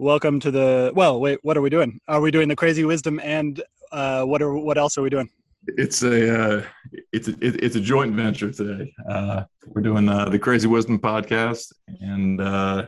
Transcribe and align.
Welcome 0.00 0.40
to 0.40 0.50
the. 0.50 0.92
Well, 0.94 1.20
wait. 1.20 1.40
What 1.42 1.58
are 1.58 1.60
we 1.60 1.68
doing? 1.68 2.00
Are 2.08 2.22
we 2.22 2.30
doing 2.30 2.48
the 2.48 2.56
crazy 2.56 2.86
wisdom 2.86 3.20
and 3.22 3.62
uh, 3.92 4.24
what 4.24 4.40
are 4.40 4.54
what 4.56 4.78
else 4.78 4.96
are 4.96 5.02
we 5.02 5.10
doing? 5.10 5.28
It's 5.66 6.02
a 6.02 6.40
uh, 6.56 6.64
it's 7.12 7.28
a 7.28 7.34
it's 7.42 7.76
a 7.76 7.80
joint 7.82 8.14
venture 8.14 8.50
today. 8.50 8.94
Uh, 9.06 9.44
we're 9.66 9.82
doing 9.82 10.08
uh, 10.08 10.30
the 10.30 10.38
Crazy 10.38 10.66
Wisdom 10.66 10.98
podcast 10.98 11.70
and 12.00 12.40
uh, 12.40 12.86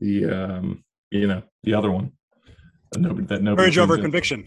the 0.00 0.26
um, 0.26 0.84
you 1.10 1.26
know 1.26 1.42
the 1.64 1.74
other 1.74 1.90
one 1.90 2.12
that 2.92 3.00
nobody 3.00 3.26
that 3.26 3.42
nobody 3.42 3.64
courage 3.64 3.78
over 3.78 3.96
in. 3.96 4.00
conviction. 4.02 4.46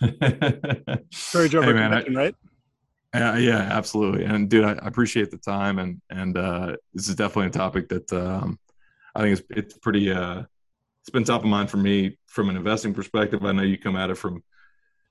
Courage 0.00 1.54
over 1.54 1.66
Hey, 1.66 1.72
man, 1.74 1.92
I- 1.92 2.02
conviction, 2.02 2.16
right? 2.16 2.34
Uh, 3.12 3.36
yeah, 3.36 3.58
absolutely. 3.58 4.24
And 4.24 4.48
dude, 4.48 4.64
I, 4.64 4.70
I 4.72 4.86
appreciate 4.86 5.30
the 5.30 5.36
time 5.36 5.78
and 5.80 6.00
and 6.08 6.38
uh, 6.38 6.76
this 6.94 7.10
is 7.10 7.14
definitely 7.14 7.48
a 7.48 7.50
topic 7.50 7.90
that 7.90 8.10
um, 8.10 8.58
I 9.14 9.20
think 9.20 9.38
it's 9.38 9.46
it's 9.50 9.76
pretty 9.78 10.10
uh, 10.10 10.44
it's 11.10 11.14
been 11.14 11.24
top 11.24 11.42
of 11.42 11.48
mind 11.48 11.68
for 11.68 11.76
me 11.76 12.16
from 12.26 12.50
an 12.50 12.56
investing 12.56 12.94
perspective. 12.94 13.44
I 13.44 13.50
know 13.50 13.64
you 13.64 13.76
come 13.76 13.96
at 13.96 14.10
it 14.10 14.14
from 14.14 14.44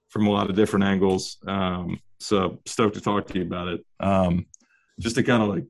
from 0.07 0.27
a 0.27 0.31
lot 0.31 0.49
of 0.49 0.55
different 0.55 0.85
angles. 0.85 1.37
Um, 1.45 1.99
so 2.21 2.61
stoked 2.65 2.95
to 2.95 3.01
talk 3.01 3.27
to 3.27 3.37
you 3.37 3.41
about 3.41 3.67
it. 3.67 3.85
Um, 3.99 4.45
just 4.97 5.17
to 5.17 5.23
kind 5.23 5.43
of 5.43 5.49
like 5.49 5.65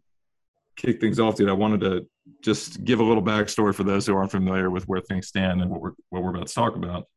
kick 0.75 1.01
things 1.01 1.19
off, 1.19 1.35
dude, 1.35 1.49
I 1.49 1.53
wanted 1.53 1.81
to 1.81 2.07
just 2.43 2.83
give 2.83 2.99
a 2.99 3.03
little 3.03 3.23
backstory 3.23 3.73
for 3.73 3.83
those 3.83 4.05
who 4.05 4.15
aren't 4.15 4.29
familiar 4.29 4.69
with 4.69 4.87
where 4.87 5.01
things 5.01 5.27
stand 5.27 5.63
and 5.63 5.71
what 5.71 5.81
we're 5.81 5.93
what 6.09 6.21
we're 6.21 6.29
about 6.29 6.45
to 6.45 6.53
talk 6.53 6.75
about. 6.75 7.07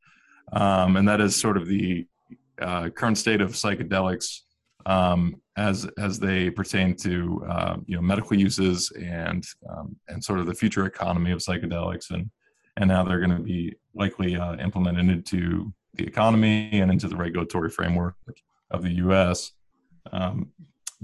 Um, 0.51 0.97
and 0.97 1.07
that 1.07 1.21
is 1.21 1.37
sort 1.37 1.59
of 1.59 1.67
the 1.67 2.07
uh, 2.63 2.89
current 2.89 3.19
state 3.19 3.43
of 3.43 3.51
psychedelics 3.51 4.39
um, 4.87 5.37
as 5.59 5.87
as 5.99 6.19
they 6.19 6.49
pertain 6.49 6.97
to 6.97 7.45
uh, 7.47 7.77
you 7.85 7.95
know 7.95 8.03
medical 8.03 8.39
uses 8.39 8.91
and 8.93 9.45
um, 9.69 9.97
and 10.09 10.25
sort 10.25 10.39
of 10.39 10.47
the 10.47 10.55
future 10.55 10.87
economy 10.87 11.31
of 11.31 11.41
psychedelics 11.41 12.11
and 12.11 12.31
and 12.77 12.91
how 12.91 13.05
they're 13.05 13.19
going 13.19 13.37
to 13.37 13.43
be 13.43 13.75
likely 13.95 14.37
uh, 14.37 14.57
implemented 14.57 15.09
into 15.09 15.73
the 15.95 16.05
economy 16.05 16.71
and 16.73 16.91
into 16.91 17.09
the 17.09 17.17
regulatory 17.17 17.71
framework 17.71 18.15
of 18.71 18.83
the 18.83 18.93
U.S. 18.95 19.53
Um, 20.11 20.51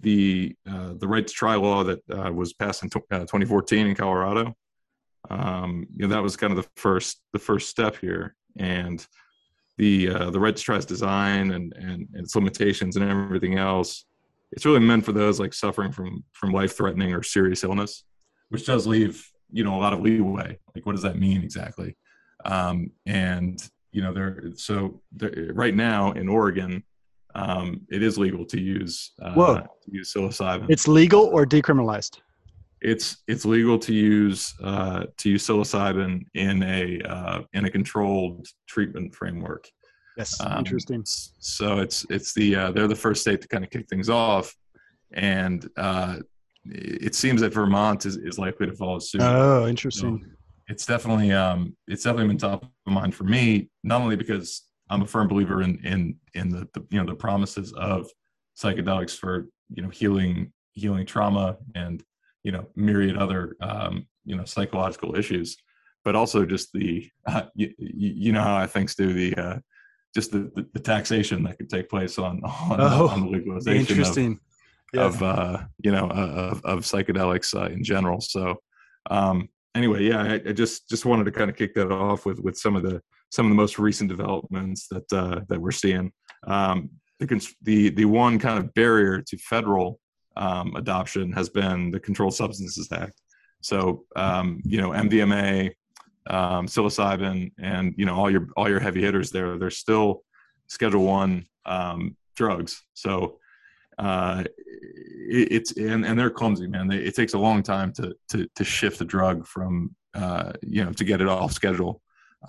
the 0.01 0.57
uh, 0.69 0.95
the 0.95 1.09
right 1.09 1.27
to 1.27 1.33
try 1.33 1.57
law 1.57 1.85
that 1.85 2.01
uh, 2.11 2.33
was 2.33 2.53
passed 2.53 2.83
in 2.83 2.91
t- 2.91 3.01
uh, 3.11 3.21
2014 3.21 3.87
in 3.87 3.95
Colorado, 3.95 4.55
um, 5.31 5.87
you 5.95 6.07
know 6.07 6.15
that 6.15 6.23
was 6.23 6.37
kind 6.37 6.53
of 6.53 6.63
the 6.63 6.69
first 6.77 7.21
the 7.33 7.39
first 7.39 7.69
step 7.69 7.97
here, 7.97 8.35
and 8.57 9.07
the 9.77 10.09
uh, 10.11 10.31
the 10.31 10.41
right 10.41 10.57
to 10.57 10.63
try's 10.63 10.87
design 10.87 11.53
and, 11.53 11.73
and 11.77 12.09
and 12.15 12.25
its 12.25 12.35
limitations 12.35 12.97
and 12.97 13.09
everything 13.09 13.59
else. 13.59 14.05
It's 14.53 14.65
really 14.65 14.81
meant 14.81 15.05
for 15.05 15.13
those 15.13 15.39
like 15.39 15.53
suffering 15.53 15.93
from 15.93 16.25
from 16.33 16.53
life 16.53 16.77
threatening 16.77 17.13
or 17.13 17.23
serious 17.23 17.65
illness, 17.65 18.05
which 18.49 18.67
does 18.67 18.87
leave 18.87 19.31
you 19.51 19.65
know 19.65 19.75
a 19.75 19.81
lot 19.81 19.93
of 19.93 20.01
leeway. 20.01 20.59
Like, 20.75 20.87
what 20.87 20.93
does 20.93 21.03
that 21.03 21.19
mean 21.19 21.43
exactly? 21.43 21.97
Um, 22.45 22.91
and 23.07 23.63
you 23.93 24.03
know, 24.03 24.13
there 24.13 24.53
so 24.55 25.01
there, 25.13 25.51
right 25.55 25.75
now 25.75 26.13
in 26.13 26.29
Oregon, 26.29 26.83
um, 27.35 27.83
it 27.91 28.03
is 28.03 28.19
legal 28.19 28.45
to 28.47 28.61
use 28.61 29.13
uh, 29.23 29.35
Whoa. 29.35 29.57
to 29.57 29.91
use 29.91 30.13
psilocybin. 30.13 30.67
It's 30.69 30.87
legal 30.87 31.25
or 31.27 31.47
decriminalized? 31.47 32.21
it's 32.81 33.19
it's 33.27 33.45
legal 33.45 33.79
to 33.79 33.93
use 33.93 34.55
uh, 34.63 35.05
to 35.17 35.31
use 35.31 35.47
psilocybin 35.47 36.25
in 36.35 36.63
a 36.63 37.01
uh, 37.03 37.43
in 37.53 37.65
a 37.65 37.71
controlled 37.71 38.47
treatment 38.67 39.15
framework. 39.15 39.69
Yes. 40.17 40.41
Um, 40.41 40.59
Interesting. 40.59 41.05
So 41.07 41.79
it's 41.79 42.07
it's 42.11 42.35
the 42.35 42.55
uh, 42.55 42.71
they're 42.73 42.89
the 42.89 42.95
first 42.95 43.23
state 43.23 43.41
to 43.43 43.49
kind 43.49 43.65
of 43.65 43.71
kick 43.71 43.89
things 43.89 44.09
off, 44.09 44.55
and 45.13 45.69
uh, 45.77 46.19
it 46.71 47.15
seems 47.15 47.41
that 47.41 47.53
Vermont 47.53 48.07
is, 48.07 48.17
is 48.17 48.39
likely 48.39 48.67
to 48.67 48.73
follow 48.73 48.99
suit. 48.99 49.21
Oh, 49.23 49.63
So 49.63 49.69
interesting. 49.69 50.25
it's 50.69 50.87
definitely 50.87 51.33
um, 51.33 51.77
it's 51.87 52.05
definitely 52.05 52.29
been 52.29 52.39
top 52.39 52.65
of 52.65 52.93
mind 52.93 53.15
for 53.15 53.25
me, 53.25 53.71
not 53.83 54.01
only 54.01 54.17
because 54.17 54.69
I'm 54.91 55.03
a 55.03 55.07
firm 55.07 55.29
believer 55.29 55.63
in 55.63 55.79
in 55.85 56.17
in 56.35 56.51
the, 56.51 56.69
the 56.75 56.85
you 56.91 57.01
know 57.01 57.07
the 57.07 57.15
promises 57.15 57.73
of 57.75 58.09
psychedelics 58.59 59.17
for 59.17 59.49
you 59.71 59.83
know 59.83 59.89
healing 59.89 60.53
healing 60.73 61.07
trauma 61.07 61.57
and 61.75 62.03
you 62.45 62.53
know 62.53 62.67
myriad 62.77 63.17
other 63.17 63.57
um, 63.61 64.07
you 64.25 64.37
know 64.37 64.45
psychological 64.45 65.17
issues, 65.17 65.57
but 66.05 66.15
also 66.15 66.45
just 66.45 66.73
the 66.73 67.09
uh, 67.27 67.43
you, 67.55 67.73
you 67.79 68.33
know 68.33 68.43
how 68.43 68.57
I 68.57 68.67
think 68.67 68.95
do 68.97 69.13
the 69.13 69.35
uh, 69.37 69.59
just 70.15 70.33
the, 70.33 70.51
the, 70.55 70.67
the 70.73 70.81
taxation 70.81 71.43
that 71.45 71.59
could 71.59 71.69
take 71.69 71.89
place 71.89 72.19
on 72.19 72.43
on, 72.45 72.81
Oh, 72.81 73.09
on 73.09 73.21
the 73.23 73.29
legalization 73.29 73.81
of, 73.83 73.91
Interesting. 73.91 74.41
Yeah. 74.93 75.03
of 75.03 75.23
uh, 75.23 75.59
you 75.85 75.93
know 75.93 76.07
uh, 76.07 76.51
of, 76.53 76.65
of 76.65 76.79
psychedelics 76.81 77.55
uh, 77.55 77.71
in 77.71 77.85
general. 77.85 78.21
So 78.21 78.57
um, 79.11 79.49
anyway, 79.75 80.05
yeah, 80.05 80.23
I, 80.23 80.35
I 80.49 80.53
just 80.53 80.89
just 80.89 81.05
wanted 81.05 81.25
to 81.25 81.33
kind 81.33 81.51
of 81.51 81.57
kick 81.57 81.75
that 81.75 81.93
off 81.93 82.25
with 82.27 82.41
with 82.41 82.57
some 82.57 82.77
of 82.77 82.83
the 82.83 83.03
some 83.31 83.47
of 83.47 83.51
the 83.51 83.57
most 83.57 83.79
recent 83.79 84.09
developments 84.09 84.89
that 84.89 85.13
uh, 85.13 85.41
that 85.49 85.61
we're 85.61 85.71
seeing. 85.71 86.13
Um, 86.47 86.91
the 87.21 87.55
the 87.63 87.91
the 87.91 88.05
one 88.05 88.39
kind 88.39 88.59
of 88.59 88.73
barrier 88.75 89.21
to 89.23 89.37
federal 89.39 90.01
um, 90.37 90.75
adoption 90.77 91.33
has 91.33 91.49
been 91.49 91.91
the 91.91 92.01
Controlled 92.01 92.35
Substances 92.35 92.89
Act. 92.93 93.21
So 93.61 94.05
um, 94.17 94.63
you 94.65 94.81
know 94.81 94.91
MDMA, 94.91 95.73
um, 96.29 96.67
psilocybin, 96.67 97.53
and 97.59 97.95
you 97.97 98.07
know 98.07 98.15
all 98.15 98.31
your 98.31 98.49
all 98.57 98.69
your 98.69 98.81
heavy 98.81 99.03
hitters 99.03 99.31
there. 99.31 99.59
They're 99.59 99.71
still 99.71 100.23
Schedule 100.69 101.05
One 101.05 101.47
um, 101.67 102.17
drugs. 102.37 102.83
So 102.95 103.39
uh, 103.99 104.45
it, 105.31 105.53
it's 105.53 105.73
and, 105.77 106.05
and 106.05 106.19
they're 106.19 106.31
clumsy, 106.31 106.67
man. 106.67 106.89
They, 106.89 106.97
it 106.97 107.15
takes 107.15 107.35
a 107.35 107.39
long 107.39 107.63
time 107.63 107.93
to 107.95 108.15
to 108.31 108.49
to 108.55 108.65
shift 108.65 108.99
the 108.99 109.05
drug 109.05 109.47
from 109.47 109.95
uh, 110.15 110.53
you 110.63 110.85
know 110.85 110.93
to 110.93 111.05
get 111.05 111.21
it 111.21 111.29
off 111.29 111.53
schedule. 111.53 112.01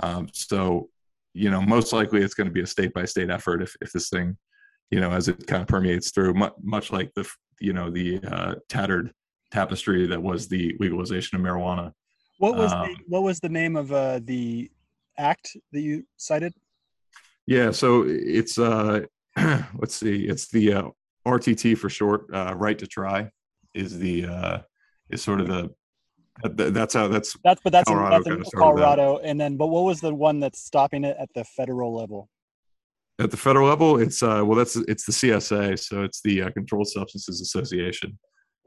Um, 0.01 0.27
so 0.31 0.89
you 1.33 1.49
know 1.49 1.61
most 1.61 1.93
likely 1.93 2.21
it's 2.21 2.33
going 2.33 2.47
to 2.47 2.53
be 2.53 2.61
a 2.61 2.67
state 2.67 2.93
by 2.93 3.05
state 3.05 3.29
effort 3.29 3.61
if 3.61 3.75
if 3.81 3.91
this 3.91 4.09
thing 4.09 4.37
you 4.91 4.99
know 4.99 5.11
as 5.11 5.27
it 5.27 5.45
kind 5.47 5.61
of 5.61 5.67
permeates 5.67 6.11
through 6.11 6.33
much, 6.33 6.53
much 6.61 6.91
like 6.91 7.11
the 7.15 7.27
you 7.59 7.73
know 7.73 7.89
the 7.89 8.19
uh, 8.23 8.55
tattered 8.69 9.11
tapestry 9.51 10.07
that 10.07 10.21
was 10.21 10.47
the 10.47 10.75
legalization 10.79 11.37
of 11.37 11.43
marijuana. 11.43 11.91
What 12.37 12.55
was 12.55 12.71
the, 12.71 12.77
Um, 12.77 12.95
what 13.07 13.23
was 13.23 13.39
the 13.39 13.49
name 13.49 13.75
of 13.75 13.91
uh, 13.91 14.19
the 14.23 14.71
act 15.17 15.57
that 15.73 15.81
you 15.81 16.05
cited? 16.17 16.53
Yeah, 17.45 17.71
so 17.71 18.05
it's 18.07 18.57
uh 18.59 19.01
let's 19.37 19.95
see, 19.95 20.25
it's 20.25 20.49
the 20.49 20.73
uh, 20.73 20.89
RTT 21.27 21.77
for 21.77 21.89
short, 21.89 22.25
uh, 22.33 22.53
right 22.55 22.77
to 22.79 22.87
try 22.87 23.29
is 23.75 23.99
the 23.99 24.25
uh 24.25 24.57
is 25.09 25.21
sort 25.21 25.39
of 25.39 25.47
the 25.47 25.69
that's 26.43 26.93
how 26.93 27.07
that's 27.07 27.35
That's 27.43 27.59
but 27.61 27.73
that's 27.73 27.89
in, 27.89 27.97
that's 27.97 28.25
in 28.27 28.33
kinda 28.33 28.43
that. 28.45 28.53
Colorado, 28.55 29.17
and 29.19 29.39
then 29.39 29.57
but 29.57 29.67
what 29.67 29.83
was 29.83 29.99
the 29.99 30.13
one 30.13 30.39
that's 30.39 30.59
stopping 30.61 31.03
it 31.03 31.17
at 31.19 31.29
the 31.35 31.43
federal 31.43 31.95
level? 31.95 32.29
at 33.19 33.31
the 33.31 33.37
federal 33.37 33.67
level 33.67 33.99
it's 33.99 34.23
uh 34.23 34.41
well 34.45 34.57
that's 34.57 34.77
it's 34.77 35.05
the 35.05 35.11
CSA 35.11 35.77
so 35.77 36.03
it's 36.03 36.21
the 36.21 36.43
uh, 36.43 36.49
Controlled 36.51 36.87
Substances 36.87 37.41
Association 37.41 38.17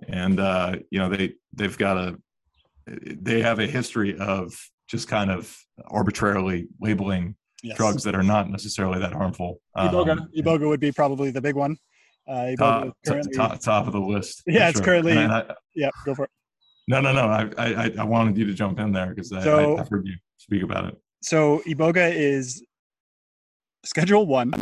and 0.09 0.39
uh 0.39 0.77
you 0.91 0.99
know 0.99 1.09
they 1.09 1.33
they've 1.55 1.79
got 1.79 1.97
a 1.97 2.19
they 2.87 3.41
have 3.41 3.61
a 3.61 3.67
history 3.67 4.15
of 4.19 4.53
just 4.89 5.09
kind 5.09 5.31
of 5.31 5.57
arbitrarily 5.87 6.69
labeling 6.81 7.35
Yes. 7.63 7.77
drugs 7.77 8.03
that 8.03 8.17
are 8.17 8.25
not 8.25 8.51
necessarily 8.51 8.99
that 8.99 9.13
harmful 9.13 9.61
Iboga. 9.77 10.11
Um, 10.11 10.29
Iboga 10.37 10.67
would 10.69 10.81
be 10.81 10.91
probably 10.91 11.31
the 11.31 11.41
big 11.41 11.55
one. 11.55 11.77
Uh, 12.29 12.55
top, 12.57 12.97
top, 13.35 13.61
top 13.61 13.87
of 13.87 13.93
the 13.93 14.01
list. 14.01 14.43
Yeah, 14.47 14.69
it's 14.69 14.81
currently- 14.81 15.19
I- 15.19 15.55
yeah, 15.75 15.91
go 16.05 16.15
for 16.15 16.25
it. 16.25 16.31
no, 16.89 17.01
no, 17.01 17.13
no. 17.13 17.27
I, 17.27 17.51
I, 17.59 17.91
I 17.99 18.05
wanted 18.05 18.37
you 18.39 18.47
to 18.47 18.55
jump 18.55 18.79
in 18.79 18.93
there 18.93 19.09
because 19.15 19.33
I, 19.33 19.43
So- 19.43 19.77
I, 19.77 19.81
I've 19.81 19.89
heard 19.89 20.07
you 20.07 20.15
speak 20.37 20.63
about 20.63 20.85
it. 20.87 20.97
So 21.23 21.63
Iboga 21.69 22.13
is 22.15 22.65
Schedule 23.85 24.27
One, 24.27 24.53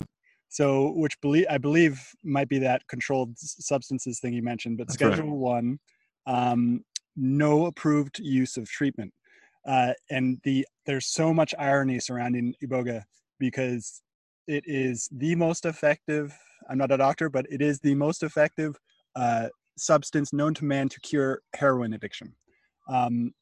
so 0.49 0.93
which 0.93 1.19
believe 1.21 1.47
I 1.51 1.59
believe 1.59 2.01
might 2.25 2.49
be 2.49 2.59
that 2.59 2.87
controlled 2.89 3.39
substances 3.39 4.21
thing 4.21 4.35
you 4.35 4.43
mentioned, 4.43 4.77
but 4.79 4.89
That's 4.89 5.01
right. 5.03 5.13
Schedule 5.15 5.39
One, 5.39 5.79
um, 6.27 6.85
no 7.17 7.67
approved 7.67 8.19
use 8.19 8.57
of 8.59 8.69
treatment, 8.69 9.13
uh, 9.67 9.93
and 10.11 10.39
the 10.45 10.67
there's 10.87 11.07
so 11.07 11.33
much 11.33 11.55
irony 11.59 11.99
surrounding 11.99 12.55
Iboga 12.63 13.03
because 13.39 14.03
it 14.51 14.65
is 14.67 15.09
the 15.13 15.35
most 15.35 15.65
effective. 15.65 16.37
I'm 16.69 16.79
not 16.79 16.91
a 16.93 16.97
doctor, 16.97 17.29
but 17.31 17.47
it 17.51 17.63
is 17.63 17.81
the 17.81 17.95
most 17.95 18.23
effective 18.23 18.77
uh, 19.17 19.49
substance 19.77 20.33
known 20.33 20.53
to 20.55 20.65
man 20.65 20.89
to 20.91 21.01
cure 21.01 21.43
heroin 21.55 21.93
addiction. 21.95 22.35
Um, 22.89 23.33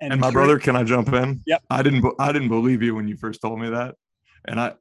And 0.00 0.20
my 0.20 0.30
cure- 0.30 0.32
brother, 0.32 0.58
can 0.58 0.76
I 0.76 0.84
jump 0.84 1.12
in? 1.12 1.40
Yep. 1.46 1.62
I 1.70 1.82
didn't. 1.82 2.04
I 2.18 2.32
didn't 2.32 2.48
believe 2.48 2.82
you 2.82 2.94
when 2.96 3.08
you 3.08 3.16
first 3.16 3.40
told 3.40 3.58
me 3.60 3.70
that, 3.70 3.94
and 4.48 4.60
I, 4.60 4.74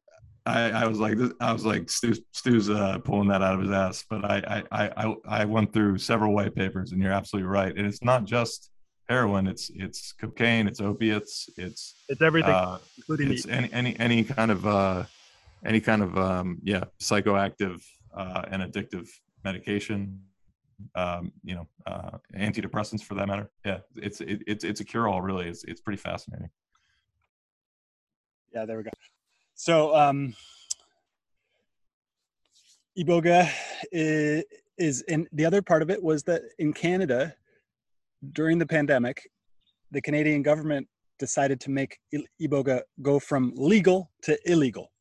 I, 0.45 0.61
I 0.83 0.87
was 0.87 0.99
like, 0.99 1.17
I 1.39 1.53
was 1.53 1.65
like, 1.65 1.89
Stu's, 1.89 2.19
Stu's 2.33 2.69
uh, 2.69 2.99
pulling 2.99 3.29
that 3.29 3.41
out 3.41 3.55
of 3.55 3.61
his 3.61 3.71
ass. 3.71 4.03
But 4.09 4.25
I, 4.25 4.37
I, 4.71 4.83
I, 4.83 4.83
I- 5.07 5.41
I 5.41 5.45
went 5.45 5.71
through 5.73 5.97
several 5.99 6.33
white 6.33 6.53
papers, 6.55 6.91
and 6.91 7.01
you're 7.01 7.13
absolutely 7.13 7.49
right. 7.49 7.73
And 7.77 7.85
it's 7.87 8.03
not 8.03 8.25
just 8.25 8.69
heroin. 9.09 9.47
It's 9.47 9.71
it's 9.73 10.11
cocaine. 10.13 10.67
It's 10.67 10.81
opiates. 10.81 11.49
It's 11.57 11.95
it's 12.09 12.21
everything, 12.21 12.53
uh, 12.53 12.77
including 12.97 13.31
it's 13.31 13.47
any 13.47 13.69
any 13.71 13.97
any 13.99 14.23
kind 14.23 14.51
of 14.51 14.65
uh 14.67 15.03
any 15.63 15.79
kind 15.79 16.01
of 16.01 16.17
um 16.17 16.59
yeah 16.63 16.83
psychoactive 16.99 17.81
uh 18.15 18.43
and 18.51 18.61
addictive 18.61 19.07
medication 19.43 20.19
um 20.95 21.31
you 21.43 21.55
know 21.55 21.67
uh 21.85 22.17
antidepressants 22.37 23.01
for 23.01 23.15
that 23.15 23.27
matter 23.27 23.49
yeah 23.65 23.79
it's 23.95 24.19
it, 24.21 24.41
it's 24.47 24.63
it's 24.63 24.81
a 24.81 24.83
cure 24.83 25.07
all 25.07 25.21
really 25.21 25.47
it's 25.47 25.63
it's 25.63 25.81
pretty 25.81 25.97
fascinating 25.97 26.49
Yeah, 28.55 28.65
there 28.65 28.77
we 28.77 28.83
go. 28.83 28.91
So, 29.55 29.93
um, 29.93 30.33
Iboga 32.97 33.49
is, 33.91 34.45
is 34.77 35.01
in 35.09 35.27
the 35.33 35.45
other 35.45 35.61
part 35.61 35.81
of 35.81 35.89
it 35.89 36.01
was 36.01 36.23
that 36.23 36.41
in 36.57 36.71
Canada 36.71 37.35
during 38.31 38.57
the 38.57 38.65
pandemic, 38.65 39.29
the 39.91 40.01
Canadian 40.01 40.41
government 40.41 40.87
decided 41.19 41.59
to 41.61 41.69
make 41.69 41.99
Iboga 42.41 42.81
go 43.01 43.19
from 43.19 43.51
legal 43.55 44.09
to 44.23 44.37
illegal. 44.49 44.91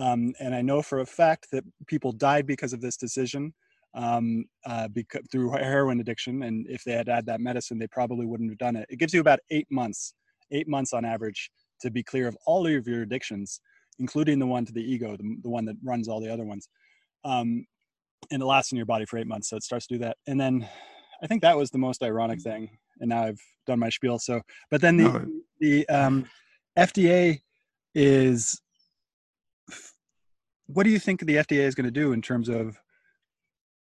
Um, 0.00 0.32
and 0.40 0.54
I 0.54 0.62
know 0.62 0.80
for 0.80 1.00
a 1.00 1.06
fact 1.06 1.48
that 1.52 1.62
people 1.86 2.10
died 2.12 2.46
because 2.46 2.72
of 2.72 2.80
this 2.80 2.96
decision 2.96 3.52
um, 3.94 4.44
uh, 4.66 4.88
because, 4.88 5.22
through 5.30 5.50
heroin 5.50 6.00
addiction. 6.00 6.42
And 6.42 6.66
if 6.68 6.84
they 6.84 6.92
had 6.92 7.08
had 7.08 7.26
that 7.26 7.40
medicine, 7.40 7.78
they 7.78 7.86
probably 7.86 8.24
wouldn't 8.24 8.50
have 8.50 8.58
done 8.58 8.76
it. 8.76 8.86
It 8.88 8.96
gives 8.96 9.12
you 9.12 9.20
about 9.20 9.40
eight 9.50 9.66
months, 9.70 10.14
eight 10.52 10.68
months 10.68 10.92
on 10.94 11.04
average 11.04 11.50
to 11.82 11.90
be 11.90 12.02
clear 12.02 12.28
of 12.28 12.36
all 12.46 12.66
of 12.66 12.86
your 12.86 13.02
addictions, 13.02 13.60
including 13.98 14.38
the 14.38 14.46
one 14.46 14.64
to 14.64 14.72
the 14.72 14.82
ego, 14.82 15.16
the, 15.16 15.36
the 15.42 15.50
one 15.50 15.66
that 15.66 15.76
runs 15.84 16.08
all 16.08 16.20
the 16.20 16.32
other 16.32 16.44
ones. 16.44 16.68
Um, 17.24 17.66
and 18.30 18.42
it 18.42 18.46
lasts 18.46 18.72
in 18.72 18.76
your 18.76 18.86
body 18.86 19.04
for 19.04 19.18
eight 19.18 19.26
months. 19.26 19.50
So 19.50 19.56
it 19.56 19.64
starts 19.64 19.86
to 19.88 19.94
do 19.94 20.04
that. 20.04 20.16
And 20.26 20.40
then 20.40 20.66
I 21.22 21.26
think 21.26 21.42
that 21.42 21.56
was 21.56 21.70
the 21.70 21.78
most 21.78 22.02
ironic 22.02 22.40
thing. 22.40 22.70
And 23.00 23.10
now 23.10 23.24
I've 23.24 23.40
done 23.66 23.78
my 23.78 23.90
spiel. 23.90 24.18
So, 24.18 24.40
but 24.70 24.80
then 24.80 24.96
the, 24.96 25.04
No. 25.04 25.26
the 25.58 25.88
um, 25.88 26.26
FDA 26.78 27.40
is, 27.94 28.60
what 30.74 30.84
do 30.84 30.90
you 30.90 30.98
think 30.98 31.20
the 31.20 31.36
FDA 31.36 31.60
is 31.60 31.74
going 31.74 31.84
to 31.84 31.90
do 31.90 32.12
in 32.12 32.22
terms 32.22 32.48
of 32.48 32.80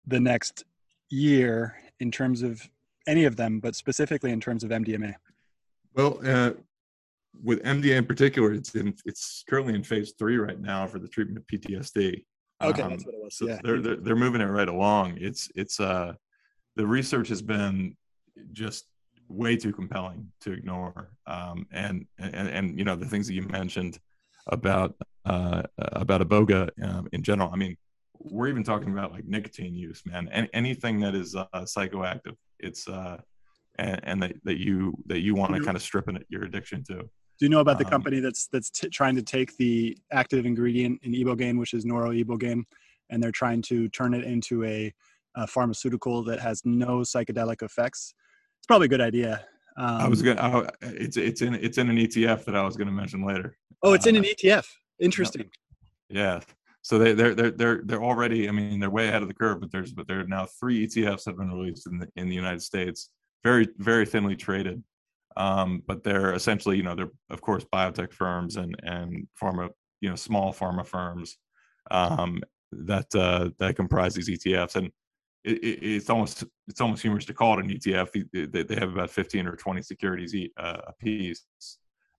the 0.07 0.19
next 0.19 0.63
year, 1.09 1.75
in 1.99 2.11
terms 2.11 2.41
of 2.41 2.67
any 3.07 3.25
of 3.25 3.35
them, 3.35 3.59
but 3.59 3.75
specifically 3.75 4.31
in 4.31 4.39
terms 4.39 4.63
of 4.63 4.69
MDMA? 4.71 5.15
well 5.95 6.19
uh 6.23 6.51
with 7.43 7.63
mda 7.63 7.97
in 7.97 8.05
particular 8.05 8.53
it's 8.53 8.75
in 8.75 8.93
it's 9.05 9.43
currently 9.49 9.73
in 9.73 9.83
phase 9.83 10.13
three 10.19 10.37
right 10.37 10.59
now 10.61 10.85
for 10.85 10.99
the 10.99 11.07
treatment 11.07 11.35
of 11.39 11.47
ptsd 11.47 12.23
Okay, 12.61 12.81
Um, 12.81 12.89
that's 12.91 13.05
what 13.05 13.15
it 13.15 13.23
was. 13.23 13.35
so 13.35 13.47
yeah. 13.47 13.59
they're, 13.63 13.81
they're 13.81 13.95
they're 13.95 14.15
moving 14.15 14.41
it 14.41 14.45
right 14.45 14.67
along. 14.67 15.17
It's 15.19 15.49
it's 15.55 15.79
uh 15.79 16.13
the 16.75 16.85
research 16.85 17.29
has 17.29 17.41
been 17.41 17.95
just 18.51 18.85
way 19.29 19.55
too 19.55 19.71
compelling 19.71 20.31
to 20.41 20.51
ignore. 20.51 21.09
Um, 21.25 21.67
and 21.71 22.05
and 22.17 22.49
and 22.49 22.77
you 22.77 22.83
know 22.83 22.95
the 22.95 23.05
things 23.05 23.27
that 23.27 23.33
you 23.33 23.43
mentioned 23.43 23.97
about 24.47 24.95
uh 25.25 25.63
about 25.77 26.21
iboga 26.21 26.69
um, 26.83 27.07
in 27.11 27.23
general. 27.23 27.49
I 27.51 27.55
mean, 27.57 27.75
we're 28.19 28.47
even 28.47 28.63
talking 28.63 28.91
about 28.91 29.11
like 29.11 29.25
nicotine 29.25 29.75
use, 29.75 30.01
man. 30.05 30.29
Any, 30.29 30.49
anything 30.53 30.99
that 31.01 31.15
is 31.15 31.35
uh, 31.35 31.45
psychoactive, 31.55 32.35
it's 32.59 32.87
uh 32.87 33.17
and, 33.79 33.99
and 34.03 34.23
that, 34.23 34.33
that 34.43 34.59
you 34.59 34.93
that 35.07 35.19
you 35.19 35.35
want 35.35 35.55
to 35.55 35.61
kind 35.61 35.77
of 35.77 35.81
strip 35.81 36.07
in 36.09 36.23
your 36.29 36.43
addiction 36.43 36.83
to. 36.85 36.95
Do 36.95 37.45
you 37.45 37.49
know 37.49 37.61
about 37.61 37.79
the 37.79 37.85
Um, 37.85 37.91
company 37.91 38.19
that's 38.19 38.47
that's 38.47 38.69
t- 38.69 38.89
trying 38.89 39.15
to 39.15 39.21
take 39.23 39.55
the 39.57 39.97
active 40.11 40.45
ingredient 40.45 40.99
in 41.03 41.13
ibogaine, 41.13 41.57
which 41.57 41.73
is 41.73 41.85
noribogaine, 41.85 42.63
and 43.09 43.23
they're 43.23 43.31
trying 43.31 43.61
to 43.63 43.87
turn 43.89 44.13
it 44.13 44.25
into 44.25 44.65
a, 44.65 44.93
a 45.35 45.47
pharmaceutical 45.47 46.21
that 46.23 46.39
has 46.39 46.61
no 46.65 46.99
psychedelic 46.99 47.61
effects. 47.63 48.13
It's 48.59 48.67
probably 48.67 48.85
a 48.85 48.89
good 48.89 49.01
idea. 49.01 49.45
Um, 49.77 50.01
I 50.01 50.07
was 50.09 50.21
gonna. 50.21 50.41
I, 50.41 50.69
it's 50.81 51.15
it's 51.15 51.41
in 51.41 51.53
it's 51.55 51.77
in 51.77 51.89
an 51.89 51.95
ETF 51.95 52.43
that 52.45 52.55
I 52.55 52.63
was 52.63 52.75
gonna 52.75 52.91
mention 52.91 53.25
later. 53.25 53.57
Oh, 53.81 53.93
it's 53.93 54.05
uh, 54.05 54.09
in 54.09 54.17
an 54.17 54.23
ETF. 54.23 54.67
Interesting. 54.99 55.49
Yeah. 56.09 56.41
So 56.81 56.97
they 56.97 57.13
they're 57.13 57.35
they're 57.35 57.51
they're 57.51 57.81
they're 57.83 58.03
already. 58.03 58.47
I 58.47 58.51
mean, 58.51 58.79
they're 58.79 58.89
way 58.89 59.07
ahead 59.07 59.21
of 59.21 59.27
the 59.27 59.33
curve. 59.33 59.59
But 59.59 59.71
there's 59.71 59.93
but 59.93 60.07
there 60.07 60.21
are 60.21 60.27
now 60.27 60.45
three 60.59 60.87
ETFs 60.87 61.23
that 61.23 61.31
have 61.31 61.37
been 61.37 61.51
released 61.51 61.87
in 61.87 61.99
the 61.99 62.07
in 62.15 62.29
the 62.29 62.35
United 62.35 62.61
States. 62.61 63.09
Very 63.43 63.67
very 63.77 64.05
thinly 64.05 64.35
traded. 64.35 64.83
Um, 65.37 65.83
but 65.87 66.03
they're 66.03 66.33
essentially, 66.33 66.77
you 66.77 66.83
know, 66.83 66.95
they're 66.95 67.11
of 67.29 67.41
course 67.41 67.65
biotech 67.71 68.13
firms 68.13 68.57
and 68.57 68.75
and 68.83 69.27
pharma, 69.41 69.69
you 70.01 70.09
know, 70.09 70.15
small 70.15 70.53
pharma 70.53 70.85
firms 70.85 71.37
um, 71.91 72.41
that 72.71 73.13
uh, 73.15 73.49
that 73.59 73.75
comprise 73.75 74.15
these 74.15 74.29
ETFs. 74.29 74.75
And 74.75 74.91
it, 75.43 75.63
it, 75.63 75.79
it's 75.83 76.09
almost 76.09 76.43
it's 76.67 76.81
almost 76.81 77.01
humorous 77.01 77.25
to 77.25 77.33
call 77.33 77.57
it 77.59 77.65
an 77.65 77.71
ETF. 77.71 78.51
They, 78.51 78.63
they 78.63 78.75
have 78.75 78.91
about 78.91 79.09
15 79.09 79.47
or 79.47 79.55
20 79.55 79.81
securities 79.81 80.35
uh, 80.57 80.81
a 80.87 80.93
piece, 80.93 81.45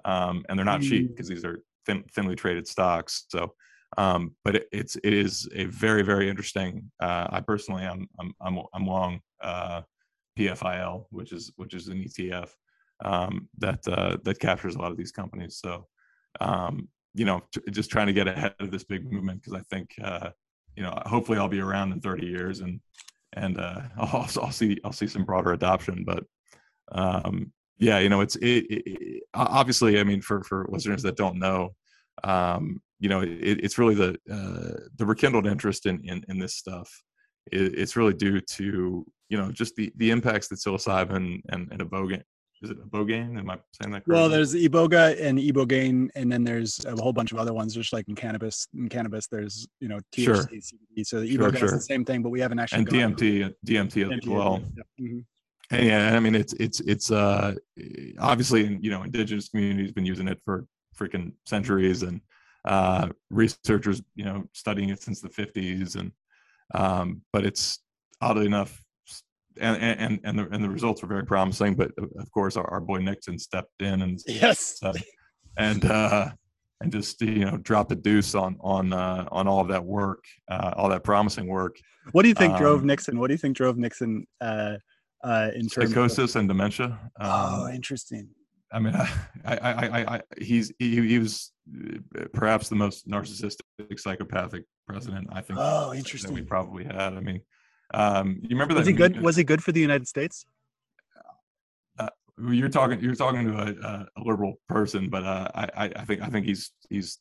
um, 0.04 0.44
and 0.48 0.58
they're 0.58 0.64
not 0.64 0.82
cheap 0.82 1.08
because 1.08 1.26
mm. 1.26 1.34
these 1.34 1.44
are 1.44 1.62
thin, 1.90 2.04
thinly 2.14 2.36
traded 2.36 2.66
stocks. 2.66 3.24
So, 3.28 3.54
um, 3.98 4.34
but 4.44 4.56
it, 4.56 4.68
it's 4.72 4.96
it 4.96 5.12
is 5.12 5.48
a 5.54 5.64
very 5.64 6.02
very 6.02 6.28
interesting. 6.28 6.90
Uh, 7.00 7.26
I 7.30 7.40
personally 7.40 7.84
I'm 7.84 8.08
I'm 8.18 8.32
I'm, 8.40 8.58
I'm 8.72 8.86
long 8.86 9.20
uh, 9.42 9.82
PSIL, 10.38 11.06
which 11.10 11.32
is 11.32 11.52
which 11.56 11.74
is 11.74 11.88
an 11.88 12.04
ETF 12.04 12.50
um, 13.04 13.48
that 13.58 13.86
uh, 13.88 14.18
that 14.24 14.38
captures 14.38 14.76
a 14.76 14.78
lot 14.78 14.92
of 14.92 14.96
these 14.96 15.12
companies. 15.12 15.58
So, 15.58 15.86
um, 16.40 16.88
you 17.14 17.24
know, 17.24 17.42
t- 17.52 17.62
just 17.70 17.90
trying 17.90 18.06
to 18.06 18.12
get 18.12 18.28
ahead 18.28 18.54
of 18.60 18.70
this 18.70 18.84
big 18.84 19.10
movement 19.10 19.42
because 19.42 19.60
I 19.60 19.62
think 19.74 19.90
uh, 20.02 20.30
you 20.76 20.82
know 20.82 20.96
hopefully 21.06 21.38
I'll 21.38 21.48
be 21.48 21.60
around 21.60 21.92
in 21.92 22.00
30 22.00 22.26
years 22.26 22.60
and 22.60 22.80
and 23.32 23.58
uh, 23.58 23.80
I'll, 23.98 24.28
I'll 24.40 24.52
see 24.52 24.78
I'll 24.84 24.92
see 24.92 25.08
some 25.08 25.24
broader 25.24 25.52
adoption. 25.52 26.04
But 26.06 26.24
um, 26.92 27.52
yeah, 27.80 27.98
you 27.98 28.10
know, 28.10 28.20
it's 28.20 28.36
it, 28.36 28.66
it, 28.68 29.22
obviously. 29.34 29.98
I 29.98 30.04
mean, 30.04 30.20
for 30.20 30.44
for 30.44 30.66
listeners 30.68 31.02
that 31.02 31.16
don't 31.16 31.38
know, 31.38 31.74
um, 32.24 32.80
you 32.98 33.08
know, 33.08 33.20
it, 33.22 33.64
it's 33.64 33.78
really 33.78 33.94
the 33.94 34.10
uh, 34.30 34.88
the 34.96 35.06
rekindled 35.06 35.46
interest 35.46 35.86
in 35.86 36.00
in, 36.08 36.24
in 36.28 36.38
this 36.38 36.54
stuff. 36.54 36.90
it's 37.52 37.96
really 37.96 38.14
due 38.14 38.40
to 38.40 39.04
you 39.28 39.38
know 39.38 39.50
just 39.50 39.74
the 39.76 39.92
the 39.96 40.10
impacts 40.10 40.48
that 40.48 40.58
psilocybin 40.58 41.40
and 41.48 41.68
and 41.70 41.80
ibogaine 41.80 42.24
is 42.62 42.70
it 42.70 42.90
ibogaine? 42.90 43.38
Am 43.38 43.50
I 43.50 43.58
saying 43.80 43.92
that 43.92 44.04
correctly? 44.04 44.14
Well, 44.14 44.28
there's 44.28 44.54
iboga 44.54 45.18
and 45.20 45.38
ibogaine, 45.38 46.10
and 46.14 46.30
then 46.30 46.44
there's 46.44 46.84
a 46.84 46.94
whole 47.00 47.12
bunch 47.12 47.32
of 47.32 47.38
other 47.38 47.54
ones, 47.54 47.74
just 47.74 47.92
like 47.92 48.06
in 48.08 48.14
cannabis. 48.14 48.66
In 48.74 48.88
cannabis, 48.88 49.26
there's 49.28 49.66
you 49.80 49.88
know 49.88 49.98
THC, 50.14 50.24
sure. 50.24 50.36
CBD. 50.36 51.06
So 51.06 51.20
the 51.20 51.36
iboga 51.36 51.56
sure, 51.56 51.58
sure. 51.58 51.64
is 51.66 51.72
the 51.72 51.80
same 51.80 52.04
thing, 52.04 52.22
but 52.22 52.28
we 52.28 52.40
haven't 52.40 52.58
actually. 52.58 52.80
And 52.80 53.16
DMT, 53.16 53.54
DMT, 53.64 53.92
DMT 53.92 54.18
as 54.18 54.28
well. 54.28 54.62
Yeah. 54.76 55.06
Mm-hmm. 55.06 55.18
And 55.72 55.86
yeah, 55.86 56.16
I 56.16 56.20
mean 56.20 56.34
it's 56.34 56.52
it's 56.54 56.80
it's 56.80 57.10
uh 57.10 57.54
obviously 58.18 58.78
you 58.80 58.90
know 58.90 59.04
indigenous 59.04 59.48
communities 59.48 59.92
been 59.92 60.04
using 60.04 60.28
it 60.28 60.40
for 60.44 60.66
freaking 61.00 61.32
centuries, 61.46 62.02
and 62.02 62.20
uh 62.66 63.08
researchers 63.30 64.02
you 64.14 64.24
know 64.24 64.44
studying 64.52 64.90
it 64.90 65.02
since 65.02 65.20
the 65.20 65.28
50s, 65.28 65.96
and 65.96 66.12
um 66.74 67.22
but 67.32 67.46
it's 67.46 67.80
oddly 68.20 68.46
enough 68.46 68.82
and 69.60 69.76
and 69.82 70.20
and 70.24 70.38
the, 70.38 70.48
and 70.50 70.62
the 70.62 70.70
results 70.70 71.02
were 71.02 71.08
very 71.08 71.24
promising. 71.24 71.74
But 71.74 71.92
of 71.98 72.30
course, 72.32 72.56
our, 72.56 72.68
our 72.70 72.80
boy 72.80 72.98
Nixon 72.98 73.38
stepped 73.38 73.82
in 73.82 74.02
and 74.02 74.18
yes, 74.26 74.78
uh, 74.82 74.92
and 75.56 75.84
uh, 75.84 76.30
and 76.80 76.92
just 76.92 77.20
you 77.20 77.44
know 77.44 77.56
dropped 77.58 77.92
a 77.92 77.96
deuce 77.96 78.34
on 78.34 78.56
on 78.60 78.92
uh, 78.92 79.26
on 79.30 79.48
all 79.48 79.60
of 79.60 79.68
that 79.68 79.84
work, 79.84 80.24
uh, 80.50 80.72
all 80.76 80.88
that 80.88 81.04
promising 81.04 81.46
work. 81.46 81.76
What 82.12 82.22
do 82.22 82.28
you 82.28 82.34
think 82.34 82.54
um, 82.54 82.58
drove 82.58 82.84
Nixon? 82.84 83.18
What 83.18 83.28
do 83.28 83.34
you 83.34 83.38
think 83.38 83.56
drove 83.56 83.76
Nixon 83.76 84.26
uh, 84.40 84.76
uh, 85.22 85.50
in 85.54 85.68
terms 85.68 85.90
psychosis 85.90 86.34
of- 86.34 86.40
and 86.40 86.48
dementia? 86.48 86.98
Um, 87.20 87.30
oh, 87.30 87.68
interesting. 87.72 88.28
I 88.72 88.78
mean, 88.78 88.94
I, 89.44 89.56
I, 89.56 89.72
I, 89.72 90.14
I, 90.16 90.20
he's 90.38 90.72
he, 90.78 91.06
he 91.06 91.18
was 91.18 91.52
perhaps 92.32 92.68
the 92.68 92.76
most 92.76 93.08
narcissistic, 93.08 93.60
psychopathic 93.96 94.64
president 94.88 95.28
I 95.32 95.40
think. 95.40 95.58
Oh, 95.60 95.94
interesting. 95.94 96.32
we 96.32 96.42
probably 96.42 96.84
had. 96.84 97.14
I 97.14 97.20
mean, 97.20 97.40
um, 97.94 98.40
you 98.42 98.50
remember 98.50 98.74
that? 98.74 98.80
Was 98.80 98.86
he 98.86 98.92
good? 98.92 99.20
Was 99.20 99.36
he 99.36 99.44
good 99.44 99.62
for 99.62 99.72
the 99.72 99.80
United 99.80 100.08
States? 100.08 100.44
Uh, 101.98 102.08
you're 102.50 102.68
talking. 102.68 103.00
You're 103.00 103.14
talking 103.14 103.46
to 103.46 103.58
a, 103.58 104.06
a 104.16 104.22
liberal 104.22 104.54
person, 104.68 105.08
but 105.08 105.24
uh, 105.24 105.48
I, 105.54 105.92
I 105.96 106.04
think 106.04 106.22
I 106.22 106.28
think 106.28 106.46
he's 106.46 106.70
he's 106.88 107.18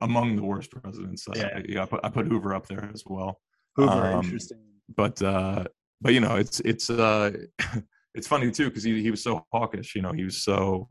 among 0.00 0.36
the 0.36 0.42
worst 0.44 0.70
presidents. 0.70 1.26
Uh, 1.28 1.32
yeah. 1.36 1.60
yeah 1.68 1.82
I, 1.82 1.86
put, 1.86 2.00
I 2.02 2.08
put 2.08 2.26
Hoover 2.26 2.54
up 2.54 2.66
there 2.66 2.90
as 2.92 3.04
well. 3.06 3.40
Hoover, 3.76 3.92
um, 3.92 4.24
interesting. 4.24 4.58
But 4.94 5.20
uh, 5.22 5.64
but 6.00 6.14
you 6.14 6.20
know, 6.20 6.36
it's 6.36 6.60
it's 6.60 6.90
uh, 6.90 7.32
it's 8.18 8.26
funny 8.26 8.50
too 8.50 8.68
because 8.68 8.82
he 8.82 9.00
he 9.00 9.10
was 9.10 9.22
so 9.22 9.46
hawkish. 9.52 9.94
You 9.94 10.02
know, 10.02 10.12
he 10.12 10.24
was 10.24 10.42
so 10.42 10.88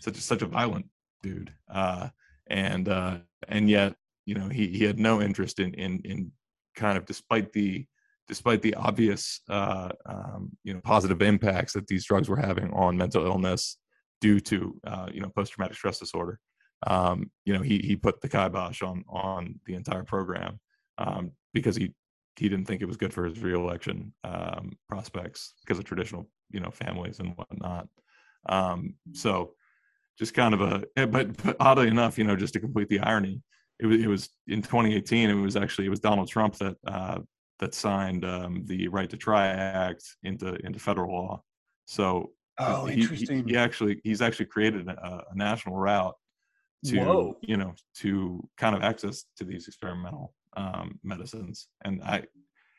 such 0.00 0.16
a, 0.16 0.20
such 0.20 0.42
a 0.42 0.46
violent 0.46 0.86
dude, 1.22 1.52
uh, 1.68 2.08
and 2.46 2.88
uh, 2.88 3.18
and 3.48 3.68
yet 3.68 3.94
you 4.24 4.34
know 4.36 4.48
he 4.48 4.68
he 4.68 4.84
had 4.84 4.98
no 4.98 5.20
interest 5.20 5.58
in 5.58 5.74
in 5.74 6.00
in 6.04 6.32
kind 6.76 6.96
of 6.96 7.04
despite 7.04 7.52
the 7.52 7.84
despite 8.28 8.62
the 8.62 8.74
obvious 8.74 9.40
uh, 9.50 9.90
um, 10.06 10.50
you 10.62 10.72
know 10.72 10.80
positive 10.84 11.20
impacts 11.20 11.72
that 11.72 11.88
these 11.88 12.06
drugs 12.06 12.28
were 12.28 12.36
having 12.36 12.70
on 12.72 12.96
mental 12.96 13.26
illness 13.26 13.76
due 14.20 14.38
to 14.38 14.78
uh, 14.86 15.08
you 15.12 15.20
know 15.20 15.28
post-traumatic 15.30 15.76
stress 15.76 15.98
disorder 15.98 16.38
um, 16.86 17.30
you 17.44 17.52
know 17.52 17.62
he 17.62 17.78
he 17.78 17.96
put 17.96 18.20
the 18.20 18.28
kibosh 18.28 18.82
on 18.82 19.04
on 19.08 19.58
the 19.66 19.74
entire 19.74 20.04
program 20.04 20.60
um, 20.98 21.32
because 21.52 21.74
he 21.74 21.92
he 22.36 22.48
didn't 22.48 22.66
think 22.66 22.80
it 22.80 22.86
was 22.86 22.96
good 22.96 23.12
for 23.12 23.24
his 23.24 23.40
reelection 23.40 24.14
um, 24.22 24.78
prospects 24.88 25.54
because 25.62 25.78
of 25.78 25.84
traditional 25.84 26.30
you 26.50 26.60
know 26.60 26.70
families 26.70 27.20
and 27.20 27.36
whatnot 27.36 27.88
um, 28.48 28.94
so 29.12 29.52
just 30.18 30.34
kind 30.34 30.54
of 30.54 30.60
a 30.60 30.84
eh, 30.96 31.06
but, 31.06 31.36
but 31.42 31.56
oddly 31.60 31.88
enough 31.88 32.18
you 32.18 32.24
know 32.24 32.36
just 32.36 32.54
to 32.54 32.60
complete 32.60 32.88
the 32.88 33.00
irony 33.00 33.42
it 33.78 33.86
was, 33.86 34.00
it 34.00 34.06
was 34.06 34.28
in 34.48 34.60
2018 34.60 35.30
it 35.30 35.34
was 35.34 35.56
actually 35.56 35.86
it 35.86 35.90
was 35.90 36.00
donald 36.00 36.28
trump 36.28 36.54
that 36.56 36.76
uh, 36.86 37.18
that 37.60 37.74
signed 37.74 38.24
um, 38.24 38.64
the 38.66 38.88
Right 38.88 39.08
to 39.10 39.16
Try 39.16 39.46
Act 39.46 40.02
into 40.24 40.54
into 40.66 40.78
federal 40.78 41.12
law. 41.12 41.42
So 41.86 42.32
oh, 42.58 42.86
he, 42.86 43.02
interesting. 43.02 43.46
He, 43.46 43.52
he, 43.52 43.56
actually 43.56 44.00
he's 44.02 44.22
actually 44.22 44.46
created 44.46 44.88
a, 44.88 45.24
a 45.30 45.36
national 45.36 45.76
route 45.76 46.16
to 46.86 46.98
Whoa. 46.98 47.36
you 47.42 47.56
know 47.56 47.74
to 47.98 48.42
kind 48.56 48.74
of 48.74 48.82
access 48.82 49.24
to 49.36 49.44
these 49.44 49.68
experimental 49.68 50.34
um, 50.56 50.98
medicines, 51.04 51.68
and 51.84 52.02
I 52.02 52.24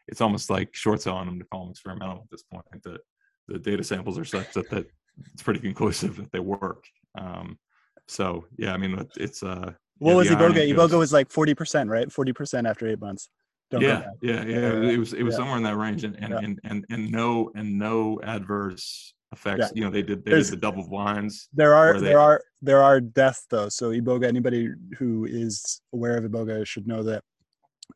it's 0.08 0.22
almost 0.22 0.50
like 0.50 0.76
short 0.76 1.02
selling 1.02 1.28
them 1.28 1.40
to 1.40 1.46
call 1.46 1.62
them 1.62 1.72
experimental 1.72 2.18
at 2.18 2.30
this 2.30 2.44
point. 2.44 2.66
The 2.84 3.00
the 3.48 3.60
data 3.60 3.84
samples 3.84 4.18
are 4.18 4.26
such 4.26 4.54
that 4.54 4.70
that 4.70 4.88
it's 5.34 5.44
pretty 5.44 5.60
conclusive 5.60 6.18
that 6.18 6.32
they 6.32 6.40
work. 6.40 6.86
Um, 7.18 7.58
so 8.08 8.46
yeah, 8.58 8.74
I 8.74 8.78
mean 8.78 9.06
it's 9.18 9.44
uh. 9.44 9.74
What 10.00 10.12
yeah, 10.12 10.18
was 10.18 10.28
Iboga? 10.30 10.74
Iboga 10.74 10.98
was 10.98 11.14
like 11.14 11.30
forty 11.30 11.54
percent, 11.54 11.90
right? 11.90 12.12
Forty 12.12 12.34
percent 12.34 12.66
after 12.66 12.88
eight 12.88 13.00
months. 13.00 13.30
Don't 13.70 13.82
yeah, 13.82 14.04
yeah, 14.22 14.44
yeah, 14.44 14.74
It 14.74 14.98
was 14.98 15.14
it 15.14 15.24
was 15.24 15.34
yeah. 15.34 15.38
somewhere 15.38 15.58
in 15.58 15.64
that 15.64 15.78
range, 15.78 16.04
and 16.04 16.16
and, 16.16 16.30
yeah. 16.32 16.40
and 16.40 16.60
and 16.64 16.86
and 16.90 17.12
no 17.12 17.52
and 17.56 17.80
no 17.80 18.20
adverse 18.24 19.14
effects. 19.32 19.72
You 19.74 19.84
know, 19.84 19.90
they 19.90 20.02
did 20.02 20.26
they 20.26 20.32
There's, 20.32 20.50
did 20.50 20.58
the 20.58 20.62
double 20.62 20.88
blinds. 20.88 21.48
There 21.54 21.74
are 21.74 22.00
they, 22.00 22.08
there 22.08 22.20
are 22.20 22.44
there 22.62 22.84
are 22.84 23.00
deaths 23.00 23.46
though. 23.50 23.70
So 23.70 23.92
iboga, 23.92 24.28
anybody 24.28 24.70
who 24.98 25.26
is 25.26 25.82
aware 25.94 26.18
of 26.18 26.26
iboga 26.26 26.66
should 26.68 26.88
know 26.88 27.04
that 27.04 27.24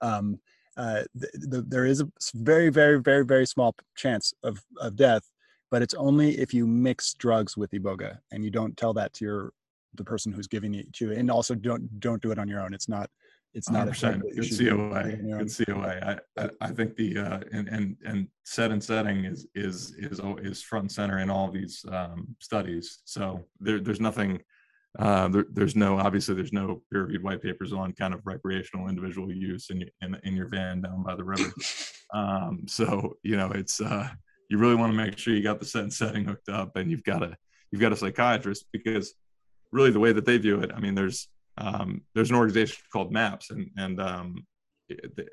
um, 0.02 0.40
uh, 0.78 1.04
the, 1.14 1.30
the, 1.34 1.62
there 1.62 1.86
is 1.86 2.02
a 2.02 2.10
very 2.34 2.70
very 2.70 3.02
very 3.02 3.26
very 3.26 3.46
small 3.46 3.76
chance 3.96 4.34
of 4.44 4.62
of 4.80 4.96
death, 4.96 5.24
but 5.72 5.82
it's 5.82 5.94
only 5.94 6.38
if 6.38 6.54
you 6.54 6.68
mix 6.68 7.14
drugs 7.14 7.58
with 7.58 7.72
iboga 7.72 8.18
and 8.32 8.44
you 8.44 8.52
don't 8.52 8.78
tell 8.78 8.94
that 8.94 9.14
to 9.14 9.26
your 9.26 9.54
the 9.96 10.04
person 10.04 10.32
who's 10.32 10.48
giving 10.48 10.76
it 10.76 10.92
to 10.94 11.06
you, 11.06 11.12
and 11.14 11.32
also 11.32 11.56
don't 11.56 12.00
don't 12.00 12.22
do 12.22 12.32
it 12.32 12.40
on 12.40 12.48
your 12.48 12.62
own. 12.62 12.74
It's 12.74 12.90
not 12.90 13.10
it's 13.54 13.70
not 13.70 13.88
100%. 13.88 14.16
a 14.16 14.36
good 14.36 14.58
COA. 14.58 15.44
Good 15.44 15.66
COA. 15.66 16.20
I, 16.38 16.42
I, 16.44 16.50
I 16.60 16.72
think 16.72 16.96
the 16.98 17.18
uh, 17.18 17.40
and 17.54 17.70
and 17.70 17.96
and 18.06 18.28
set 18.44 18.72
and 18.72 18.84
setting 18.84 19.24
is 19.24 19.48
is 19.56 19.96
is 19.98 20.20
is 20.42 20.62
front 20.62 20.84
and 20.84 20.92
center 20.92 21.20
in 21.20 21.30
all 21.30 21.50
these 21.50 21.86
um, 21.92 22.36
studies. 22.40 23.00
So 23.06 23.46
there, 23.60 23.80
there's 23.80 24.02
nothing. 24.02 24.42
Uh, 25.00 25.28
there, 25.28 25.46
there's 25.52 25.76
no 25.76 25.98
obviously 25.98 26.36
there's 26.36 26.54
no 26.54 26.82
peer-reviewed 26.90 27.22
white 27.22 27.42
papers 27.42 27.74
on 27.74 27.92
kind 27.94 28.14
of 28.14 28.22
recreational 28.26 28.88
individual 28.88 29.32
use 29.32 29.70
in 29.70 29.90
in, 30.02 30.18
in 30.24 30.36
your 30.36 30.48
van 30.48 30.82
down 30.82 31.04
by 31.04 31.16
the 31.16 31.24
river. 31.24 31.52
Um, 32.14 32.66
so 32.68 33.18
you 33.24 33.36
know 33.36 33.52
it's 33.52 33.82
uh, 33.82 34.08
you 34.50 34.58
really 34.58 34.76
want 34.76 34.92
to 34.92 34.98
make 34.98 35.18
sure 35.18 35.34
you 35.34 35.44
got 35.44 35.60
the 35.60 35.66
set 35.66 35.84
and 35.84 35.94
setting 35.94 36.26
hooked 36.26 36.50
up, 36.50 36.76
and 36.76 36.90
you've 36.92 37.04
got 37.04 37.24
a 37.24 37.36
you've 37.72 37.82
got 37.82 37.92
a 37.92 37.96
psychiatrist 37.96 38.66
because 38.72 39.14
really 39.72 39.92
the 39.92 40.00
way 40.00 40.12
that 40.12 40.26
they 40.26 40.38
view 40.38 40.62
it. 40.62 40.72
I 40.74 40.80
mean, 40.80 40.96
there's 40.96 41.28
um, 41.58 42.02
there's 42.14 42.30
an 42.30 42.36
organization 42.36 42.84
called 42.92 43.12
MAPS, 43.12 43.52
and 43.52 43.70
and 43.78 44.00
um, 44.02 44.46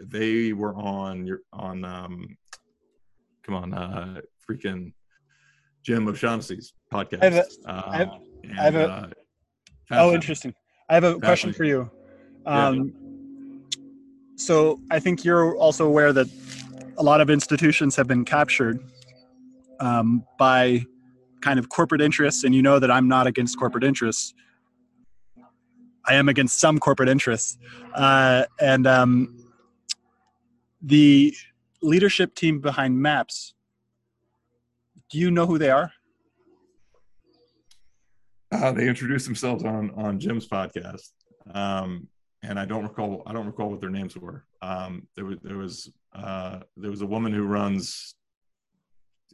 they 0.01 0.53
were 0.53 0.75
on 0.75 1.27
your 1.27 1.41
on 1.53 1.85
um, 1.85 2.37
come 3.43 3.55
on, 3.55 3.75
uh, 3.75 4.21
freaking 4.49 4.93
Jim 5.83 6.09
O'Shaughnessy's 6.09 6.73
podcast. 6.93 7.23
I 7.23 7.25
have 7.25 7.35
a, 7.35 7.71
uh, 7.71 7.83
I 7.87 7.97
have, 7.97 8.09
and, 8.45 8.59
I 8.59 8.63
have 8.63 8.75
a 8.75 8.89
uh, 8.89 9.07
oh, 9.91 10.13
interesting. 10.15 10.55
I 10.89 10.95
have 10.95 11.05
a 11.05 11.19
question 11.19 11.53
for 11.53 11.65
you. 11.65 11.91
Um, 12.47 12.77
yeah. 12.77 13.79
so 14.37 14.81
I 14.91 14.99
think 14.99 15.25
you're 15.25 15.57
also 15.57 15.87
aware 15.87 16.13
that 16.13 16.29
a 16.99 17.03
lot 17.03 17.21
of 17.21 17.31
institutions 17.31 17.97
have 17.97 18.07
been 18.07 18.25
captured 18.25 18.83
um, 19.83 20.25
by 20.39 20.85
kind 21.41 21.59
of 21.59 21.69
corporate 21.69 22.01
interests, 22.01 22.45
and 22.45 22.55
you 22.55 22.63
know 22.63 22.79
that 22.79 22.91
I'm 22.91 23.09
not 23.09 23.27
against 23.27 23.59
corporate 23.59 23.85
interests. 23.85 24.33
I 26.07 26.15
am 26.15 26.29
against 26.29 26.59
some 26.59 26.79
corporate 26.79 27.09
interests, 27.09 27.59
uh, 27.95 28.45
and 28.61 28.87
um, 28.87 29.45
the 30.81 31.35
leadership 31.83 32.35
team 32.35 32.61
behind 32.61 33.01
Maps. 33.01 33.55
Do 35.11 35.19
you 35.19 35.31
know 35.31 35.47
who 35.47 35.59
they 35.59 35.71
are? 35.71 35.93
Uh, 38.51 38.73
they 38.73 38.89
introduced 38.89 39.27
themselves 39.27 39.65
on 39.65 39.91
on 39.97 40.19
Jim's 40.19 40.47
podcast, 40.47 41.11
um, 41.55 42.09
and 42.43 42.59
I 42.59 42.65
don't 42.65 42.85
recall. 42.85 43.23
I 43.27 43.33
don't 43.33 43.47
recall 43.47 43.71
what 43.71 43.81
their 43.81 43.91
names 43.91 44.17
were. 44.17 44.45
Um, 44.61 45.09
there 45.17 45.25
was 45.25 45.39
there 45.43 45.57
was 45.57 45.93
uh, 46.15 46.61
there 46.77 46.91
was 46.91 47.03
a 47.03 47.07
woman 47.07 47.33
who 47.33 47.45
runs. 47.45 48.15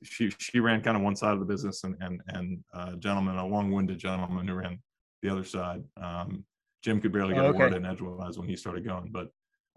She 0.02 0.31
she 0.38 0.61
ran 0.61 0.83
kind 0.83 0.97
of 0.97 1.02
one 1.02 1.17
side 1.17 1.33
of 1.33 1.40
the 1.40 1.47
business, 1.47 1.85
and 1.85 1.97
and 2.00 2.21
and 2.28 2.64
a 2.73 2.97
gentleman, 2.97 3.37
a 3.37 3.47
long-winded 3.47 3.99
gentleman 3.99 4.47
who 4.47 4.55
ran 4.55 4.78
the 5.23 5.31
other 5.31 5.45
side. 5.45 5.83
Um, 5.97 6.45
Jim 6.83 7.00
could 7.00 7.12
barely 7.12 7.35
get 7.35 7.45
Oh, 7.45 7.50
a 7.50 7.52
word 7.52 7.73
okay. 7.73 7.76
in 7.76 7.87
edgewise 7.87 8.38
when 8.38 8.49
he 8.49 8.57
started 8.57 8.85
going, 8.85 9.11
but 9.11 9.28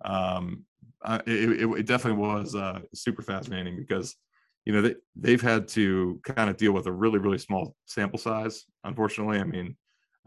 um, 0.05 0.65
uh, 1.03 1.19
it, 1.25 1.61
it, 1.61 1.69
it 1.79 1.85
definitely 1.85 2.19
was 2.19 2.55
uh, 2.55 2.79
super 2.93 3.21
fascinating 3.21 3.75
because 3.75 4.15
you 4.65 4.73
know 4.73 4.81
they, 4.81 4.95
they've 5.15 5.41
had 5.41 5.67
to 5.69 6.19
kind 6.23 6.49
of 6.49 6.57
deal 6.57 6.71
with 6.71 6.85
a 6.85 6.91
really 6.91 7.19
really 7.19 7.37
small 7.37 7.75
sample 7.85 8.19
size 8.19 8.65
unfortunately 8.83 9.39
i 9.39 9.43
mean 9.43 9.75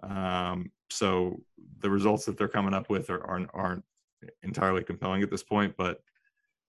um, 0.02 0.70
so 0.90 1.40
the 1.78 1.88
results 1.88 2.24
that 2.26 2.36
they're 2.36 2.48
coming 2.48 2.74
up 2.74 2.90
with 2.90 3.10
are, 3.10 3.24
aren't 3.26 3.50
aren't 3.54 3.84
entirely 4.42 4.82
compelling 4.82 5.22
at 5.22 5.30
this 5.30 5.42
point 5.42 5.74
but 5.78 6.00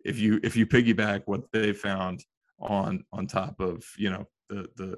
if 0.03 0.20
you 0.20 0.39
if 0.44 0.55
you 0.55 0.67
piggyback 0.67 1.24
what 1.25 1.51
they 1.51 1.74
found 1.74 2.24
on 2.59 3.03
on 3.12 3.27
top 3.27 3.59
of 3.59 3.83
you 3.97 4.09
know 4.09 4.25
the 4.50 4.67
the 4.75 4.97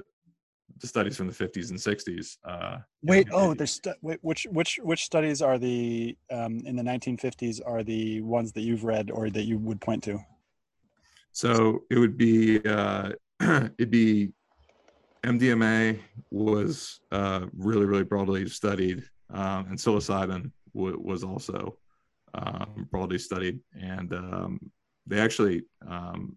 the 0.80 0.88
studies 0.88 1.18
from 1.18 1.28
the 1.28 1.34
50s 1.34 1.70
and 1.72 1.80
60s 1.80 2.38
uh 2.48 2.78
Wait, 3.04 3.28
know, 3.30 3.36
oh, 3.36 3.54
there's 3.54 3.72
stu- 3.72 3.94
wait, 4.02 4.20
which 4.22 4.46
which 4.52 4.80
which 4.84 5.04
studies 5.04 5.42
are 5.42 5.58
the 5.58 6.16
um, 6.32 6.60
in 6.66 6.76
the 6.76 6.84
1950s 6.84 7.62
are 7.66 7.84
the 7.84 8.22
ones 8.22 8.52
that 8.54 8.62
you've 8.62 8.84
read 8.84 9.12
or 9.12 9.30
that 9.30 9.44
you 9.44 9.58
would 9.60 9.80
point 9.80 10.04
to? 10.04 10.20
So 11.32 11.84
it 11.90 12.00
would 12.00 12.18
be 12.18 12.60
uh, 12.66 13.12
it'd 13.42 13.92
be 13.92 14.34
MDMA 15.26 16.00
was 16.32 17.00
uh, 17.12 17.46
really 17.56 17.86
really 17.86 18.04
broadly 18.04 18.50
studied, 18.50 19.04
um, 19.30 19.68
and 19.70 19.78
psilocybin 19.78 20.52
w- 20.74 21.00
was 21.00 21.24
also 21.24 21.78
um, 22.34 22.88
broadly 22.92 23.20
studied, 23.20 23.60
and 23.80 24.14
um, 24.14 24.60
they 25.06 25.20
actually 25.20 25.64
um, 25.88 26.36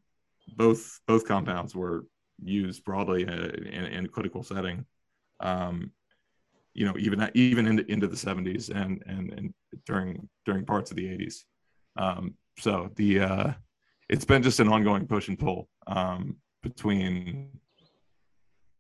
both 0.57 1.01
both 1.07 1.27
compounds 1.27 1.75
were 1.75 2.07
used 2.43 2.85
broadly 2.85 3.23
in, 3.23 3.29
in, 3.29 3.85
in 3.85 4.05
a 4.07 4.09
clinical 4.09 4.43
setting. 4.43 4.85
Um, 5.41 5.93
you 6.75 6.87
know, 6.87 6.95
even 6.99 7.29
even 7.35 7.67
into, 7.67 7.91
into 7.91 8.07
the 8.07 8.17
70s 8.17 8.71
and, 8.71 9.03
and 9.07 9.33
and 9.33 9.55
during 9.87 10.29
during 10.45 10.65
parts 10.65 10.91
of 10.91 10.97
the 10.97 11.05
80s. 11.05 11.45
Um, 11.97 12.35
so 12.59 12.91
the 12.97 13.21
uh, 13.21 13.53
it's 14.09 14.25
been 14.25 14.43
just 14.43 14.61
an 14.61 14.69
ongoing 14.69 15.07
push 15.07 15.29
and 15.29 15.39
pull 15.39 15.69
um, 15.87 16.37
between 16.63 17.51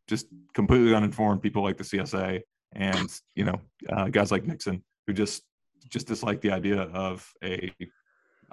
just 0.08 0.26
completely 0.54 0.94
uninformed 0.94 1.42
people 1.42 1.62
like 1.62 1.76
the 1.76 1.84
CSA 1.84 2.42
and 2.72 3.10
you 3.34 3.44
know 3.44 3.60
uh, 3.88 4.08
guys 4.08 4.30
like 4.30 4.46
Nixon 4.46 4.82
who 5.06 5.12
just 5.12 5.42
just 5.88 6.06
dislike 6.06 6.40
the 6.40 6.52
idea 6.52 6.82
of 6.82 7.28
a 7.42 7.72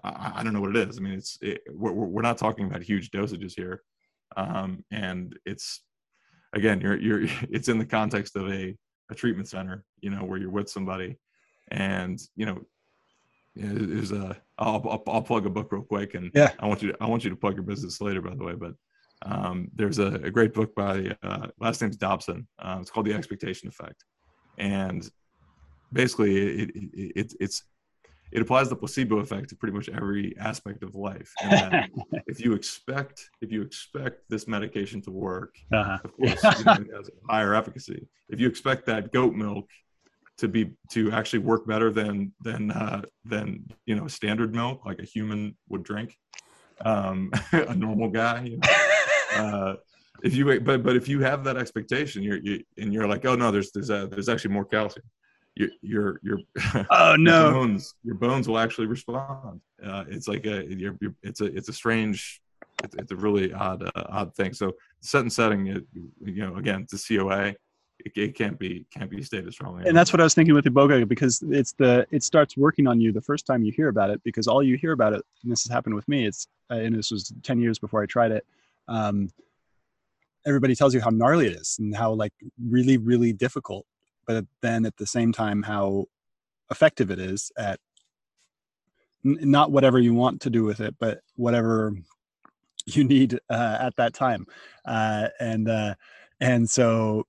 I, 0.03 0.33
I 0.35 0.43
don't 0.43 0.53
know 0.53 0.61
what 0.61 0.75
it 0.75 0.89
is. 0.89 0.97
I 0.97 1.01
mean, 1.01 1.13
it's 1.13 1.37
it, 1.41 1.61
we're, 1.71 1.91
we're 1.91 2.21
not 2.21 2.37
talking 2.37 2.65
about 2.65 2.81
huge 2.81 3.11
dosages 3.11 3.53
here, 3.55 3.81
um, 4.35 4.83
and 4.91 5.37
it's 5.45 5.81
again 6.53 6.81
you're 6.81 6.97
you're 6.99 7.23
it's 7.49 7.67
in 7.67 7.77
the 7.77 7.85
context 7.85 8.35
of 8.35 8.49
a 8.49 8.75
a 9.09 9.15
treatment 9.15 9.47
center, 9.47 9.83
you 10.01 10.09
know, 10.09 10.23
where 10.23 10.37
you're 10.37 10.49
with 10.49 10.69
somebody, 10.69 11.17
and 11.71 12.19
you 12.35 12.45
know 12.45 12.59
is 13.59 14.11
a 14.11 14.37
I'll, 14.57 14.81
I'll 14.89 15.03
I'll 15.07 15.21
plug 15.21 15.45
a 15.45 15.49
book 15.49 15.71
real 15.71 15.81
quick 15.81 16.13
and 16.13 16.31
Yeah. 16.33 16.51
I 16.59 16.67
want 16.67 16.81
you 16.81 16.91
to 16.91 16.97
I 17.01 17.07
want 17.07 17.23
you 17.23 17.29
to 17.29 17.35
plug 17.35 17.55
your 17.55 17.63
business 17.63 17.99
later 18.01 18.21
by 18.21 18.35
the 18.35 18.43
way 18.43 18.53
but 18.53 18.73
um, 19.25 19.69
there's 19.73 19.97
a, 19.99 20.07
a 20.07 20.29
great 20.29 20.53
book 20.53 20.75
by 20.75 21.15
uh, 21.23 21.47
last 21.59 21.81
name's 21.81 21.97
Robson 22.01 22.47
uh, 22.59 22.77
it's 22.79 22.91
called 22.91 23.07
The 23.07 23.13
Expectation 23.13 23.67
Effect 23.67 24.03
and 24.57 25.09
basically 25.91 26.61
it, 26.63 26.69
it, 26.75 27.11
it 27.15 27.33
it's 27.39 27.63
it 28.31 28.41
applies 28.41 28.69
the 28.69 28.75
placebo 28.75 29.17
effect 29.19 29.49
to 29.49 29.55
pretty 29.55 29.75
much 29.75 29.89
every 29.89 30.35
aspect 30.39 30.83
of 30.83 30.95
life 30.95 31.31
and 31.43 31.89
if 32.27 32.39
you 32.43 32.53
expect 32.53 33.29
if 33.41 33.51
you 33.51 33.61
expect 33.61 34.21
this 34.29 34.47
medication 34.47 35.01
to 35.01 35.11
work 35.11 35.55
Uh-huh. 35.71 35.97
of 36.03 36.11
course 36.17 36.43
you 36.59 36.65
know, 36.65 36.73
it 36.73 36.95
has 36.95 37.09
higher 37.29 37.53
efficacy 37.55 38.07
if 38.29 38.39
you 38.39 38.47
expect 38.47 38.85
that 38.85 39.11
goat 39.11 39.33
milk 39.33 39.69
to 40.37 40.47
be 40.47 40.71
to 40.91 41.11
actually 41.11 41.39
work 41.39 41.65
better 41.65 41.91
than 41.91 42.31
than 42.41 42.71
uh, 42.71 43.01
than 43.25 43.65
you 43.85 43.95
know 43.95 44.07
standard 44.07 44.53
milk 44.53 44.85
like 44.85 44.99
a 44.99 45.05
human 45.05 45.55
would 45.69 45.83
drink 45.83 46.15
um 46.85 47.31
a 47.53 47.75
normal 47.75 48.09
guy 48.09 48.43
you 48.43 48.57
know 48.57 48.69
uh 49.43 49.73
if 50.23 50.35
you 50.35 50.59
but 50.61 50.83
but 50.83 50.95
if 50.95 51.07
you 51.07 51.19
have 51.21 51.43
that 51.43 51.57
expectation 51.57 52.21
you're 52.21 52.37
you 52.37 52.61
and 52.77 52.93
you're 52.93 53.07
like 53.07 53.25
oh 53.25 53.35
no 53.35 53.51
there's 53.51 53.71
there's 53.71 53.89
a, 53.89 54.07
there's 54.11 54.29
actually 54.29 54.53
more 54.53 54.65
calcium 54.65 55.05
your 55.57 55.69
your 55.81 56.19
your 56.23 56.39
Oh 56.91 57.15
your 57.15 57.51
bones 57.51 57.95
your 58.03 58.15
bones 58.15 58.47
will 58.47 58.59
actually 58.59 58.87
respond. 58.87 59.61
Uh 59.83 60.05
it's 60.07 60.27
like 60.27 60.45
a 60.45 60.65
you're, 60.65 60.97
you're, 61.01 61.15
it's 61.23 61.41
a 61.41 61.45
it's 61.45 61.69
a 61.69 61.73
strange 61.73 62.41
it's, 62.83 62.95
it's 62.95 63.11
a 63.11 63.15
really 63.15 63.53
odd 63.53 63.83
uh, 63.83 64.03
odd 64.09 64.35
thing. 64.35 64.53
So 64.53 64.73
set 65.01 65.21
and 65.21 65.33
setting 65.33 65.67
it 65.67 65.85
you 66.23 66.43
know 66.43 66.55
again 66.57 66.85
a 66.93 66.97
coa 66.97 67.55
it, 68.05 68.11
it 68.15 68.35
can't 68.35 68.59
be 68.59 68.85
can't 68.93 69.09
be 69.09 69.21
stated 69.23 69.51
strongly 69.51 69.83
And 69.87 69.97
that's 69.97 70.13
what 70.13 70.19
I 70.19 70.23
was 70.23 70.35
thinking 70.35 70.53
with 70.53 70.65
the 70.65 70.69
Iboga 70.69 71.07
because 71.07 71.43
it's 71.49 71.73
the 71.73 72.05
it 72.11 72.23
starts 72.23 72.55
working 72.55 72.87
on 72.87 73.01
you 73.01 73.11
the 73.11 73.21
first 73.21 73.45
time 73.45 73.63
you 73.63 73.71
hear 73.71 73.87
about 73.87 74.09
it 74.09 74.21
because 74.23 74.47
all 74.47 74.61
you 74.61 74.77
hear 74.77 74.91
about 74.91 75.13
it 75.13 75.23
and 75.43 75.51
this 75.51 75.63
has 75.63 75.71
happened 75.71 75.95
with 75.95 76.07
me 76.07 76.25
it's 76.25 76.47
uh, 76.71 76.75
and 76.75 76.95
this 76.95 77.11
was 77.11 77.33
10 77.43 77.59
years 77.59 77.79
before 77.79 78.03
I 78.03 78.05
tried 78.05 78.31
it 78.31 78.45
um 78.87 79.29
everybody 80.45 80.75
tells 80.75 80.93
you 80.93 81.01
how 81.01 81.09
gnarly 81.09 81.47
it 81.47 81.53
is 81.53 81.77
and 81.79 81.95
how 81.95 82.13
like 82.13 82.33
really 82.69 82.97
really 82.97 83.33
difficult 83.33 83.85
but 84.27 84.45
then 84.61 84.85
at 84.85 84.97
the 84.97 85.07
same 85.07 85.31
time 85.31 85.63
how 85.63 86.05
effective 86.69 87.09
it 87.09 87.19
is 87.19 87.51
at 87.57 87.79
n- 89.25 89.39
not 89.41 89.71
whatever 89.71 89.99
you 89.99 90.13
want 90.13 90.41
to 90.41 90.49
do 90.49 90.63
with 90.63 90.79
it 90.79 90.95
but 90.99 91.21
whatever 91.35 91.93
you 92.87 93.03
need 93.03 93.39
uh, 93.49 93.77
at 93.79 93.95
that 93.97 94.13
time. 94.13 94.45
Uh, 94.85 95.27
and 95.39 95.69
uh, 95.69 95.95
and 96.39 96.69
so 96.69 97.25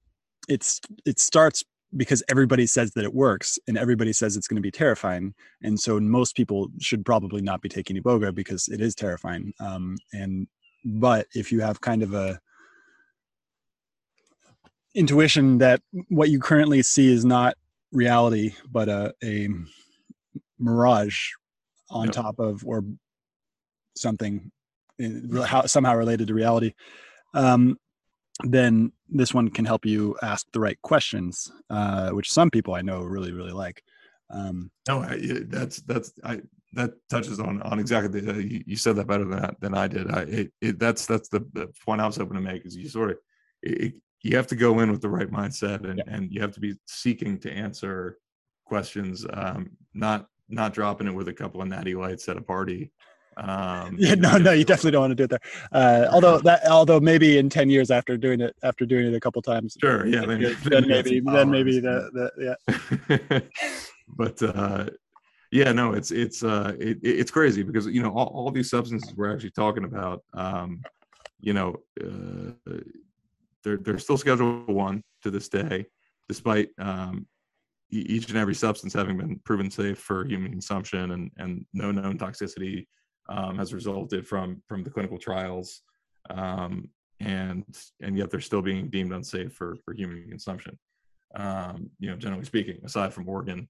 it's 0.48 0.80
it 1.04 1.18
starts 1.18 1.64
because 1.96 2.22
everybody 2.28 2.66
says 2.66 2.92
that 2.92 3.04
it 3.04 3.14
works 3.14 3.58
and 3.66 3.78
everybody 3.78 4.12
says 4.12 4.36
it's 4.36 4.46
going 4.46 4.56
to 4.56 4.62
be 4.62 4.70
terrifying. 4.70 5.34
And 5.62 5.80
so 5.80 5.98
most 5.98 6.36
people 6.36 6.68
should 6.80 7.04
probably 7.04 7.40
not 7.40 7.62
be 7.62 7.68
taking 7.68 7.96
iboga 7.96 8.34
because 8.34 8.68
it 8.68 8.80
is 8.80 8.94
terrifying. 8.94 9.52
Um, 9.58 9.96
and 10.12 10.46
but 10.84 11.26
if 11.34 11.50
you 11.50 11.60
have 11.60 11.80
kind 11.80 12.02
of 12.02 12.14
a 12.14 12.38
intuition 14.94 15.58
that 15.58 15.80
what 16.08 16.30
you 16.30 16.40
currently 16.40 16.82
see 16.82 17.12
is 17.12 17.24
not 17.24 17.54
reality 17.92 18.54
but 18.70 18.88
a, 18.88 19.14
a 19.22 19.48
mirage 20.58 21.30
on 21.90 22.06
Yep. 22.06 22.14
top 22.14 22.38
of 22.38 22.64
or 22.66 22.84
something 23.96 24.50
in- 24.98 25.30
how, 25.46 25.66
somehow 25.66 25.94
related 25.94 26.28
to 26.28 26.34
reality 26.34 26.74
um, 27.34 27.78
then 28.44 28.92
this 29.08 29.34
one 29.34 29.48
can 29.50 29.64
help 29.64 29.84
you 29.84 30.16
ask 30.22 30.46
the 30.52 30.60
right 30.60 30.80
questions, 30.82 31.50
uh, 31.70 32.10
which 32.10 32.30
some 32.30 32.50
people 32.50 32.74
I 32.74 32.82
know 32.82 33.02
really, 33.02 33.32
really 33.32 33.52
like. 33.52 33.82
Um, 34.30 34.70
No, 34.86 35.00
I, 35.00 35.18
that's 35.46 35.80
that's 35.82 36.12
I 36.22 36.42
that 36.74 36.92
touches 37.08 37.40
on 37.40 37.62
on 37.62 37.78
exactly 37.80 38.20
the, 38.20 38.42
you, 38.42 38.62
you 38.66 38.76
said 38.76 38.96
that 38.96 39.06
better 39.06 39.24
than 39.24 39.44
I, 39.44 39.50
than 39.60 39.74
I 39.74 39.88
did. 39.88 40.10
I 40.10 40.20
it, 40.22 40.52
it 40.60 40.78
that's 40.78 41.06
that's 41.06 41.28
the, 41.28 41.40
the 41.52 41.68
point 41.84 42.00
I 42.00 42.06
was 42.06 42.16
hoping 42.16 42.34
to 42.36 42.40
make 42.40 42.64
is 42.64 42.76
you 42.76 42.88
sort 42.88 43.10
of 43.10 43.18
it- 43.62 43.94
you 44.22 44.36
have 44.36 44.46
to 44.48 44.56
go 44.56 44.80
in 44.80 44.90
with 44.90 45.00
the 45.00 45.08
right 45.08 45.30
mindset 45.30 45.88
and 45.88 46.02
and 46.06 46.32
you 46.32 46.40
have 46.40 46.52
to 46.52 46.60
be 46.60 46.74
seeking 46.86 47.38
to 47.40 47.52
answer 47.52 48.18
questions, 48.64 49.26
um, 49.32 49.70
not 49.94 50.26
not 50.48 50.72
dropping 50.72 51.06
it 51.06 51.14
with 51.14 51.28
a 51.28 51.32
couple 51.32 51.60
of 51.60 51.68
natty 51.68 51.94
lights 51.94 52.28
at 52.28 52.36
a 52.36 52.40
party. 52.40 52.90
Um, 53.36 53.96
yeah, 53.98 54.14
no, 54.14 54.36
no, 54.38 54.52
you 54.52 54.64
definitely 54.64 54.92
don't 54.92 55.02
want 55.02 55.10
to 55.12 55.14
do 55.14 55.24
it 55.24 55.30
there. 55.30 55.40
Uh, 55.72 56.08
although 56.10 56.38
that, 56.40 56.66
although 56.68 57.00
maybe 57.00 57.38
in 57.38 57.48
ten 57.48 57.70
years 57.70 57.90
after 57.90 58.16
doing 58.16 58.40
it, 58.40 58.54
after 58.62 58.84
doing 58.84 59.06
it 59.06 59.14
a 59.14 59.20
couple 59.20 59.40
times, 59.42 59.76
Sure, 59.80 60.06
yeah, 60.06 60.24
then- 60.24 60.42
then, 60.42 60.56
then 60.64 60.88
maybe, 60.88 61.20
then 61.20 61.50
maybe 61.50 61.80
the, 61.80 62.10
the 62.36 62.56
yeah. 63.18 63.40
but 64.16 64.42
uh 64.42 64.86
yeah 65.50 65.70
no 65.72 65.92
it's 65.92 66.10
it's 66.10 66.42
uh 66.42 66.74
it, 66.78 66.98
it's 67.02 67.30
crazy 67.30 67.62
because 67.62 67.86
you 67.86 68.02
know 68.02 68.10
all, 68.10 68.26
all 68.28 68.50
these 68.50 68.70
substances 68.70 69.14
we're 69.14 69.32
actually 69.32 69.50
talking 69.50 69.84
about 69.84 70.22
um 70.34 70.82
you 71.40 71.52
know 71.52 71.76
uh, 72.02 72.72
they're 73.68 73.78
they're 73.78 73.98
still 73.98 74.16
schedule 74.16 74.62
one 74.66 75.02
to 75.22 75.30
this 75.30 75.48
day 75.48 75.84
despite 76.28 76.68
um 76.78 77.26
each 77.90 78.28
and 78.28 78.36
every 78.36 78.54
substance 78.54 78.92
having 78.92 79.16
been 79.16 79.40
proven 79.44 79.70
safe 79.70 79.98
for 79.98 80.26
human 80.26 80.50
consumption 80.50 81.12
and 81.12 81.30
and 81.38 81.64
no 81.72 81.90
known 81.90 82.18
toxicity 82.18 82.86
um, 83.28 83.58
has 83.58 83.74
resulted 83.74 84.26
from 84.26 84.62
from 84.68 84.82
the 84.82 84.90
clinical 84.90 85.18
trials 85.18 85.82
um, 86.30 86.88
and 87.20 87.64
and 88.00 88.16
yet 88.16 88.30
they're 88.30 88.40
still 88.40 88.62
being 88.62 88.88
deemed 88.88 89.12
unsafe 89.12 89.52
for 89.52 89.76
for 89.84 89.94
human 89.94 90.28
consumption. 90.28 90.78
Um, 91.34 91.90
you 91.98 92.10
know 92.10 92.16
generally 92.16 92.44
speaking 92.44 92.78
aside 92.84 93.12
from 93.12 93.28
oregon 93.28 93.68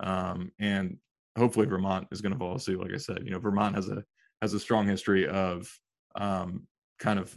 um, 0.00 0.52
and 0.60 0.96
hopefully 1.36 1.66
vermont 1.66 2.06
is 2.12 2.20
going 2.20 2.32
to 2.32 2.38
follow 2.38 2.58
suit 2.58 2.80
like 2.80 2.92
i 2.94 2.98
said. 2.98 3.22
You 3.24 3.32
know 3.32 3.40
vermont 3.40 3.74
has 3.74 3.88
a 3.88 4.04
has 4.40 4.54
a 4.54 4.60
strong 4.60 4.86
history 4.86 5.26
of 5.26 5.68
um, 6.16 6.66
kind 6.98 7.18
of 7.18 7.36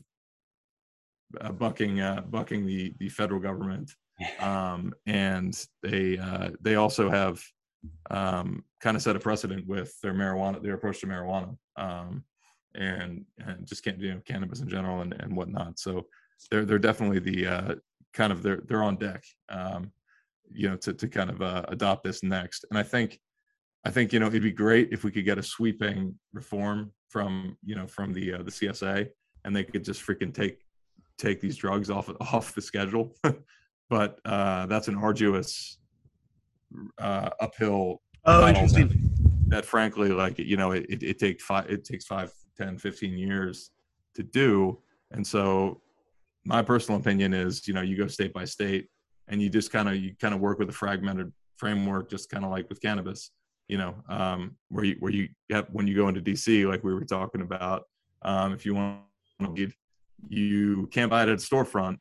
uh, 1.42 1.52
bucking 1.52 2.00
uh, 2.02 2.22
bucking 2.30 2.66
the 2.66 2.94
the 3.00 3.10
federal 3.10 3.40
government. 3.40 3.92
Um, 4.40 4.94
and 5.06 5.54
they 5.84 6.18
uh, 6.18 6.52
they 6.62 6.76
also 6.76 7.10
have 7.10 7.44
um, 8.12 8.64
kind 8.80 8.96
of 8.96 9.04
set 9.04 9.18
a 9.18 9.20
precedent 9.20 9.68
with 9.68 9.94
their 10.02 10.14
marijuana 10.14 10.64
their 10.64 10.76
approach 10.76 11.02
to 11.02 11.08
marijuana 11.08 11.58
um, 11.76 12.24
and 12.76 13.26
and 13.46 13.68
just 13.68 13.84
can't 13.84 14.00
you 14.00 14.14
know 14.14 14.22
cannabis 14.26 14.62
in 14.62 14.70
general 14.70 15.02
and, 15.02 15.14
and 15.20 15.36
whatnot. 15.36 15.80
So 15.80 16.08
they're 16.50 16.64
they're 16.64 16.80
definitely 16.80 17.20
the 17.20 17.48
uh, 17.48 17.76
kind 18.14 18.32
of 18.32 18.42
they're 18.42 18.62
they're 18.66 18.84
on 18.84 18.96
deck 18.96 19.26
um, 19.50 19.92
you 20.50 20.70
know 20.70 20.78
to 20.78 20.94
to 20.94 21.08
kind 21.10 21.30
of 21.30 21.42
uh, 21.42 21.66
adopt 21.68 22.06
this 22.06 22.24
next. 22.24 22.64
And 22.70 22.80
I 22.80 22.84
think 22.84 23.20
I 23.86 23.92
think 23.92 24.14
you 24.14 24.20
know 24.20 24.28
it'd 24.28 24.42
be 24.42 24.52
great 24.52 24.94
if 24.94 25.04
we 25.04 25.12
could 25.12 25.26
get 25.26 25.38
a 25.38 25.44
sweeping 25.44 26.16
reform 26.34 26.92
from 27.10 27.58
you 27.64 27.76
know 27.76 27.88
from 27.88 28.14
the 28.14 28.34
uh, 28.34 28.44
the 28.44 28.52
CSA 28.52 29.10
and 29.44 29.56
they 29.56 29.64
could 29.64 29.86
just 29.86 30.06
freaking 30.06 30.34
take 30.34 30.65
take 31.18 31.42
these 31.42 31.58
drugs 31.58 31.90
off 31.90 32.10
off 32.34 32.56
the 32.56 32.62
schedule. 32.62 33.16
But 33.88 34.20
uh, 34.26 34.66
that's 34.66 34.88
an 34.88 34.96
arduous 34.96 35.78
uh, 37.00 37.30
uphill 37.40 38.02
oh 38.26 38.48
interesting. 38.48 38.88
that, 38.88 39.50
that, 39.50 39.66
frankly 39.66 40.10
like 40.10 40.40
you 40.40 40.58
know 40.58 40.72
it, 40.72 40.88
it, 40.90 41.04
it 41.04 41.20
takes 41.20 41.44
five 41.44 41.70
it 41.70 41.86
takes 41.86 42.04
five 42.04 42.34
10 42.58 42.80
15 42.80 43.18
years 43.18 43.70
to 44.16 44.24
do. 44.24 44.80
And 45.12 45.26
so 45.26 45.82
my 46.46 46.62
personal 46.62 47.00
opinion 47.00 47.34
is 47.34 47.68
you 47.68 47.74
know 47.74 47.82
you 47.82 47.98
go 47.98 48.08
state 48.08 48.34
by 48.34 48.46
state 48.46 48.88
and 49.28 49.42
you 49.42 49.50
just 49.50 49.72
kind 49.72 49.90
of 49.90 49.96
you 49.96 50.16
kind 50.20 50.34
of 50.34 50.40
work 50.40 50.60
with 50.60 50.70
a 50.70 50.74
fragmented 50.74 51.32
framework 51.58 52.10
just 52.10 52.30
kind 52.30 52.46
of 52.46 52.52
like 52.52 52.70
with 52.70 52.82
cannabis 52.82 53.32
you 53.68 53.78
know 53.78 53.96
um, 54.10 54.56
where 54.70 54.86
you 54.86 54.96
where 55.00 55.12
you 55.12 55.28
have 55.52 55.68
when 55.72 55.88
you 55.88 55.96
go 55.96 56.08
into 56.08 56.22
dc 56.22 56.68
like 56.68 56.84
we 56.84 56.94
were 56.94 57.04
talking 57.04 57.42
about 57.42 57.84
um, 58.22 58.54
if 58.54 58.66
you 58.66 58.76
want 58.76 59.00
to 59.42 59.72
you 60.30 60.88
can't 60.92 61.10
buy 61.10 61.24
it 61.24 61.30
at 61.30 61.36
a 61.36 61.38
storefront 61.38 61.98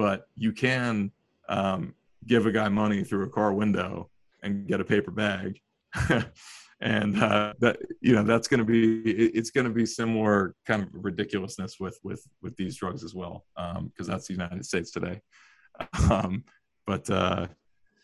but 0.00 0.28
you 0.34 0.50
can 0.50 1.12
um, 1.50 1.94
give 2.26 2.46
a 2.46 2.52
guy 2.52 2.70
money 2.70 3.04
through 3.04 3.24
a 3.26 3.28
car 3.28 3.52
window 3.52 4.08
and 4.42 4.66
get 4.66 4.80
a 4.80 4.84
paper 4.84 5.10
bag. 5.10 5.60
And 6.82 7.22
uh, 7.22 7.52
that 7.58 7.76
you 8.00 8.14
know 8.14 8.22
that's 8.22 8.48
going 8.48 8.60
to 8.60 8.64
be 8.64 9.02
it's 9.02 9.50
going 9.50 9.66
to 9.66 9.70
be 9.70 9.84
similar 9.84 10.54
kind 10.66 10.82
of 10.82 10.88
ridiculousness 10.94 11.78
with 11.78 11.98
with 12.02 12.26
with 12.40 12.56
these 12.56 12.74
drugs 12.74 13.04
as 13.04 13.14
well 13.14 13.44
because 13.54 13.76
um, 13.76 14.06
that's 14.06 14.26
the 14.28 14.32
united 14.32 14.64
states 14.64 14.90
today. 14.90 15.20
Um, 16.10 16.42
but 16.86 17.10
uh, 17.10 17.48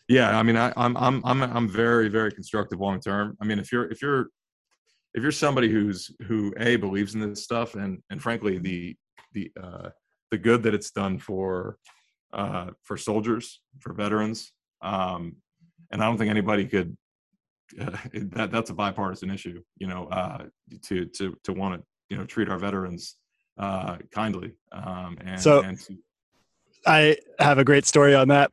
yeah 0.07 0.37
i 0.37 0.43
mean 0.43 0.57
I, 0.57 0.71
i'm 0.77 0.95
i'm 0.97 1.25
i'm 1.25 1.41
i'm 1.41 1.67
very 1.67 2.07
very 2.07 2.31
constructive 2.31 2.79
long 2.79 2.99
term 2.99 3.35
i 3.41 3.45
mean 3.45 3.57
if 3.57 3.71
you're 3.71 3.91
if 3.91 3.99
you're 4.01 4.27
if 5.15 5.23
you're 5.23 5.31
somebody 5.31 5.69
who's 5.69 6.11
who 6.27 6.53
a 6.59 6.75
believes 6.75 7.15
in 7.15 7.21
this 7.21 7.43
stuff 7.43 7.73
and 7.73 8.01
and 8.11 8.21
frankly 8.21 8.59
the 8.59 8.95
the 9.37 9.51
uh 9.61 9.89
the 10.31 10.37
good 10.37 10.63
that 10.63 10.73
it's 10.73 10.91
done 10.91 11.17
for 11.17 11.77
uh, 12.33 12.71
for 12.83 12.97
soldiers, 12.97 13.61
for 13.79 13.93
veterans. 13.93 14.51
Um, 14.81 15.37
and 15.91 16.01
I 16.01 16.05
don't 16.05 16.17
think 16.17 16.29
anybody 16.29 16.65
could. 16.65 16.97
Uh, 17.79 17.91
that 18.13 18.51
that's 18.51 18.69
a 18.69 18.73
bipartisan 18.73 19.29
issue, 19.29 19.61
you 19.77 19.87
know, 19.87 20.07
uh, 20.07 20.45
to 20.83 21.05
to 21.05 21.35
to 21.43 21.53
want 21.53 21.79
to 21.79 21.87
you 22.09 22.17
know 22.17 22.25
treat 22.25 22.49
our 22.49 22.59
veterans 22.59 23.15
uh, 23.57 23.97
kindly. 24.11 24.53
Um, 24.71 25.17
and, 25.21 25.39
so, 25.39 25.61
and 25.61 25.79
to, 25.79 25.97
I 26.85 27.17
have 27.39 27.57
a 27.57 27.65
great 27.65 27.85
story 27.85 28.15
on 28.15 28.27
that. 28.29 28.51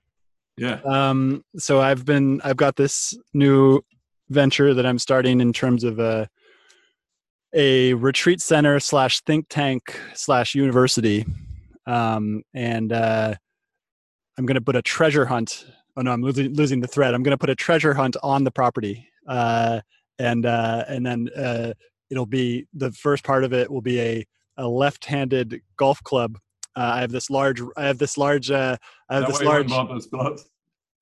Yeah. 0.57 0.81
Um, 0.85 1.45
so 1.57 1.81
I've 1.81 2.05
been 2.05 2.41
I've 2.45 2.57
got 2.57 2.77
this 2.77 3.17
new 3.33 3.83
venture 4.31 4.73
that 4.75 4.87
I'm 4.87 4.99
starting 4.99 5.41
in 5.41 5.53
terms 5.53 5.85
of 5.85 5.99
a 5.99 6.29
a 7.55 7.95
retreat 7.95 8.41
center 8.41 8.81
slash 8.81 9.21
think 9.21 9.47
tank 9.49 9.99
slash 10.15 10.55
university, 10.55 11.25
um, 11.87 12.43
and 12.53 12.93
uh, 12.93 13.35
I'm 14.37 14.47
going 14.47 14.57
to 14.57 14.61
put 14.61 14.77
a 14.77 14.83
treasure 14.83 15.25
hunt. 15.25 15.67
Oh 15.97 16.03
no, 16.03 16.11
I'm 16.11 16.23
losing, 16.23 16.53
losing 16.55 16.81
the 16.81 16.89
thread. 16.89 17.15
I'm 17.15 17.23
going 17.23 17.31
to 17.31 17.39
put 17.39 17.51
a 17.51 17.55
treasure 17.55 17.95
hunt 17.95 18.17
on 18.23 18.45
the 18.45 18.51
property, 18.51 19.09
uh, 19.29 19.81
and 20.19 20.45
uh, 20.45 20.85
and 20.89 21.07
then 21.07 21.29
uh, 21.37 21.73
it'll 22.11 22.27
be 22.27 22.67
the 22.75 22.91
first 22.93 23.25
part 23.25 23.45
of 23.45 23.53
it 23.53 23.71
will 23.71 23.81
be 23.83 24.01
a, 24.01 24.27
a 24.57 24.67
left-handed 24.67 25.61
golf 25.77 26.03
club. 26.03 26.39
Uh, 26.77 26.95
I 26.97 27.01
have 27.01 27.13
this 27.13 27.31
large. 27.31 27.63
I 27.77 27.87
have 27.87 27.99
this 27.99 28.19
large. 28.19 28.51
Uh, 28.51 28.77
I 29.09 29.15
have 29.15 29.29
this 29.29 29.41
large. 29.43 29.71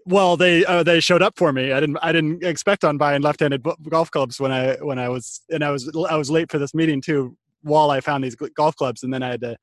Well, 0.04 0.36
they 0.36 0.64
uh, 0.64 0.82
they 0.82 1.00
showed 1.00 1.22
up 1.22 1.34
for 1.36 1.52
me. 1.52 1.72
I 1.72 1.80
didn't 1.80 1.98
I 2.02 2.12
didn't 2.12 2.44
expect 2.44 2.84
on 2.84 2.98
buying 2.98 3.22
left-handed 3.22 3.64
golf 3.88 4.10
clubs 4.10 4.40
when 4.40 4.50
I 4.50 4.74
when 4.76 4.98
I 4.98 5.08
was 5.08 5.42
and 5.50 5.62
I 5.62 5.70
was 5.70 5.90
I 6.08 6.16
was 6.16 6.30
late 6.30 6.50
for 6.50 6.58
this 6.58 6.74
meeting 6.74 7.00
too. 7.00 7.36
While 7.62 7.92
I 7.92 8.00
found 8.00 8.24
these 8.24 8.34
golf 8.34 8.74
clubs, 8.74 9.04
and 9.04 9.14
then 9.14 9.22
I 9.22 9.28
had 9.28 9.40
to 9.42 9.56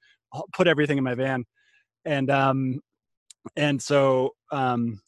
put 0.53 0.67
everything 0.67 0.97
in 0.97 1.03
my 1.03 1.15
van, 1.15 1.43
and 2.05 2.29
um, 2.29 2.79
and 3.57 3.81
so 3.81 4.35
um, 4.51 5.01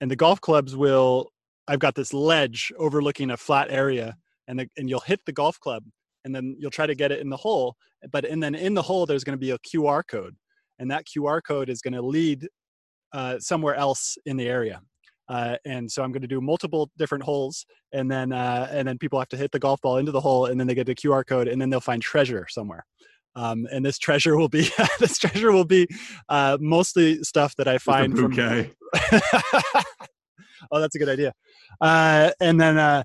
and 0.00 0.10
the 0.10 0.16
golf 0.16 0.40
clubs 0.40 0.76
will 0.76 1.30
i've 1.68 1.78
got 1.78 1.94
this 1.94 2.12
ledge 2.12 2.72
overlooking 2.78 3.30
a 3.30 3.36
flat 3.36 3.68
area 3.70 4.16
and 4.48 4.60
the, 4.60 4.68
and 4.76 4.88
you'll 4.88 5.00
hit 5.00 5.20
the 5.26 5.32
golf 5.32 5.58
club 5.60 5.84
and 6.24 6.34
then 6.34 6.56
you'll 6.58 6.70
try 6.70 6.86
to 6.86 6.94
get 6.94 7.12
it 7.12 7.20
in 7.20 7.30
the 7.30 7.36
hole 7.36 7.76
but 8.12 8.24
and 8.24 8.42
then 8.42 8.54
in 8.54 8.74
the 8.74 8.82
hole 8.82 9.06
there's 9.06 9.24
going 9.24 9.36
to 9.36 9.40
be 9.40 9.50
a 9.50 9.58
qr 9.58 10.02
code 10.06 10.36
and 10.78 10.90
that 10.90 11.04
qr 11.06 11.40
code 11.46 11.68
is 11.68 11.80
going 11.80 11.94
to 11.94 12.02
lead 12.02 12.48
uh, 13.12 13.38
somewhere 13.38 13.74
else 13.74 14.16
in 14.26 14.36
the 14.36 14.46
area 14.46 14.80
uh, 15.28 15.56
and 15.64 15.90
so 15.90 16.02
i'm 16.02 16.12
going 16.12 16.22
to 16.22 16.28
do 16.28 16.40
multiple 16.40 16.90
different 16.98 17.24
holes 17.24 17.66
and 17.92 18.10
then 18.10 18.32
uh, 18.32 18.68
and 18.70 18.86
then 18.86 18.98
people 18.98 19.18
have 19.18 19.28
to 19.28 19.36
hit 19.36 19.50
the 19.52 19.58
golf 19.58 19.80
ball 19.80 19.98
into 19.98 20.12
the 20.12 20.20
hole 20.20 20.46
and 20.46 20.58
then 20.58 20.66
they 20.66 20.74
get 20.74 20.86
the 20.86 20.94
qr 20.94 21.26
code 21.26 21.48
and 21.48 21.60
then 21.60 21.70
they'll 21.70 21.80
find 21.80 22.02
treasure 22.02 22.46
somewhere 22.48 22.84
um, 23.36 23.68
and 23.70 23.84
this 23.84 23.98
treasure 23.98 24.36
will 24.36 24.48
be 24.48 24.68
this 24.98 25.18
treasure 25.18 25.52
will 25.52 25.64
be 25.64 25.86
uh, 26.28 26.56
mostly 26.60 27.22
stuff 27.22 27.54
that 27.56 27.68
I 27.68 27.78
find 27.78 28.16
from. 28.16 28.32
oh, 30.72 30.80
that's 30.80 30.94
a 30.94 30.98
good 30.98 31.10
idea. 31.10 31.32
Uh, 31.80 32.30
and 32.40 32.60
then 32.60 32.78
uh, 32.78 33.04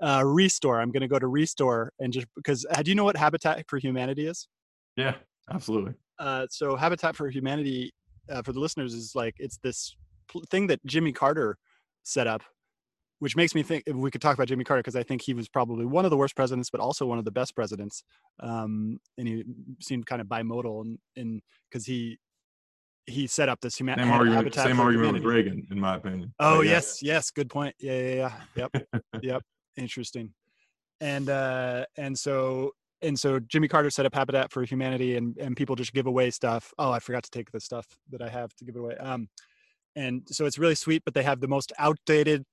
uh 0.00 0.22
restore. 0.24 0.80
I'm 0.80 0.92
going 0.92 1.02
to 1.02 1.08
go 1.08 1.18
to 1.18 1.26
restore 1.26 1.92
and 1.98 2.12
just 2.12 2.26
because 2.36 2.64
uh, 2.70 2.82
do 2.82 2.90
you 2.90 2.94
know 2.94 3.04
what 3.04 3.16
Habitat 3.16 3.64
for 3.68 3.78
Humanity 3.78 4.26
is? 4.26 4.48
Yeah, 4.96 5.14
absolutely. 5.50 5.94
Uh, 6.18 6.46
so 6.48 6.76
Habitat 6.76 7.16
for 7.16 7.28
Humanity 7.28 7.92
for 8.44 8.52
the 8.52 8.60
listeners 8.60 8.94
is 8.94 9.12
like 9.14 9.34
it's 9.38 9.58
this 9.58 9.96
thing 10.50 10.66
that 10.68 10.84
Jimmy 10.86 11.12
Carter 11.12 11.56
set 12.02 12.26
up 12.26 12.42
which 13.22 13.36
makes 13.36 13.54
me 13.54 13.62
think 13.62 13.84
we 13.86 14.10
could 14.10 14.20
talk 14.20 14.34
about 14.34 14.48
Jimmy 14.48 14.64
Carter 14.64 14.82
because 14.82 14.96
I 14.96 15.04
think 15.04 15.22
he 15.22 15.32
was 15.32 15.48
probably 15.48 15.84
one 15.84 16.04
of 16.04 16.10
the 16.10 16.16
worst 16.16 16.34
presidents, 16.34 16.70
but 16.70 16.80
also 16.80 17.06
one 17.06 17.20
of 17.20 17.24
the 17.24 17.30
best 17.30 17.54
presidents. 17.54 18.02
Um, 18.40 18.98
and 19.16 19.28
he 19.28 19.44
seemed 19.80 20.06
kind 20.06 20.20
of 20.20 20.26
bimodal, 20.26 20.96
and 21.14 21.40
because 21.70 21.86
he 21.86 22.18
he 23.06 23.28
set 23.28 23.48
up 23.48 23.60
this 23.60 23.76
human 23.76 23.96
same 23.96 24.10
argument, 24.10 24.52
same 24.56 24.80
argument 24.80 25.12
with 25.12 25.22
Reagan, 25.22 25.64
in 25.70 25.78
my 25.78 25.98
opinion. 25.98 26.34
Oh 26.40 26.62
yes, 26.62 27.00
yes, 27.00 27.30
good 27.30 27.48
point. 27.48 27.76
Yeah, 27.78 28.00
yeah, 28.00 28.14
yeah. 28.56 28.68
Yep, 28.74 28.86
yep. 29.22 29.42
Interesting. 29.76 30.34
And 31.00 31.30
uh, 31.30 31.84
and 31.96 32.18
so 32.18 32.72
and 33.02 33.18
so 33.18 33.40
Jimmy 33.40 33.68
Carter 33.68 33.90
set 33.90 34.06
up 34.06 34.14
Habitat 34.14 34.52
for 34.52 34.62
Humanity, 34.64 35.16
and 35.16 35.36
and 35.38 35.56
people 35.56 35.76
just 35.76 35.92
give 35.92 36.06
away 36.06 36.30
stuff. 36.30 36.72
Oh, 36.78 36.90
I 36.90 36.98
forgot 36.98 37.22
to 37.24 37.30
take 37.30 37.50
the 37.50 37.60
stuff 37.60 37.86
that 38.10 38.22
I 38.22 38.28
have 38.28 38.54
to 38.56 38.64
give 38.64 38.76
it 38.76 38.80
away. 38.80 38.96
Um, 38.96 39.28
and 39.94 40.22
so 40.26 40.46
it's 40.46 40.58
really 40.58 40.74
sweet, 40.74 41.02
but 41.04 41.12
they 41.14 41.22
have 41.22 41.40
the 41.40 41.48
most 41.48 41.72
outdated 41.78 42.44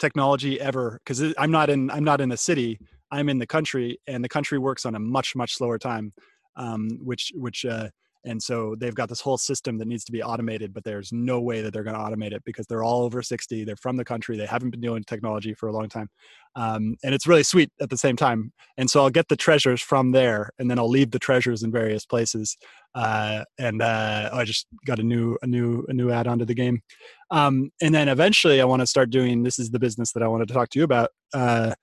technology 0.00 0.58
ever 0.60 0.98
because 1.04 1.22
i'm 1.38 1.50
not 1.50 1.68
in 1.70 1.90
i'm 1.90 2.02
not 2.02 2.20
in 2.22 2.30
the 2.30 2.36
city 2.36 2.80
i'm 3.12 3.28
in 3.28 3.38
the 3.38 3.46
country 3.46 3.98
and 4.06 4.24
the 4.24 4.28
country 4.28 4.58
works 4.58 4.86
on 4.86 4.94
a 4.94 4.98
much 4.98 5.36
much 5.36 5.54
slower 5.54 5.78
time 5.78 6.10
um, 6.56 6.88
which 7.02 7.32
which 7.36 7.64
uh, 7.64 7.88
and 8.24 8.42
so 8.42 8.74
they've 8.78 8.94
got 8.94 9.08
this 9.08 9.20
whole 9.20 9.38
system 9.38 9.78
that 9.78 9.88
needs 9.88 10.04
to 10.04 10.12
be 10.12 10.22
automated 10.22 10.72
but 10.72 10.84
there's 10.84 11.12
no 11.12 11.40
way 11.40 11.62
that 11.62 11.72
they're 11.72 11.82
going 11.82 11.96
to 11.96 12.00
automate 12.00 12.32
it 12.32 12.42
because 12.44 12.66
they're 12.66 12.84
all 12.84 13.02
over 13.02 13.22
60 13.22 13.64
they're 13.64 13.76
from 13.76 13.96
the 13.96 14.04
country 14.04 14.36
they 14.36 14.46
haven't 14.46 14.70
been 14.70 14.80
doing 14.80 15.02
technology 15.04 15.54
for 15.54 15.68
a 15.68 15.72
long 15.72 15.88
time 15.88 16.08
um, 16.56 16.96
and 17.02 17.14
it's 17.14 17.26
really 17.26 17.42
sweet 17.42 17.70
at 17.80 17.90
the 17.90 17.96
same 17.96 18.16
time 18.16 18.52
and 18.76 18.90
so 18.90 19.02
i'll 19.02 19.10
get 19.10 19.28
the 19.28 19.36
treasures 19.36 19.80
from 19.80 20.12
there 20.12 20.50
and 20.58 20.70
then 20.70 20.78
i'll 20.78 20.88
leave 20.88 21.10
the 21.10 21.18
treasures 21.18 21.62
in 21.62 21.70
various 21.70 22.04
places 22.04 22.56
uh, 22.94 23.44
and 23.58 23.82
uh, 23.82 24.30
i 24.32 24.44
just 24.44 24.66
got 24.84 24.98
a 24.98 25.02
new 25.02 25.36
a 25.42 25.46
new 25.46 25.84
a 25.88 25.92
new 25.92 26.10
add-on 26.10 26.38
to 26.38 26.44
the 26.44 26.54
game 26.54 26.82
um, 27.30 27.70
and 27.80 27.94
then 27.94 28.08
eventually 28.08 28.60
i 28.60 28.64
want 28.64 28.80
to 28.80 28.86
start 28.86 29.10
doing 29.10 29.42
this 29.42 29.58
is 29.58 29.70
the 29.70 29.78
business 29.78 30.12
that 30.12 30.22
i 30.22 30.28
wanted 30.28 30.48
to 30.48 30.54
talk 30.54 30.68
to 30.68 30.78
you 30.78 30.84
about 30.84 31.10
uh, 31.34 31.74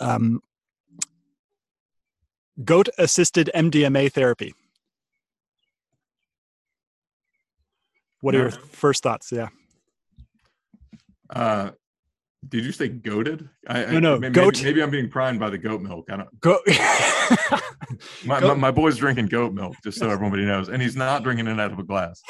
um, 0.00 0.40
goat 2.64 2.88
assisted 2.98 3.50
mdma 3.54 4.12
therapy 4.12 4.52
what 8.20 8.34
are 8.34 8.38
your 8.38 8.50
first 8.50 9.02
thoughts 9.02 9.30
yeah 9.32 9.48
Uh, 11.30 11.70
did 12.48 12.64
you 12.64 12.72
say 12.72 12.88
goaded? 12.88 13.48
I, 13.66 13.86
No, 13.86 13.98
no, 13.98 14.18
maybe, 14.18 14.32
goat. 14.32 14.62
Maybe, 14.62 14.82
I'm 14.82 14.90
being 14.90 15.08
primed 15.08 15.40
by 15.40 15.50
the 15.50 15.58
goat 15.58 15.80
milk. 15.82 16.08
I 16.10 16.18
don't. 16.18 16.40
Go. 16.40 16.60
My, 18.24 18.40
Goat- 18.40 18.48
my, 18.48 18.54
my 18.54 18.70
boy's 18.70 18.96
drinking 18.96 19.26
goat 19.26 19.52
milk, 19.52 19.74
just 19.82 19.98
so 19.98 20.10
everybody 20.10 20.44
knows, 20.44 20.68
and 20.68 20.82
he's 20.82 20.96
not 20.96 21.22
drinking 21.22 21.46
it 21.46 21.58
out 21.60 21.72
of 21.72 21.78
a 21.78 21.84
glass. 21.84 22.20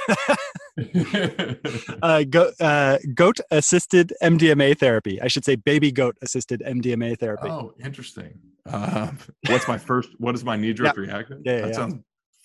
uh, 2.02 2.24
go, 2.24 2.50
uh, 2.60 2.98
goat 3.14 3.38
assisted 3.50 4.12
MDMA 4.22 4.78
therapy. 4.78 5.20
I 5.20 5.28
should 5.28 5.44
say 5.44 5.56
baby 5.56 5.90
goat 5.90 6.16
assisted 6.22 6.62
MDMA 6.66 7.18
therapy. 7.18 7.48
oh, 7.48 7.72
interesting. 7.82 8.38
Uh, 8.66 9.12
what's 9.48 9.66
my 9.66 9.78
first? 9.78 10.10
What 10.18 10.34
is 10.34 10.44
my 10.44 10.56
knee 10.56 10.74
jerk 10.74 10.96
reaction? 10.96 11.42
Yeah, 11.44 11.52
yeah, 11.52 11.60
that 11.62 11.68
yeah. 11.68 11.74
sounds 11.74 11.94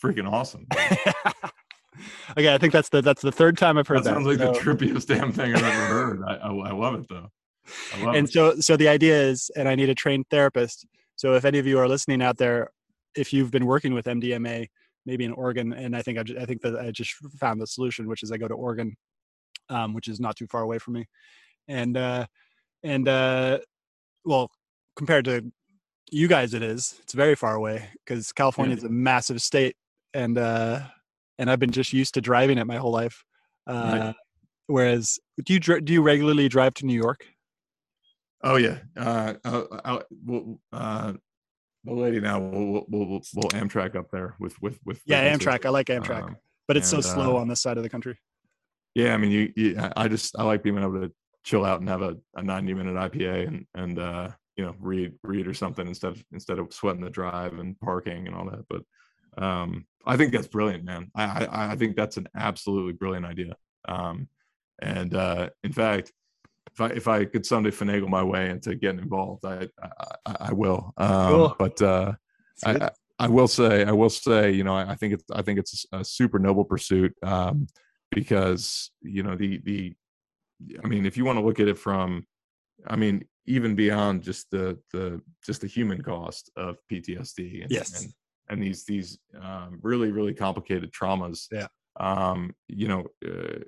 freaking 0.02 0.30
awesome. 0.32 0.68
Okay, 2.32 2.54
I 2.54 2.58
think 2.58 2.74
that's 2.74 2.90
the 2.90 3.02
that's 3.02 3.22
the 3.22 3.32
third 3.32 3.58
time 3.58 3.78
I've 3.78 3.88
heard 3.88 4.00
That 4.00 4.04
that. 4.06 4.14
sounds 4.16 4.28
like 4.28 4.38
so- 4.40 4.54
the 4.54 4.60
trippiest 4.60 5.08
damn 5.08 5.32
thing 5.32 5.54
I've 5.56 5.64
ever 5.64 5.72
heard. 5.88 6.24
I, 6.28 6.36
I, 6.36 6.50
I 6.50 6.72
love 6.72 6.96
it 6.96 7.08
though. 7.10 7.30
I 7.94 8.04
love 8.04 8.16
and 8.16 8.28
it. 8.28 8.32
so 8.34 8.56
so 8.60 8.76
the 8.76 8.88
idea 8.88 9.22
is 9.22 9.52
and 9.56 9.70
i 9.70 9.76
need 9.76 9.88
a 9.88 9.94
trained 9.96 10.26
therapist 10.32 10.84
so 11.16 11.36
if 11.36 11.46
any 11.46 11.60
of 11.60 11.68
you 11.68 11.78
are 11.78 11.88
listening 11.88 12.20
out 12.22 12.38
there 12.38 12.72
if 13.16 13.32
you've 13.32 13.52
been 13.52 13.68
working 13.68 13.94
with 13.94 14.06
mdma 14.08 14.68
maybe 15.06 15.24
in 15.26 15.32
oregon 15.34 15.72
and 15.72 15.96
i 15.96 16.02
think 16.02 16.18
i, 16.18 16.24
I 16.42 16.46
think 16.46 16.62
that 16.64 16.76
i 16.80 16.90
just 16.90 17.14
found 17.40 17.62
the 17.62 17.68
solution 17.68 18.08
which 18.08 18.24
is 18.24 18.32
i 18.32 18.38
go 18.38 18.48
to 18.48 18.56
oregon 18.56 18.98
um, 19.70 19.94
which 19.94 20.08
is 20.08 20.20
not 20.20 20.36
too 20.36 20.48
far 20.48 20.64
away 20.64 20.80
from 20.80 20.96
me 20.96 21.06
and 21.68 21.96
uh 21.96 22.26
and 22.84 23.08
uh 23.08 23.60
well 24.26 24.50
compared 24.96 25.26
to 25.26 25.52
you 26.12 26.28
guys 26.28 26.56
it 26.56 26.64
is 26.64 27.00
it's 27.04 27.14
very 27.14 27.36
far 27.36 27.54
away 27.54 27.90
because 28.04 28.32
california 28.34 28.76
is 28.76 28.84
a 28.84 28.90
massive 28.90 29.40
state 29.40 29.76
and 30.16 30.40
uh 30.40 30.80
and 31.42 31.50
i've 31.52 31.60
been 31.60 31.72
just 31.72 31.92
used 31.92 32.14
to 32.14 32.22
driving 32.22 32.58
it 32.58 32.66
my 32.68 32.78
whole 32.78 32.92
life 32.92 33.24
uh 33.68 33.74
Right. 33.74 34.16
whereas 34.68 35.20
do 35.44 35.54
you 35.54 35.60
do 35.60 35.92
you 35.92 36.02
regularly 36.02 36.48
drive 36.48 36.74
to 36.76 36.86
new 36.86 36.94
york 37.08 37.26
Oh 38.44 38.56
yeah. 38.56 38.80
Uh, 38.98 39.36
uh, 39.46 39.64
uh, 39.86 40.00
we'll, 40.26 40.60
uh, 40.74 41.14
the 41.84 41.94
lady 41.94 42.20
now 42.20 42.40
we'll, 42.40 42.66
we'll, 42.72 42.86
we'll, 42.90 43.22
we'll 43.36 43.50
Amtrak 43.52 43.96
up 43.96 44.10
there 44.12 44.34
with 44.40 44.60
with 44.64 44.80
with 44.84 45.00
Yeah. 45.06 45.32
Amtrak. 45.32 45.64
I 45.64 45.70
like 45.70 45.86
Amtrak, 45.88 46.24
Um, 46.24 46.36
but 46.68 46.76
it's 46.76 46.90
so 46.90 47.02
slow 47.02 47.38
uh, 47.38 47.40
on 47.40 47.48
this 47.48 47.62
side 47.62 47.78
of 47.78 47.84
the 47.84 47.90
country. 47.90 48.18
yeah, 48.96 49.14
I 49.14 49.18
mean, 49.18 49.30
you, 49.30 49.54
you, 49.56 49.80
I- 49.80 49.94
I 49.96 50.08
just 50.08 50.36
I 50.40 50.44
like 50.44 50.64
being 50.64 50.80
able 50.80 51.02
to 51.02 51.12
chill 51.44 51.64
out 51.64 51.82
and 51.82 51.90
have 51.90 52.02
a, 52.02 52.18
a 52.36 52.42
ninety 52.42 52.74
minute 52.74 52.96
IPA 52.96 53.48
and 53.48 53.66
and 53.76 54.00
uh, 54.00 54.30
you 54.58 54.66
know 54.66 54.74
read 54.80 55.14
read 55.22 55.46
or 55.48 55.54
something 55.54 55.88
instead 55.88 56.14
of 56.14 56.24
instead 56.32 56.58
of 56.58 56.74
sweating 56.74 57.02
the 57.04 57.12
drive 57.12 57.60
and 57.60 57.80
parking 57.80 58.26
and 58.26 58.36
all 58.36 58.50
that. 58.50 58.66
But 58.72 58.82
um, 59.38 59.86
I 60.06 60.18
think 60.18 60.32
that's 60.34 60.48
brilliant, 60.48 60.84
man. 60.84 61.12
I 61.16 61.46
I, 61.46 61.72
I 61.72 61.76
think 61.76 61.96
that's 61.96 62.18
an 62.18 62.28
absolutely 62.36 62.94
brilliant 62.94 63.26
idea. 63.26 63.56
Um, 63.88 64.28
and 64.82 65.14
uh, 65.16 65.50
in 65.64 65.74
fact, 65.74 66.12
if 66.72 66.82
I 66.82 66.88
if 66.88 67.08
I 67.08 67.26
could 67.26 67.46
someday 67.46 67.70
finagle 67.72 68.08
my 68.10 68.24
way 68.24 68.50
into 68.50 68.76
getting 68.76 69.00
involved, 69.00 69.46
I 69.46 69.68
I, 70.26 70.36
I, 70.50 70.54
will. 70.54 70.94
Um, 70.98 71.28
Cool. 71.28 71.56
But 71.60 71.82
uh, 71.82 72.14
I, 72.66 72.72
I- 72.86 72.92
I 73.20 73.28
will 73.28 73.48
say, 73.48 73.84
I 73.86 73.92
will 73.92 74.10
say, 74.10 74.50
you 74.50 74.64
know, 74.64 74.76
I, 74.76 74.94
I 74.94 74.96
think 74.96 75.14
it's, 75.14 75.24
I 75.32 75.44
think 75.44 75.60
it's 75.60 75.86
a 75.92 76.04
super 76.04 76.40
noble 76.40 76.66
pursuit 76.66 77.14
um, 77.22 77.68
because 78.10 78.90
you 79.04 79.22
know 79.22 79.36
the 79.36 79.60
the, 79.60 79.94
I 80.84 80.88
mean, 80.88 81.06
if 81.06 81.18
you 81.18 81.24
want 81.26 81.38
to 81.38 81.46
look 81.46 81.60
at 81.60 81.68
it 81.68 81.78
from, 81.78 82.26
I 82.88 82.96
mean, 82.96 83.26
even 83.46 83.76
beyond 83.76 84.24
just 84.24 84.50
the 84.50 84.80
the 84.92 85.22
just 85.46 85.62
the 85.62 85.68
human 85.68 86.02
cost 86.02 86.50
of 86.56 86.78
PTSD 86.92 87.62
and 87.62 87.70
Yes. 87.70 88.02
and, 88.02 88.12
and 88.52 88.62
these 88.62 88.84
these 88.86 89.18
um, 89.42 89.80
really 89.82 90.12
really 90.12 90.34
complicated 90.34 90.92
traumas, 90.92 91.48
Yeah. 91.52 91.68
um, 92.00 92.54
you 92.68 92.88
know, 92.88 93.08
uh, 93.26 93.60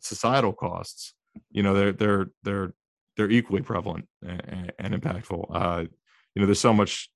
societal 0.00 0.52
costs, 0.52 1.14
you 1.50 1.62
know, 1.64 1.74
they're 1.74 1.92
they're 1.92 2.26
they're 2.44 2.74
they're 3.16 3.30
equally 3.30 3.62
prevalent 3.62 4.06
and, 4.22 4.72
and 4.78 4.94
impactful. 4.94 5.46
Uh, 5.50 5.84
you 6.34 6.40
know, 6.40 6.46
there's 6.46 6.60
so 6.60 6.72
much 6.72 7.10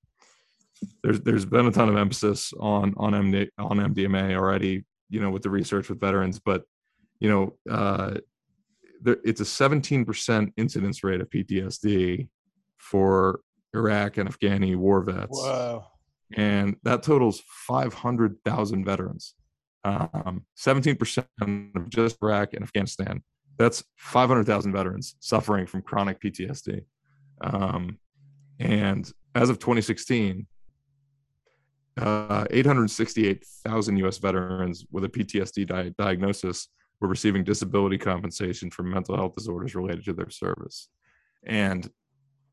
there's 1.03 1.21
there's 1.21 1.45
been 1.45 1.67
a 1.67 1.71
ton 1.71 1.89
of 1.89 1.97
emphasis 1.97 2.53
on 2.59 2.95
on 2.97 3.13
MD, 3.13 3.49
on 3.59 3.79
MDMA 3.79 4.35
already, 4.37 4.85
you 5.11 5.21
know, 5.21 5.31
with 5.31 5.43
the 5.43 5.51
research 5.51 5.89
with 5.89 6.01
veterans, 6.01 6.39
but 6.39 6.65
you 7.21 7.31
know, 7.31 7.57
uh, 7.71 8.15
there, 9.03 9.17
it's 9.25 9.41
a 9.41 9.45
17% 9.45 10.53
incidence 10.59 11.03
rate 11.05 11.21
of 11.23 11.31
PTSD 11.31 12.29
for 12.79 13.41
Iraq 13.75 14.19
and 14.19 14.29
Afghani 14.29 14.77
war 14.77 15.03
vets, 15.03 15.29
Whoa. 15.31 15.85
And 16.35 16.77
that 16.83 17.03
totals 17.03 17.43
500,000 17.69 18.85
veterans. 18.85 19.35
Um, 19.85 20.45
17% 20.59 21.25
of 21.77 21.91
just 21.91 22.17
Iraq 22.23 22.55
and 22.55 22.65
Afghanistan. 22.65 23.23
That's 23.59 23.85
500,000 23.97 24.73
veterans 24.73 25.15
suffering 25.21 25.67
from 25.67 25.83
chronic 25.83 26.21
PTSD. 26.21 26.83
Um, 27.41 27.99
and 28.59 29.11
as 29.35 29.49
of 29.49 29.59
2016, 29.59 30.47
uh, 31.99 32.45
868,000 32.51 33.97
U.S. 33.99 34.19
veterans 34.19 34.85
with 34.91 35.05
a 35.05 35.09
PTSD 35.09 35.67
di- 35.67 35.95
diagnosis 35.97 36.69
were 37.01 37.09
receiving 37.09 37.45
disability 37.45 37.97
compensation 37.99 38.71
for 38.71 38.83
mental 38.83 39.17
health 39.17 39.35
disorders 39.35 39.75
related 39.75 40.05
to 40.05 40.13
their 40.13 40.31
service. 40.31 40.89
And 41.47 41.89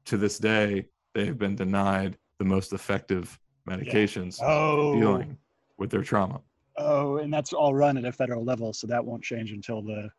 to 0.06 0.18
this 0.18 0.38
day, 0.38 0.86
they 1.14 1.26
have 1.26 1.38
been 1.38 1.56
denied 1.56 2.18
the 2.40 2.46
most 2.46 2.74
effective 2.74 3.38
medications 3.70 4.40
Oh. 4.42 4.96
dealing 5.00 5.38
with 5.78 5.90
their 5.90 6.04
trauma. 6.04 6.42
Oh, 6.78 7.18
and 7.18 7.32
that's 7.34 7.54
all 7.54 7.74
run 7.74 7.98
at 7.98 8.06
a 8.06 8.12
federal 8.12 8.44
level, 8.44 8.74
so 8.74 8.88
that 8.88 9.04
won't 9.06 9.24
change 9.24 9.52
until 9.52 9.82
the 9.82 10.10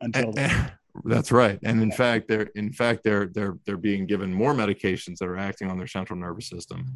until 0.00 0.28
And- 0.28 0.34
the, 0.36 0.40
and- 0.42 0.72
that's 1.04 1.30
right. 1.30 1.58
And 1.62 1.82
in 1.82 1.90
fact, 1.92 2.26
they're 2.28 2.48
in 2.54 2.72
fact 2.72 3.02
they're 3.04 3.26
they're 3.26 3.58
they're 3.66 3.76
being 3.76 4.06
given 4.06 4.32
more 4.32 4.54
medications 4.54 5.18
that 5.18 5.28
are 5.28 5.36
acting 5.36 5.70
on 5.70 5.76
their 5.76 5.86
central 5.86 6.18
nervous 6.18 6.48
system. 6.48 6.86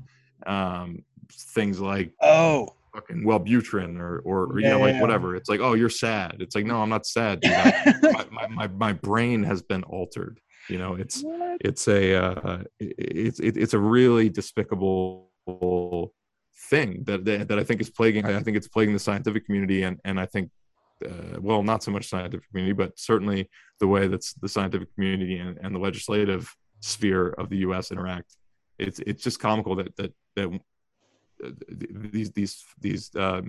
Um, 0.47 1.05
things 1.31 1.81
like 1.81 2.13
oh 2.23 2.69
fucking 2.95 3.23
Wellbutrin 3.25 3.99
or 4.01 4.21
or, 4.21 4.45
or, 4.47 4.59
you 4.61 4.67
Yeah, 4.67 4.73
know 4.73 4.81
like 4.81 4.95
yeah. 4.95 5.01
whatever. 5.03 5.37
It's 5.37 5.51
like 5.51 5.61
oh 5.61 5.75
you're 5.75 5.91
sad. 5.91 6.37
It's 6.41 6.55
like 6.55 6.65
no 6.65 6.81
I'm 6.81 6.89
not 6.89 7.05
sad. 7.05 7.41
My, 8.03 8.27
my, 8.31 8.47
my 8.49 8.67
my 8.69 8.93
brain 8.95 9.43
has 9.43 9.61
been 9.61 9.83
altered. 9.85 10.41
You 10.71 10.79
know 10.79 10.95
it's 10.95 11.23
What? 11.23 11.59
it's 11.61 11.87
a 11.89 12.15
uh, 12.15 12.63
it's 12.79 13.39
it, 13.41 13.57
it's 13.59 13.75
a 13.75 13.79
really 13.79 14.29
despicable 14.31 15.31
thing 16.69 17.05
that, 17.05 17.25
that 17.25 17.59
I 17.59 17.65
think 17.65 17.81
is 17.81 17.91
plaguing. 17.91 18.25
I 18.27 18.41
think 18.43 18.57
it's 18.57 18.69
plaguing 18.69 18.95
the 18.95 19.01
scientific 19.01 19.47
community, 19.47 19.83
and 19.83 19.99
and 20.05 20.21
I 20.21 20.27
think, 20.27 20.51
uh, 21.05 21.41
well, 21.41 21.63
not 21.63 21.83
so 21.83 21.91
much 21.91 22.09
scientific 22.09 22.49
community, 22.51 22.73
but 22.75 22.99
certainly 22.99 23.49
the 23.81 23.87
way 23.87 24.07
that's 24.07 24.35
the 24.35 24.49
scientific 24.49 24.95
community 24.95 25.39
and, 25.39 25.59
and 25.63 25.75
the 25.75 25.79
legislative 25.79 26.55
sphere 26.81 27.29
of 27.29 27.49
the 27.49 27.59
U.S. 27.59 27.91
interact. 27.91 28.37
It's 28.79 28.99
it's 29.01 29.23
just 29.23 29.41
comical 29.41 29.77
that 29.77 29.97
that 29.97 30.13
that 30.37 30.61
uh, 31.45 31.51
these 31.69 32.31
these 32.33 32.65
these 32.81 33.15
uh, 33.15 33.43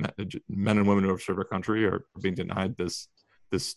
men 0.50 0.78
and 0.78 0.88
women 0.88 1.04
who 1.04 1.10
have 1.10 1.22
served 1.22 1.40
our 1.40 1.46
country 1.46 1.86
are 1.86 2.06
being 2.22 2.36
denied 2.36 2.76
this 2.78 3.08
this 3.52 3.76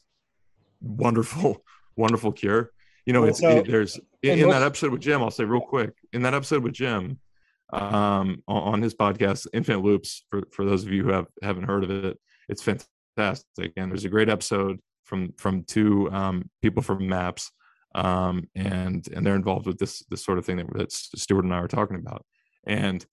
wonderful 0.81 1.65
wonderful 1.97 2.33
cure. 2.33 2.71
You 3.07 3.13
know, 3.13 3.21
Well, 3.21 3.31
it's 3.31 3.41
so- 3.41 3.59
it, 3.59 3.67
there's 3.67 4.01
in, 4.23 4.39
in 4.39 4.49
that 4.49 4.63
episode 4.63 4.93
with 4.93 5.01
Jim. 5.03 5.23
I'll 5.23 5.31
say 5.31 5.45
real 5.45 5.61
quick 5.61 5.93
in 6.13 6.23
that 6.23 6.35
episode 6.35 6.63
with 6.63 6.73
Jim, 6.73 7.19
um, 7.75 8.43
on, 8.47 8.83
his 8.83 8.95
podcast, 8.95 9.47
Infinite 9.53 9.83
Loops. 9.83 10.25
For 10.31 10.43
for 10.53 10.65
those 10.65 10.85
of 10.85 10.93
you 10.93 11.05
who 11.05 11.11
have 11.11 11.27
haven't 11.43 11.65
heard 11.65 11.85
of 11.85 11.91
it, 11.91 12.19
it's 12.49 12.63
fantastic. 12.63 13.73
And 13.77 13.91
there's 13.91 14.05
a 14.05 14.11
great 14.11 14.29
episode 14.29 14.79
from 15.05 15.33
from 15.39 15.65
two 15.65 16.11
um, 16.13 16.51
people 16.63 16.83
from 16.83 17.09
Maps, 17.09 17.51
um, 17.95 18.49
and 18.55 19.07
and 19.13 19.27
they're 19.27 19.37
involved 19.37 19.67
with 19.67 19.79
this 19.79 20.05
this 20.11 20.25
sort 20.25 20.39
of 20.39 20.47
thing 20.47 20.57
that, 20.59 20.73
that 20.75 20.93
Stewart 20.93 21.45
and 21.45 21.55
I 21.55 21.59
are 21.59 21.69
talking 21.69 21.97
about. 21.97 22.25
And 22.67 23.05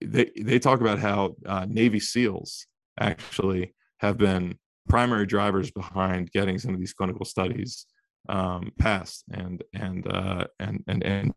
they 0.00 0.30
they 0.40 0.58
talk 0.58 0.80
about 0.80 0.98
how 0.98 1.36
uh, 1.46 1.66
Navy 1.68 2.00
SEALs 2.00 2.66
actually 2.98 3.74
have 3.98 4.16
been 4.16 4.58
primary 4.88 5.26
drivers 5.26 5.70
behind 5.70 6.32
getting 6.32 6.58
some 6.58 6.74
of 6.74 6.80
these 6.80 6.94
clinical 6.94 7.24
studies 7.24 7.86
um, 8.28 8.72
passed, 8.78 9.24
and 9.32 9.62
and 9.74 10.06
uh, 10.10 10.46
and 10.58 10.82
and 10.86 11.04
and 11.04 11.34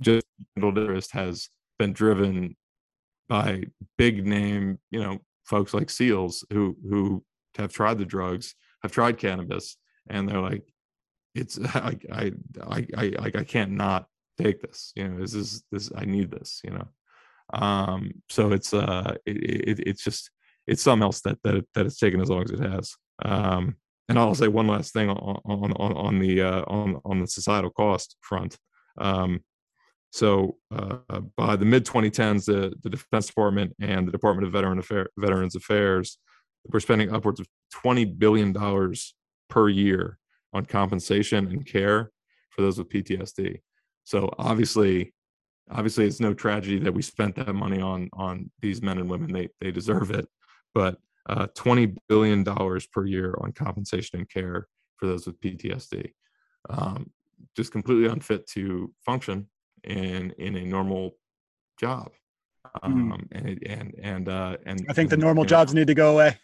just 0.00 0.24
has 1.12 1.48
been 1.78 1.92
driven 1.92 2.56
by 3.28 3.64
big 3.96 4.26
name, 4.26 4.78
you 4.90 5.02
know, 5.02 5.18
folks 5.44 5.74
like 5.74 5.90
SEALs 5.90 6.44
who 6.52 6.76
who 6.88 7.24
have 7.56 7.72
tried 7.72 7.98
the 7.98 8.04
drugs, 8.04 8.54
have 8.82 8.92
tried 8.92 9.18
cannabis, 9.18 9.76
and 10.08 10.28
they're 10.28 10.40
like, 10.40 10.64
it's 11.34 11.58
I 11.74 11.98
I 12.12 12.32
I 12.62 12.86
I 12.96 13.04
like 13.18 13.36
I 13.36 13.44
can't 13.44 13.72
not 13.72 14.06
take 14.40 14.60
this. 14.60 14.92
You 14.96 15.08
know, 15.08 15.20
this 15.20 15.34
is 15.34 15.64
this 15.70 15.90
I 15.96 16.04
need 16.04 16.30
this. 16.30 16.60
You 16.64 16.70
know, 16.70 16.88
um, 17.54 18.12
so 18.28 18.52
it's 18.52 18.72
uh 18.74 19.14
it, 19.26 19.36
it 19.36 19.80
it's 19.86 20.04
just 20.04 20.30
it's 20.66 20.82
something 20.82 21.04
else 21.04 21.20
that 21.22 21.38
that 21.44 21.64
that 21.74 21.86
it's 21.86 21.98
taken 21.98 22.20
as 22.20 22.30
long 22.30 22.44
as 22.44 22.50
it 22.50 22.60
has. 22.60 22.94
Um, 23.24 23.76
and 24.08 24.18
I'll 24.18 24.34
say 24.34 24.48
one 24.48 24.66
last 24.66 24.92
thing 24.92 25.10
on 25.10 25.40
on 25.44 25.72
on, 25.72 25.92
on 25.92 26.18
the 26.18 26.42
uh, 26.42 26.62
on 26.66 27.00
on 27.04 27.20
the 27.20 27.26
societal 27.26 27.70
cost 27.70 28.16
front. 28.20 28.56
Um, 28.96 29.40
so 30.10 30.56
uh, 30.74 31.20
by 31.36 31.56
the 31.56 31.64
mid 31.64 31.84
2010s, 31.84 32.46
the, 32.46 32.74
the 32.82 32.90
Defense 32.90 33.26
Department 33.26 33.74
and 33.80 34.06
the 34.06 34.12
Department 34.12 34.46
of 34.46 34.52
Veteran 34.52 34.78
Affair, 34.78 35.08
Veterans 35.18 35.54
Affairs 35.54 36.18
were 36.66 36.80
spending 36.80 37.12
upwards 37.12 37.40
of 37.40 37.46
20 37.72 38.04
billion 38.04 38.52
dollars 38.52 39.14
per 39.48 39.68
year 39.68 40.18
on 40.52 40.64
compensation 40.64 41.46
and 41.48 41.66
care 41.66 42.10
for 42.50 42.62
those 42.62 42.78
with 42.78 42.88
PTSD. 42.88 43.60
So 44.04 44.32
obviously, 44.38 45.12
obviously, 45.70 46.06
it's 46.06 46.20
no 46.20 46.32
tragedy 46.32 46.78
that 46.80 46.92
we 46.92 47.02
spent 47.02 47.36
that 47.36 47.54
money 47.54 47.80
on 47.80 48.08
on 48.14 48.50
these 48.60 48.82
men 48.82 48.98
and 48.98 49.10
women. 49.10 49.32
They 49.32 49.48
they 49.60 49.70
deserve 49.70 50.10
it. 50.10 50.26
But 50.74 50.96
uh, 51.28 51.48
twenty 51.54 51.94
billion 52.08 52.44
dollars 52.44 52.86
per 52.86 53.04
year 53.04 53.34
on 53.42 53.52
compensation 53.52 54.20
and 54.20 54.30
care 54.30 54.66
for 54.96 55.06
those 55.06 55.26
with 55.26 55.40
PTSD, 55.40 56.12
um, 56.70 57.10
just 57.54 57.72
completely 57.72 58.08
unfit 58.08 58.46
to 58.48 58.92
function 59.04 59.46
in 59.84 60.32
in 60.38 60.56
a 60.56 60.64
normal 60.64 61.16
job. 61.80 62.10
Mhm. 62.84 63.12
Um, 63.12 63.28
and 63.32 63.62
and 63.66 63.94
and 64.02 64.28
uh, 64.28 64.56
and 64.66 64.84
I 64.88 64.92
think 64.92 65.10
the 65.10 65.16
normal 65.16 65.44
jobs 65.44 65.72
need 65.74 65.86
to 65.86 65.94
go 65.94 66.12
away. 66.12 66.36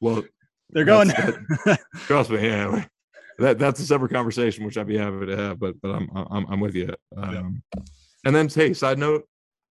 Well, 0.00 0.22
They're 0.70 0.84
going. 0.84 1.08
That's- 1.08 1.78
trust 2.06 2.30
me, 2.30 2.46
yeah. 2.48 2.84
That 3.38 3.58
that's 3.58 3.80
a 3.80 3.86
separate 3.86 4.12
conversation, 4.12 4.64
which 4.64 4.78
I'd 4.78 4.86
be 4.86 4.96
happy 4.98 5.26
to 5.26 5.36
have. 5.36 5.58
But 5.60 5.80
but 5.80 5.90
I'm 5.90 6.08
I'm 6.14 6.46
I'm 6.48 6.60
with 6.60 6.74
you. 6.74 6.94
Um, 7.16 7.62
And 8.24 8.34
then 8.34 8.48
hey, 8.48 8.72
side 8.72 8.98
note, 8.98 9.24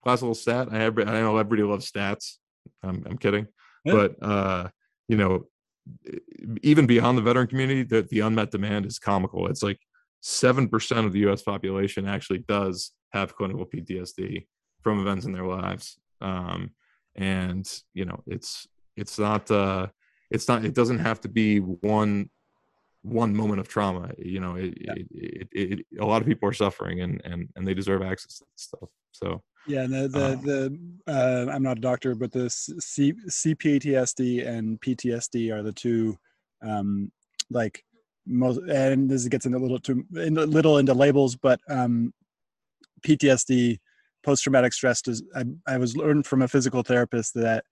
class 0.04 0.22
little 0.22 0.36
stat. 0.36 0.68
I 0.72 0.78
have, 0.78 0.98
I 1.00 1.04
know 1.22 1.36
everybody 1.38 1.64
loves 1.64 1.90
stats. 1.92 2.38
I'm 2.84 3.04
I'm 3.10 3.18
kidding, 3.18 3.48
Yeah. 3.86 3.94
but 3.94 4.16
uh, 4.22 4.70
you 5.08 5.18
know, 5.18 5.48
even 6.62 6.86
beyond 6.86 7.18
the 7.18 7.22
veteran 7.22 7.48
community, 7.48 7.84
the 7.84 8.04
the 8.04 8.20
unmet 8.20 8.52
demand 8.52 8.86
is 8.86 9.00
comical. 9.00 9.48
It's 9.48 9.64
like 9.64 9.80
seven 10.24 10.70
percent 10.70 11.06
of 11.06 11.12
the 11.12 11.20
U.S. 11.20 11.42
population 11.42 12.08
actually 12.08 12.40
does 12.48 12.92
have 13.12 13.36
clinical 13.36 13.66
PTSD 13.66 14.48
from 14.82 15.00
events 15.00 15.26
in 15.26 15.34
their 15.34 15.46
lives. 15.46 16.00
Um, 16.22 16.72
and 17.16 17.70
you 17.94 18.06
know, 18.06 18.22
it's 18.26 18.68
it's 18.96 19.20
not 19.20 19.52
uh, 19.52 19.88
it's 20.32 20.48
not 20.48 20.64
it 20.64 20.74
doesn't 20.74 21.00
have 21.00 21.20
to 21.22 21.30
be 21.30 21.60
one 21.60 22.30
one 23.02 23.36
moment 23.36 23.60
of 23.60 23.68
trauma. 23.68 24.12
You 24.18 24.40
know, 24.40 24.56
it, 24.56 24.74
it, 24.78 25.08
it, 25.12 25.48
it, 25.52 25.86
a 26.00 26.06
lot 26.06 26.22
of 26.22 26.28
people 26.28 26.48
are 26.48 26.54
suffering 26.54 27.02
and 27.02 27.22
and 27.26 27.50
and 27.56 27.68
they 27.68 27.74
deserve 27.74 28.02
access 28.02 28.40
to 28.40 28.46
this 28.56 28.64
stuff. 28.64 28.90
So 29.12 29.44
Yeah, 29.68 29.88
the 29.88 30.08
the, 30.08 30.26
Um, 30.26 30.42
the 31.06 31.14
uh, 31.14 31.52
I'm 31.52 31.64
not 31.64 31.78
a 31.78 31.82
doctor, 31.82 32.16
but 32.16 32.32
the 32.32 32.50
C, 32.50 33.14
CPTSD 33.30 34.48
and 34.48 34.80
PTSD 34.80 35.54
are 35.54 35.64
the 35.64 35.74
two, 35.74 36.18
um, 36.62 37.12
like 37.50 37.84
most. 38.26 38.60
And 38.70 39.10
this 39.10 39.28
gets 39.28 39.46
into 39.46 39.58
a 39.58 39.60
little 39.60 39.80
too 39.80 40.06
little 40.12 40.78
into 40.78 40.94
labels, 40.94 41.36
but 41.36 41.60
um, 41.70 42.14
PTSD, 43.06 43.78
post 44.24 44.44
traumatic 44.44 44.74
stress. 44.74 45.02
Does 45.02 45.24
I, 45.36 45.44
I 45.68 45.78
was 45.78 45.98
learned 45.98 46.26
from 46.26 46.42
a 46.42 46.48
physical 46.48 46.84
therapist 46.84 47.34
that 47.36 47.64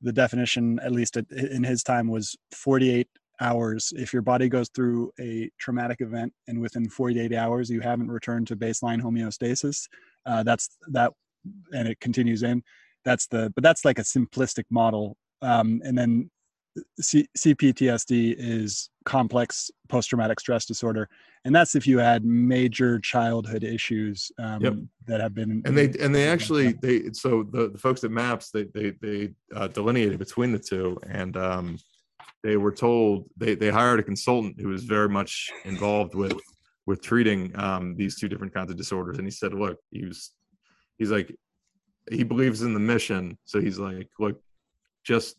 the 0.00 0.12
definition, 0.12 0.80
at 0.80 0.92
least 0.92 1.16
in 1.16 1.62
his 1.62 1.82
time, 1.82 2.08
was 2.08 2.36
48 2.52 3.08
hours. 3.40 3.92
If 3.96 4.12
your 4.12 4.22
body 4.22 4.48
goes 4.48 4.68
through 4.74 5.12
a 5.20 5.50
traumatic 5.58 6.00
event 6.00 6.32
and 6.48 6.60
within 6.60 6.88
48 6.88 7.32
hours 7.34 7.70
you 7.70 7.80
haven't 7.80 8.10
returned 8.10 8.46
to 8.48 8.56
baseline 8.56 9.00
homeostasis, 9.00 9.88
uh, 10.26 10.42
that's 10.42 10.68
that 10.88 11.12
and 11.72 11.88
it 11.88 11.98
continues 12.00 12.42
in 12.42 12.62
that's 13.04 13.26
the 13.26 13.52
but 13.54 13.62
that's 13.62 13.84
like 13.84 13.98
a 13.98 14.02
simplistic 14.02 14.64
model 14.70 15.16
um, 15.42 15.80
and 15.84 15.96
then 15.96 16.30
C- 17.00 17.28
cptsd 17.36 18.34
is 18.38 18.88
complex 19.04 19.70
post-traumatic 19.88 20.40
stress 20.40 20.64
disorder 20.64 21.08
and 21.44 21.54
that's 21.54 21.74
if 21.74 21.86
you 21.86 21.98
had 21.98 22.24
major 22.24 22.98
childhood 23.00 23.64
issues 23.64 24.30
um, 24.38 24.62
Yep. 24.62 24.74
that 25.06 25.20
have 25.20 25.34
been 25.34 25.62
and 25.64 25.76
they 25.76 25.92
and 26.00 26.14
they 26.14 26.28
actually 26.28 26.72
they 26.72 27.10
so 27.12 27.42
the, 27.42 27.68
the 27.68 27.78
folks 27.78 28.04
at 28.04 28.10
maps 28.10 28.50
they 28.50 28.64
they 28.74 28.92
they 29.02 29.34
uh, 29.54 29.68
delineated 29.68 30.18
between 30.18 30.52
the 30.52 30.58
two 30.58 30.98
and 31.08 31.36
um 31.36 31.78
they 32.42 32.56
were 32.56 32.72
told 32.72 33.26
they 33.36 33.54
they 33.54 33.70
hired 33.70 34.00
a 34.00 34.02
consultant 34.02 34.60
who 34.60 34.68
was 34.68 34.84
very 34.84 35.08
much 35.08 35.50
involved 35.64 36.14
with 36.14 36.40
with 36.86 37.02
treating 37.02 37.52
um 37.58 37.94
these 37.96 38.18
two 38.18 38.28
different 38.28 38.54
kinds 38.54 38.70
of 38.70 38.76
disorders 38.76 39.18
and 39.18 39.26
he 39.26 39.30
said 39.30 39.52
look 39.52 39.78
he 39.90 40.04
was 40.04 40.30
he's 40.98 41.10
like 41.10 41.34
he 42.10 42.22
believes 42.22 42.62
in 42.62 42.72
the 42.74 42.80
mission 42.80 43.36
so 43.44 43.60
he's 43.60 43.78
like 43.78 44.08
look 44.18 44.40
just 45.04 45.36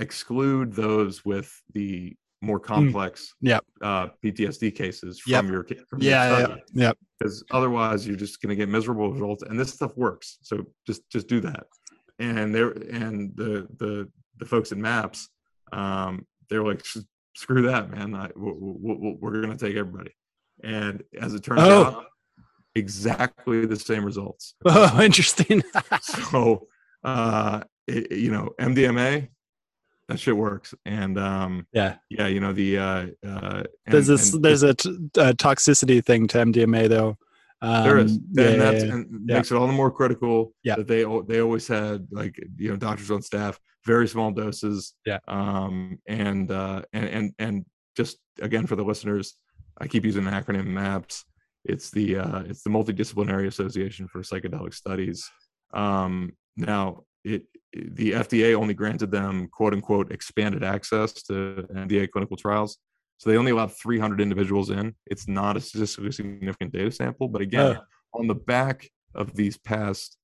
exclude 0.00 0.72
those 0.72 1.24
with 1.24 1.50
the 1.74 2.16
more 2.42 2.58
complex 2.58 3.34
Yep. 3.42 3.64
uh 3.82 4.06
ptsd 4.24 4.74
cases 4.74 5.20
from 5.20 5.32
Yep. 5.32 5.44
your 5.52 5.64
from 5.88 6.00
yeah 6.02 6.10
yeah, 6.30 6.44
study. 6.46 6.62
yeah. 6.72 6.92
Because 7.18 7.44
otherwise 7.50 8.06
you're 8.06 8.16
just 8.16 8.40
going 8.40 8.48
to 8.48 8.56
get 8.56 8.68
miserable 8.70 9.12
results 9.12 9.42
and 9.42 9.60
this 9.60 9.74
stuff 9.74 9.94
works. 9.96 10.38
So 10.42 10.64
just 10.86 11.02
just 11.10 11.28
do 11.28 11.40
that. 11.40 11.64
And 12.18 12.54
there 12.54 12.70
and 12.70 13.30
the 13.36 13.68
the 13.78 14.08
the 14.38 14.46
folks 14.46 14.72
at 14.72 14.78
maps 14.78 15.28
um 15.72 16.26
they 16.48 16.58
were 16.58 16.66
like 16.72 16.82
screw 17.36 17.62
that 17.62 17.90
man. 17.90 18.14
I, 18.14 18.28
w- 18.28 18.54
w- 18.58 18.94
w- 18.98 19.18
we're 19.20 19.32
going 19.42 19.56
to 19.56 19.62
take 19.66 19.76
everybody. 19.76 20.12
And 20.64 21.02
as 21.20 21.34
it 21.34 21.42
turns 21.44 21.60
Oh. 21.62 21.84
out 21.84 22.04
exactly 22.74 23.66
the 23.66 23.76
same 23.76 24.04
results. 24.04 24.54
Oh 24.64 25.00
interesting. 25.02 25.62
So 26.02 26.68
uh 27.04 27.62
it- 27.86 28.12
you 28.12 28.30
know 28.30 28.50
mdma 28.58 29.28
that 30.10 30.18
shit 30.18 30.36
works 30.36 30.74
and 30.84 31.18
um 31.18 31.66
yeah 31.72 31.96
yeah 32.08 32.26
you 32.26 32.40
know 32.40 32.52
the 32.52 32.76
uh 32.78 33.06
uh 33.26 33.62
there's 33.86 34.08
and- 34.08 34.18
this 34.18 34.34
and 34.34 34.44
there's 34.44 34.62
a, 34.62 34.74
t- 34.74 34.90
a 35.16 35.32
toxicity 35.34 36.04
thing 36.04 36.26
to 36.26 36.38
mdma 36.38 36.88
though 36.88 37.16
um, 37.62 37.84
there 37.84 37.98
is 37.98 38.18
yeah, 38.32 38.44
and 38.44 38.60
that's 38.60 38.84
yeah. 38.84 38.92
and 38.92 39.06
yeah. 39.28 39.34
makes 39.36 39.50
it 39.50 39.54
all 39.56 39.66
the 39.66 39.72
more 39.72 39.90
critical 39.90 40.52
Yeah. 40.64 40.76
that 40.76 40.86
they 40.88 41.04
they 41.28 41.40
always 41.40 41.68
had 41.68 42.06
like 42.10 42.34
you 42.56 42.70
know 42.70 42.76
doctors 42.76 43.10
on 43.10 43.22
staff 43.22 43.58
very 43.86 44.08
small 44.08 44.30
doses 44.30 44.94
Yeah. 45.06 45.18
um 45.28 45.98
and 46.06 46.50
uh 46.50 46.82
and 46.92 47.06
and 47.08 47.34
and 47.38 47.64
just 47.96 48.18
again 48.40 48.66
for 48.66 48.76
the 48.76 48.84
listeners 48.84 49.34
i 49.78 49.86
keep 49.86 50.04
using 50.04 50.24
the 50.24 50.30
acronym 50.30 50.66
maps 50.66 51.24
it's 51.64 51.90
the 51.90 52.16
uh 52.16 52.40
it's 52.48 52.62
the 52.62 52.70
multidisciplinary 52.70 53.46
association 53.46 54.08
for 54.08 54.22
psychedelic 54.22 54.72
studies 54.74 55.28
um 55.74 56.32
now 56.56 57.02
it 57.24 57.42
the 57.72 58.12
fda 58.12 58.54
only 58.54 58.74
granted 58.74 59.10
them 59.10 59.48
quote 59.48 59.72
unquote 59.72 60.10
expanded 60.10 60.64
access 60.64 61.12
to 61.12 61.66
nda 61.74 62.10
clinical 62.10 62.36
trials. 62.36 62.78
So 63.18 63.28
they 63.28 63.36
only 63.36 63.50
allowed 63.50 63.76
300 63.76 64.18
individuals 64.18 64.70
in. 64.70 64.94
It's 65.06 65.28
not 65.28 65.56
a 65.56 65.60
statistically 65.60 66.10
significant 66.12 66.72
data 66.72 66.90
sample 66.90 67.28
but 67.28 67.42
again 67.42 67.78
on 68.14 68.26
the 68.26 68.34
back 68.34 68.88
of 69.14 69.34
these 69.34 69.56
past 69.58 70.16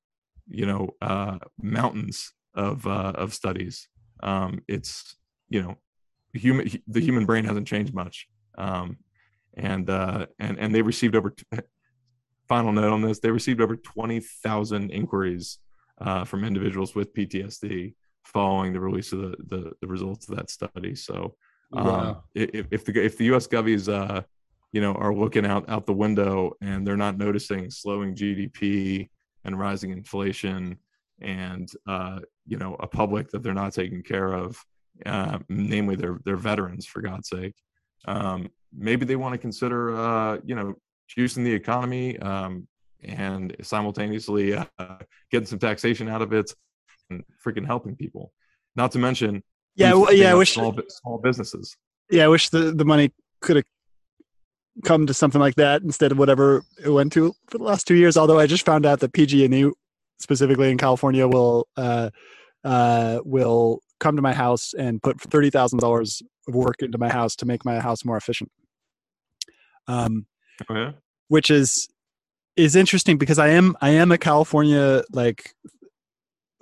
you 0.48 0.66
know 0.66 0.90
uh 1.02 1.38
mountains 1.60 2.32
of 2.54 2.86
uh 2.86 3.12
of 3.16 3.34
studies 3.34 3.88
um 4.22 4.62
it's 4.68 5.16
you 5.48 5.60
know 5.60 5.76
human 6.32 6.70
the 6.86 7.00
human 7.00 7.26
brain 7.26 7.44
hasn't 7.44 7.66
changed 7.66 7.94
much. 7.94 8.26
Um 8.58 8.98
and 9.56 9.88
uh 9.88 10.26
and 10.38 10.58
and 10.58 10.74
they 10.74 10.82
received 10.82 11.14
over 11.14 11.34
final 12.48 12.72
note 12.72 12.92
on 12.92 13.02
this 13.02 13.18
they 13.18 13.30
received 13.30 13.60
over 13.60 13.76
20,000 13.76 14.90
inquiries 14.90 15.58
uh 16.00 16.24
from 16.24 16.44
individuals 16.44 16.94
with 16.94 17.12
PTSD 17.14 17.94
following 18.24 18.72
the 18.72 18.80
release 18.80 19.12
of 19.12 19.20
the 19.20 19.36
the, 19.48 19.72
the 19.80 19.86
results 19.86 20.28
of 20.28 20.36
that 20.36 20.50
study 20.50 20.94
so 20.94 21.34
um 21.76 21.84
Wow. 21.86 22.24
if, 22.34 22.66
if 22.70 22.84
the 22.84 23.04
if 23.04 23.18
the 23.18 23.24
US 23.34 23.46
govies 23.46 23.92
uh 23.92 24.22
you 24.72 24.80
know 24.80 24.94
are 24.94 25.14
looking 25.14 25.46
out 25.46 25.68
out 25.68 25.86
the 25.86 25.92
window 25.92 26.52
and 26.60 26.86
they're 26.86 26.96
not 26.96 27.16
noticing 27.18 27.70
slowing 27.70 28.14
GDP 28.14 29.08
and 29.44 29.58
rising 29.58 29.90
inflation 29.90 30.78
and 31.20 31.70
uh 31.88 32.20
you 32.46 32.56
know 32.58 32.74
a 32.80 32.86
public 32.86 33.30
that 33.30 33.42
they're 33.42 33.54
not 33.54 33.72
taking 33.72 34.02
care 34.02 34.32
of 34.32 34.62
uh 35.06 35.38
namely 35.48 35.96
their 35.96 36.18
their 36.24 36.36
veterans 36.36 36.86
for 36.86 37.00
God's 37.00 37.28
sake 37.28 37.54
um 38.06 38.48
maybe 38.76 39.04
they 39.06 39.16
want 39.16 39.32
to 39.32 39.38
consider 39.38 39.96
uh 39.96 40.38
you 40.44 40.54
know 40.54 40.74
juicing 41.16 41.44
the 41.44 41.52
economy 41.52 42.18
um 42.18 42.66
and 43.02 43.54
simultaneously 43.62 44.54
uh, 44.54 44.64
getting 45.30 45.46
some 45.46 45.58
taxation 45.58 46.08
out 46.08 46.22
of 46.22 46.32
it 46.32 46.52
and 47.10 47.24
freaking 47.44 47.66
helping 47.66 47.96
people. 47.96 48.32
Not 48.74 48.92
to 48.92 48.98
mention 48.98 49.42
yeah 49.74 49.92
well, 49.92 50.12
yeah 50.12 50.30
i 50.30 50.34
wish 50.34 50.54
small, 50.54 50.74
small 50.88 51.18
businesses. 51.18 51.76
Yeah 52.10 52.24
i 52.24 52.28
wish 52.28 52.48
the, 52.48 52.72
the 52.72 52.84
money 52.84 53.12
could 53.42 53.56
have 53.56 53.64
come 54.84 55.06
to 55.06 55.14
something 55.14 55.40
like 55.40 55.54
that 55.56 55.82
instead 55.82 56.12
of 56.12 56.18
whatever 56.18 56.62
it 56.82 56.90
went 56.90 57.12
to 57.12 57.34
for 57.48 57.58
the 57.58 57.64
last 57.64 57.86
two 57.86 57.94
years 57.94 58.16
although 58.16 58.38
i 58.38 58.46
just 58.46 58.64
found 58.66 58.84
out 58.84 59.00
that 59.00 59.12
pg&e 59.12 59.70
specifically 60.18 60.70
in 60.70 60.76
california 60.76 61.26
will 61.26 61.66
uh, 61.76 62.10
uh, 62.64 63.20
will 63.24 63.80
come 64.00 64.16
to 64.16 64.22
my 64.22 64.34
house 64.34 64.74
and 64.74 65.02
put 65.02 65.18
$30000 65.18 66.22
of 66.48 66.54
work 66.54 66.76
into 66.80 66.98
my 66.98 67.08
house 67.08 67.36
to 67.36 67.46
make 67.46 67.64
my 67.64 67.80
house 67.80 68.04
more 68.04 68.16
efficient. 68.16 68.50
Um, 69.88 70.26
oh 70.68 70.74
yeah? 70.74 70.92
which 71.28 71.50
is 71.50 71.88
is 72.56 72.76
interesting 72.76 73.18
because 73.18 73.38
I 73.38 73.48
am 73.48 73.76
I 73.80 73.90
am 73.90 74.12
a 74.12 74.18
California 74.18 75.02
like 75.12 75.54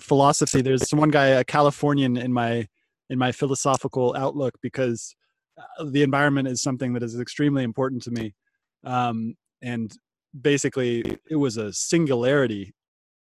philosophy. 0.01 0.61
There's 0.61 0.91
one 0.91 1.11
guy, 1.11 1.27
a 1.27 1.45
Californian, 1.45 2.17
in 2.17 2.33
my 2.33 2.67
in 3.11 3.19
my 3.19 3.33
philosophical 3.33 4.15
outlook 4.17 4.55
because 4.63 5.15
uh, 5.59 5.85
the 5.85 6.03
environment 6.03 6.49
is 6.49 6.63
something 6.63 6.93
that 6.95 7.03
is 7.03 7.19
extremely 7.19 7.63
important 7.63 8.03
to 8.03 8.11
me, 8.11 8.35
um, 8.85 9.35
and 9.63 9.97
basically 10.41 11.05
it 11.31 11.37
was 11.37 11.57
a 11.57 11.73
singularity 11.73 12.75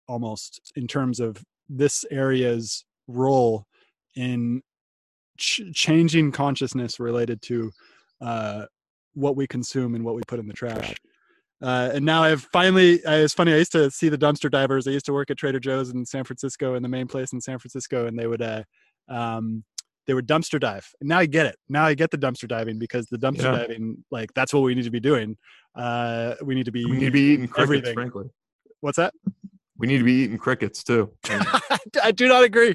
almost 0.09 0.73
in 0.77 0.87
terms 0.87 1.21
of 1.21 1.43
this 1.69 2.05
area's 2.11 2.85
role 3.07 3.65
in 4.15 4.63
ch- 5.39 5.63
changing 5.73 6.33
consciousness 6.33 7.01
related 7.01 7.41
to 7.43 7.71
uh, 8.21 8.65
what 9.15 9.37
we 9.37 9.47
consume 9.47 9.95
and 9.95 10.05
what 10.05 10.15
we 10.15 10.23
put 10.27 10.39
in 10.39 10.47
the 10.47 10.53
trash. 10.53 10.95
Uh, 11.61 11.91
and 11.95 12.05
now 12.05 12.23
I've 12.23 12.43
finally, 12.53 13.05
uh, 13.05 13.17
it's 13.17 13.35
funny, 13.35 13.53
I 13.53 13.57
used 13.57 13.73
to 13.73 13.91
see 13.91 14.09
the 14.09 14.19
dumpster 14.19 14.51
divers. 14.51 14.87
I 14.87 14.93
used 14.93 15.07
to 15.07 15.13
work 15.13 15.31
at 15.31 15.37
Trader 15.39 15.59
Joe's 15.59 15.91
in 15.91 16.05
San 16.07 16.25
Francisco 16.25 16.75
in 16.75 16.83
the 16.83 16.89
main 16.89 17.07
place 17.09 17.33
in 17.33 17.41
San 17.41 17.59
Francisco, 17.59 18.07
and 18.07 18.19
they 18.19 18.27
would, 18.29 18.43
uh, 18.43 18.63
um, 19.09 19.65
they 20.07 20.15
would 20.15 20.27
dumpster 20.29 20.61
dive. 20.61 20.89
And 21.01 21.09
now 21.09 21.19
I 21.19 21.27
get 21.27 21.47
it. 21.47 21.57
Now 21.69 21.85
I 21.85 21.95
get 21.95 22.11
the 22.11 22.17
dumpster 22.19 22.47
diving 22.49 22.79
because 22.79 23.07
the 23.07 23.19
dumpster 23.19 23.43
Yeah. 23.43 23.57
diving, 23.59 24.05
like 24.11 24.33
that's 24.35 24.55
what 24.55 24.61
we 24.63 24.75
need 24.75 24.85
to 24.85 24.91
be 24.91 25.01
doing. 25.01 25.37
Uh, 25.75 26.35
we 26.43 26.55
need 26.55 26.65
to 26.67 26.73
be, 26.73 26.85
We 26.85 26.93
need 26.93 27.05
to 27.07 27.11
be 27.11 27.21
eating 27.21 27.49
crickets, 27.49 27.63
everything. 27.63 27.95
frankly. 27.95 28.27
what's 28.81 28.97
that? 28.97 29.13
We 29.77 29.87
need 29.89 29.99
to 29.99 30.05
be 30.05 30.13
eating 30.25 30.39
crickets 30.39 30.83
too. 30.85 31.13
I 32.03 32.13
do 32.13 32.27
not 32.29 32.45
agree. 32.45 32.75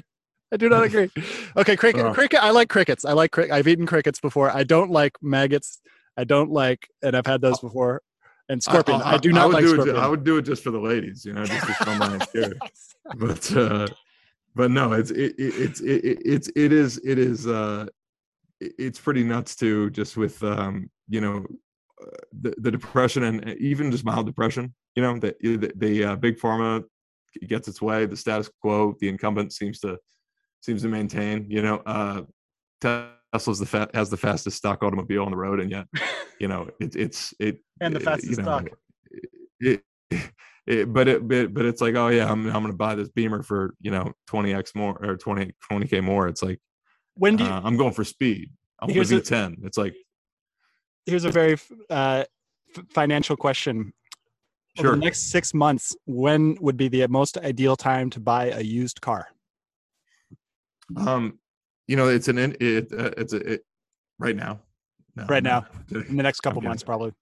I 0.52 0.56
do 0.58 0.68
not 0.68 0.82
agree. 0.88 1.10
Okay, 1.56 1.74
cricket. 1.76 2.02
Oh. 2.02 2.12
Cricket. 2.14 2.40
I 2.42 2.50
like 2.50 2.68
crickets. 2.68 3.04
I 3.04 3.12
like 3.12 3.30
cricket. 3.32 3.52
I've 3.52 3.66
eaten 3.66 3.86
crickets 3.86 4.20
before. 4.20 4.50
I 4.50 4.62
don't 4.62 4.90
like 4.90 5.12
maggots. 5.22 5.80
I 6.16 6.24
don't 6.24 6.50
like, 6.50 6.88
and 7.02 7.16
I've 7.16 7.26
had 7.26 7.40
those 7.40 7.58
before. 7.58 8.02
And 8.48 8.62
scorpion. 8.62 9.00
I, 9.02 9.16
do 9.16 9.32
not 9.32 9.48
would 9.48 9.54
like 9.54 9.66
scorpion. 9.66 9.96
It, 9.96 9.98
I 9.98 10.06
would 10.06 10.22
do 10.24 10.36
it 10.36 10.42
just 10.42 10.62
for 10.62 10.70
the 10.70 10.78
ladies, 10.78 11.24
you 11.24 11.32
know, 11.32 11.44
just 11.44 11.66
to 11.66 11.72
show 11.72 11.94
my. 11.94 12.18
But 13.16 13.54
uh, 13.54 13.86
but 14.54 14.70
no, 14.70 14.92
it's 14.92 15.10
it, 15.10 15.34
it, 15.38 15.54
it's 15.56 15.80
it, 15.80 16.04
it, 16.04 16.18
it's 16.24 16.50
it 16.56 16.72
is 16.72 16.98
it 17.04 17.18
is 17.18 17.46
uh, 17.46 17.86
it's 18.60 18.98
pretty 18.98 19.24
nuts 19.24 19.56
too. 19.56 19.90
Just 19.90 20.16
with 20.16 20.42
um, 20.42 20.90
you 21.08 21.20
know, 21.20 21.44
uh, 22.02 22.16
the 22.40 22.54
the 22.58 22.70
depression 22.70 23.24
and 23.24 23.56
even 23.58 23.90
just 23.90 24.04
mild 24.04 24.26
depression. 24.26 24.74
You 24.94 25.02
know, 25.02 25.18
that 25.18 25.38
the, 25.40 25.72
the 25.76 26.04
uh, 26.04 26.16
big 26.16 26.38
pharma 26.38 26.84
gets 27.46 27.68
its 27.68 27.82
way. 27.82 28.06
The 28.06 28.16
status 28.16 28.48
quo, 28.60 28.94
the 29.00 29.08
incumbent 29.08 29.52
seems 29.52 29.80
to 29.80 29.98
seems 30.60 30.82
to 30.82 30.88
maintain. 30.88 31.46
You 31.50 31.62
know, 31.62 31.82
uh, 31.84 32.22
Tesla's 33.34 33.58
the 33.58 33.66
fa- 33.66 33.90
has 33.94 34.10
the 34.10 34.16
fastest 34.16 34.56
stock 34.56 34.84
automobile 34.84 35.24
on 35.24 35.32
the 35.32 35.36
road, 35.36 35.58
and 35.58 35.68
yet, 35.68 35.86
you 36.38 36.46
know, 36.46 36.68
it, 36.78 36.94
it's 36.94 37.34
it 37.40 37.58
and 37.80 37.94
the 37.94 37.98
fastest 37.98 38.30
you 38.30 38.36
know, 38.36 38.42
stock. 38.42 38.68
It, 39.58 39.82
it, 40.66 40.92
but 40.92 41.08
it 41.08 41.26
but, 41.26 41.52
but 41.52 41.64
it's 41.64 41.80
like 41.80 41.96
oh 41.96 42.08
yeah 42.08 42.30
I'm 42.30 42.46
I'm 42.46 42.62
gonna 42.62 42.74
buy 42.74 42.94
this 42.94 43.08
Beamer 43.08 43.42
for 43.42 43.74
you 43.80 43.90
know 43.90 44.12
20x 44.30 44.76
more 44.76 44.96
or 45.04 45.16
20 45.16 45.52
20k 45.70 46.02
more. 46.02 46.28
It's 46.28 46.44
like 46.44 46.60
When 47.14 47.34
do 47.34 47.44
you, 47.44 47.50
uh, 47.50 47.60
I'm 47.64 47.76
going 47.76 47.92
for 47.92 48.04
speed. 48.04 48.50
I'm 48.80 48.88
going 48.88 49.00
a- 49.00 49.02
V10. 49.02 49.64
It's 49.64 49.76
like 49.76 49.94
here's 51.06 51.24
a 51.24 51.30
very 51.30 51.58
uh, 51.90 52.24
f- 52.76 52.84
financial 52.90 53.36
question. 53.36 53.92
Over 54.78 54.88
sure. 54.88 54.96
the 54.96 55.04
next 55.04 55.30
six 55.30 55.54
months, 55.54 55.94
when 56.06 56.56
would 56.60 56.76
be 56.76 56.88
the 56.88 57.06
most 57.08 57.36
ideal 57.38 57.76
time 57.76 58.10
to 58.10 58.20
buy 58.20 58.46
a 58.46 58.60
used 58.60 59.00
car? 59.00 59.28
Um, 60.96 61.38
you 61.86 61.96
know 61.96 62.08
it's 62.08 62.28
an 62.28 62.38
in- 62.38 62.56
it 62.60 62.92
uh, 62.92 63.10
it's 63.16 63.32
a 63.32 63.54
it, 63.54 63.64
right 64.18 64.36
now. 64.36 64.60
No, 65.16 65.26
Right 65.26 65.42
no. 65.44 65.64
In 66.08 66.16
the 66.16 66.22
next 66.24 66.40
couple 66.40 66.60
months, 66.60 66.82
probably. 66.82 67.12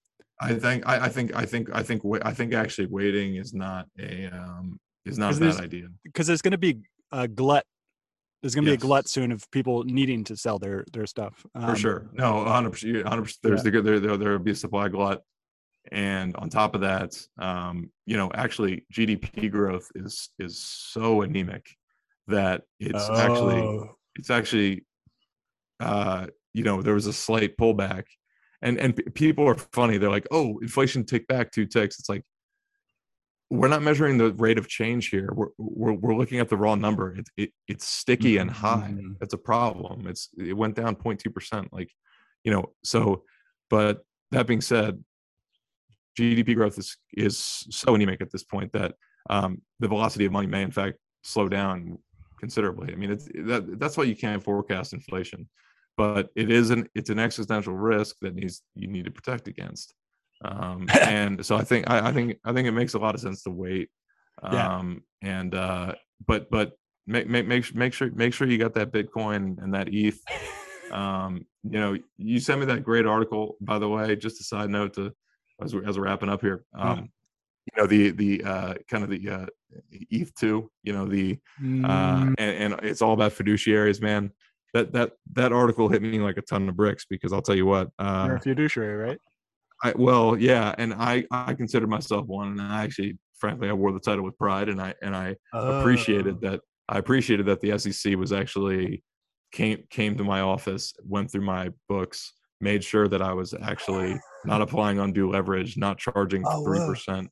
I 0.41 0.55
think 0.55 0.89
I, 0.89 1.05
I 1.05 1.09
think 1.09 1.35
I 1.37 1.45
think 1.45 1.69
I 1.75 1.83
think 1.83 2.03
I 2.23 2.33
think 2.33 2.55
actually 2.55 2.87
waiting 2.87 3.37
is 3.37 3.53
not 3.53 3.87
a 3.99 4.27
um 4.29 4.81
is 5.05 5.19
not 5.19 5.37
a 5.37 5.41
bad 5.41 5.61
idea. 5.61 5.89
Because 6.05 6.27
there's 6.27 6.43
going 6.43 6.53
to 6.53 6.59
be 6.59 6.81
a 7.13 7.29
glut. 7.29 7.65
There's 8.41 8.55
going 8.55 8.65
to 8.65 8.71
be 8.71 8.75
a 8.75 8.79
glut 8.79 9.09
soon 9.09 9.31
of 9.31 9.49
people 9.53 9.85
needing 9.85 10.25
to 10.25 10.37
sell 10.37 10.59
their 10.59 10.85
their 10.93 11.07
stuff. 11.07 11.45
for 11.55 11.71
Um, 11.71 11.77
sure. 11.77 12.11
No, 12.13 12.37
100. 12.45 12.71
percent 12.71 12.95
100. 13.05 13.23
percent 13.23 13.39
There's 13.43 13.63
the 13.63 13.71
there 13.71 14.01
there 14.01 14.17
there 14.17 14.33
will 14.33 14.39
be 14.39 14.51
a 14.53 14.55
supply 14.57 14.89
glut, 14.89 15.23
and 15.93 16.35
on 16.37 16.49
top 16.49 16.75
of 16.75 16.81
that, 16.81 17.15
um, 17.39 17.91
you 18.07 18.17
know, 18.17 18.31
actually 18.35 18.87
GDP 18.93 19.51
growth 19.51 19.89
is 19.95 20.31
is 20.39 20.59
so 20.65 21.23
anemic 21.23 21.67
that 22.27 22.63
it's 22.81 23.09
actually 23.11 23.61
Oh. 23.61 23.97
It's 24.17 24.31
actually, 24.31 24.85
uh, 25.81 26.27
you 26.55 26.65
know, 26.65 26.83
there 26.83 26.95
was 26.95 27.07
a 27.07 27.13
slight 27.13 27.57
pullback, 27.57 28.05
and 28.61 28.79
and 28.79 28.97
p- 28.97 29.05
people 29.05 29.47
are 29.49 29.55
funny. 29.57 29.99
They're 29.99 30.11
like, 30.11 30.27
oh, 30.31 30.59
inflation 30.61 31.05
tick 31.05 31.27
back 31.29 31.51
two 31.53 31.67
ticks. 31.67 31.99
It's 31.99 32.09
like. 32.09 32.23
We're 33.51 33.69
not 33.69 33.83
measuring 33.83 34.17
the 34.17 34.33
rate 34.33 34.57
of 34.57 34.67
change 34.67 35.11
here. 35.11 35.29
We're, 35.35 35.49
we're, 35.59 35.93
we're 35.93 36.15
looking 36.15 36.39
at 36.41 36.49
the 36.49 36.57
raw 36.57 36.75
number. 36.75 37.15
It, 37.15 37.29
it, 37.37 37.51
it's 37.69 37.87
sticky 37.87 38.39
and 38.39 38.51
high 38.51 38.95
Mhm. 38.95 39.19
that's 39.21 39.35
a 39.35 39.39
problem 39.39 40.07
it's 40.07 40.31
it 40.39 40.55
went 40.55 40.75
down 40.75 40.97
0.2% 40.97 41.69
like 41.71 41.91
you 42.45 42.51
know 42.51 42.73
so 42.83 43.25
but 43.69 44.07
that 44.31 44.47
being 44.47 44.63
said 44.63 45.05
gdp 46.19 46.55
growth 46.55 46.79
is 46.79 46.97
is 47.13 47.39
so 47.71 47.95
anemic 47.95 48.23
at 48.23 48.31
this 48.33 48.43
point 48.43 48.73
that 48.73 48.95
um, 49.29 49.61
the 49.81 49.89
velocity 49.89 50.25
of 50.25 50.33
money 50.33 50.47
may 50.47 50.63
in 50.63 50.71
fact 50.71 50.97
slow 51.23 51.47
down 51.47 51.99
considerably 52.43 52.93
i 52.93 52.97
mean 52.97 53.11
it's 53.11 53.27
that 53.51 53.63
that's 53.79 53.97
why 53.97 54.05
you 54.05 54.17
can't 54.17 54.43
forecast 54.43 54.93
inflation 54.93 55.49
but 55.97 56.29
it 56.35 56.51
is 56.51 56.71
an 56.71 56.89
it's 56.95 57.11
an 57.11 57.19
existential 57.19 57.75
risk 57.75 58.17
that 58.21 58.35
needs 58.35 58.63
you 58.75 58.89
need 58.89 59.05
to 59.05 59.11
protect 59.19 59.47
against 59.49 59.95
um, 60.45 60.87
and 61.03 61.45
so 61.47 61.57
i 61.57 61.63
think 61.63 61.89
I, 61.89 62.09
I 62.09 62.13
think 62.13 62.39
i 62.45 62.53
think 62.53 62.67
it 62.67 62.73
makes 62.73 62.95
a 62.95 62.99
lot 62.99 63.15
of 63.15 63.21
sense 63.21 63.43
to 63.45 63.51
wait 63.51 63.89
Yeah. 64.43 64.77
um, 64.77 65.03
and 65.23 65.55
uh, 65.55 65.95
but 66.27 66.51
but 66.51 66.73
make 67.07 67.29
make 67.29 67.47
make 67.47 67.75
make 67.75 67.93
sure 67.93 68.11
make 68.13 68.33
sure 68.35 68.47
you 68.49 68.59
got 68.59 68.75
that 68.75 68.93
Bitcoin 68.93 69.63
and 69.63 69.73
that 69.75 69.89
ETH. 69.93 70.21
Um, 70.93 71.47
you 71.63 71.81
know, 71.81 71.97
you 72.19 72.39
sent 72.39 72.61
me 72.61 72.67
that 72.67 72.85
great 72.85 73.07
article, 73.07 73.57
by 73.63 73.79
the 73.79 73.89
way. 73.89 74.15
Just 74.15 74.43
a 74.43 74.45
side 74.45 74.69
note 74.69 74.93
to 74.97 75.11
as 75.63 75.75
we're, 75.75 75.89
as 75.89 75.97
we're 75.97 76.05
wrapping 76.05 76.29
up 76.29 76.43
here. 76.43 76.67
Um, 76.79 77.09
you 77.67 77.81
know 77.81 77.87
the 77.87 78.11
the 78.11 78.45
uh, 78.45 78.75
kind 78.91 79.03
of 79.03 79.09
the 79.09 79.31
uh, 79.37 79.47
ETH 79.91 80.35
two. 80.35 80.71
You 80.83 80.93
know 80.93 81.07
the 81.07 81.39
uh, 81.61 81.63
Mm, 81.63 82.35
and, 82.39 82.73
and 82.75 82.81
it's 82.85 83.03
all 83.03 83.13
about 83.15 83.33
fiduciaries, 83.33 84.01
man. 84.01 84.31
That 84.75 84.93
that 84.93 85.13
that 85.35 85.53
article 85.53 85.89
hit 85.89 86.03
me 86.03 86.19
like 86.19 86.37
a 86.39 86.43
ton 86.43 86.69
of 86.69 86.77
bricks 86.77 87.05
because 87.09 87.33
I'll 87.33 87.43
tell 87.43 87.57
you 87.57 87.67
what. 87.67 87.91
Uh, 87.99 88.25
you're 88.27 88.37
a 88.37 88.41
fiduciary, 88.41 88.95
right? 88.97 89.19
I, 89.85 89.93
well, 89.97 90.37
yeah, 90.39 90.75
and 90.79 90.95
I 90.95 91.25
I 91.31 91.55
consider 91.55 91.87
myself 91.87 92.27
one, 92.27 92.49
and 92.49 92.61
I 92.63 92.85
actually, 92.85 93.19
frankly, 93.39 93.69
I 93.69 93.73
wore 93.73 93.93
the 93.93 94.01
title 94.01 94.25
with 94.25 94.39
pride, 94.39 94.69
and 94.69 94.81
I 94.81 94.95
and 95.03 95.15
I 95.17 95.37
appreciated 95.53 96.37
Oh. 96.43 96.51
that 96.51 96.61
I 96.89 96.99
appreciated 96.99 97.47
that 97.47 97.61
the 97.61 97.79
SEC 97.79 98.17
was 98.17 98.33
actually 98.33 99.03
came 99.53 99.85
came 99.91 100.17
to 100.17 100.25
my 100.25 100.41
office, 100.41 100.95
went 101.05 101.31
through 101.31 101.45
my 101.45 101.71
books, 101.89 102.33
made 102.61 102.83
sure 102.85 103.09
that 103.09 103.21
I 103.21 103.33
was 103.35 103.55
actually 103.61 104.19
not 104.45 104.63
applying 104.63 104.99
undue 104.99 105.31
leverage, 105.31 105.77
not 105.77 105.99
charging 105.99 106.45
Oh, 106.47 106.65
three 106.65 106.79
whoa. 106.79 106.87
percent. 106.87 107.29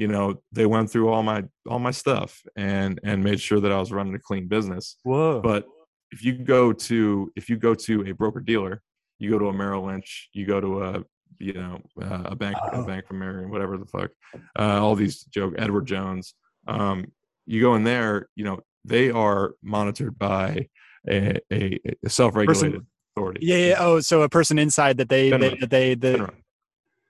You 0.00 0.08
know, 0.08 0.40
they 0.50 0.64
went 0.64 0.90
through 0.90 1.08
all 1.12 1.22
my 1.22 1.44
all 1.68 1.78
my 1.78 1.90
stuff 1.90 2.30
and 2.56 2.98
and 3.04 3.22
made 3.22 3.38
sure 3.38 3.60
that 3.60 3.70
I 3.70 3.78
was 3.78 3.92
running 3.92 4.14
a 4.14 4.18
clean 4.18 4.48
business. 4.48 4.96
Whoa. 5.02 5.40
But 5.42 5.66
if 6.10 6.24
you 6.24 6.32
go 6.56 6.72
to 6.72 7.30
if 7.36 7.50
you 7.50 7.56
go 7.58 7.74
to 7.74 7.94
a 8.08 8.12
broker 8.12 8.40
dealer, 8.40 8.80
you 9.18 9.28
go 9.30 9.38
to 9.38 9.48
a 9.48 9.52
Merrill 9.52 9.84
Lynch, 9.88 10.30
you 10.32 10.46
go 10.46 10.58
to 10.58 10.70
a 10.84 11.04
you 11.38 11.52
know 11.52 11.82
uh, 12.00 12.22
a 12.32 12.34
bank 12.34 12.56
Oh. 12.62 12.82
a 12.82 12.86
bank 12.86 13.06
from 13.06 13.18
Marion, 13.18 13.50
whatever 13.50 13.76
the 13.76 13.84
fuck, 13.84 14.10
uh, 14.58 14.80
all 14.82 14.94
these 14.94 15.16
joke 15.24 15.52
Edward 15.58 15.86
Jones. 15.86 16.34
Um, 16.66 16.98
you 17.44 17.60
go 17.60 17.74
in 17.74 17.84
there, 17.84 18.30
you 18.36 18.44
know 18.44 18.60
they 18.86 19.10
are 19.10 19.54
monitored 19.62 20.18
by 20.18 20.68
a, 21.08 21.38
a, 21.52 21.78
a 22.04 22.08
self-regulated 22.08 22.86
authority. 23.14 23.40
yeah, 23.44 23.56
yeah. 23.56 23.76
Oh, 23.78 24.00
so 24.00 24.22
a 24.22 24.28
person 24.30 24.58
inside 24.58 24.96
that 24.96 25.10
they, 25.10 25.28
they, 25.28 25.56
that 25.60 25.68
they, 25.68 25.94
the. 25.94 26.30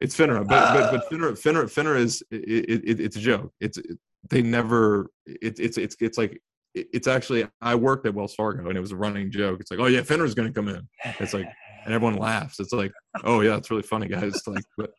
It's 0.01 0.17
FINRA, 0.17 0.47
but 0.47 0.75
but, 0.75 0.91
but 0.93 1.05
ah. 1.05 1.09
FINRA, 1.11 1.33
FINRA, 1.33 1.65
FINRA 1.65 1.99
is 1.99 2.23
it, 2.31 2.85
it, 2.85 3.01
it's 3.01 3.17
a 3.17 3.21
joke. 3.21 3.53
It's 3.61 3.79
it, 3.79 3.99
they 4.29 4.43
never. 4.43 5.11
It, 5.27 5.59
it's 5.59 5.79
it's 5.79 5.97
it's 6.01 6.19
like 6.19 6.41
it's 6.75 7.07
actually. 7.07 7.47
I 7.61 7.75
worked 7.75 8.07
at 8.07 8.15
Wells 8.15 8.35
Fargo 8.35 8.69
and 8.69 8.77
it 8.77 8.81
was 8.81 8.93
a 8.93 8.97
running 8.97 9.31
joke. 9.31 9.61
It's 9.61 9.71
like, 9.71 9.81
oh 9.81 9.87
yeah, 9.87 10.03
going 10.35 10.49
to 10.49 10.53
come 10.53 10.69
in. 10.69 10.89
It's 11.19 11.35
like, 11.35 11.47
and 11.85 11.93
everyone 11.93 12.17
laughs. 12.17 12.61
It's 12.61 12.73
like, 12.73 12.93
oh 13.25 13.41
yeah, 13.43 13.57
it's 13.57 13.71
really 13.71 13.83
funny, 13.83 14.09
guys. 14.09 14.35
It's 14.35 14.47
like, 14.47 14.65
but 14.77 14.91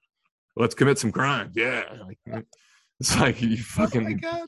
let's 0.56 0.76
commit 0.76 1.00
some 1.00 1.12
crimes. 1.12 1.54
Yeah, 1.56 1.84
like, 2.06 2.46
it's 3.00 3.18
like 3.20 3.42
you 3.42 3.58
oh 3.60 3.64
fucking 3.64 4.18
God. 4.18 4.46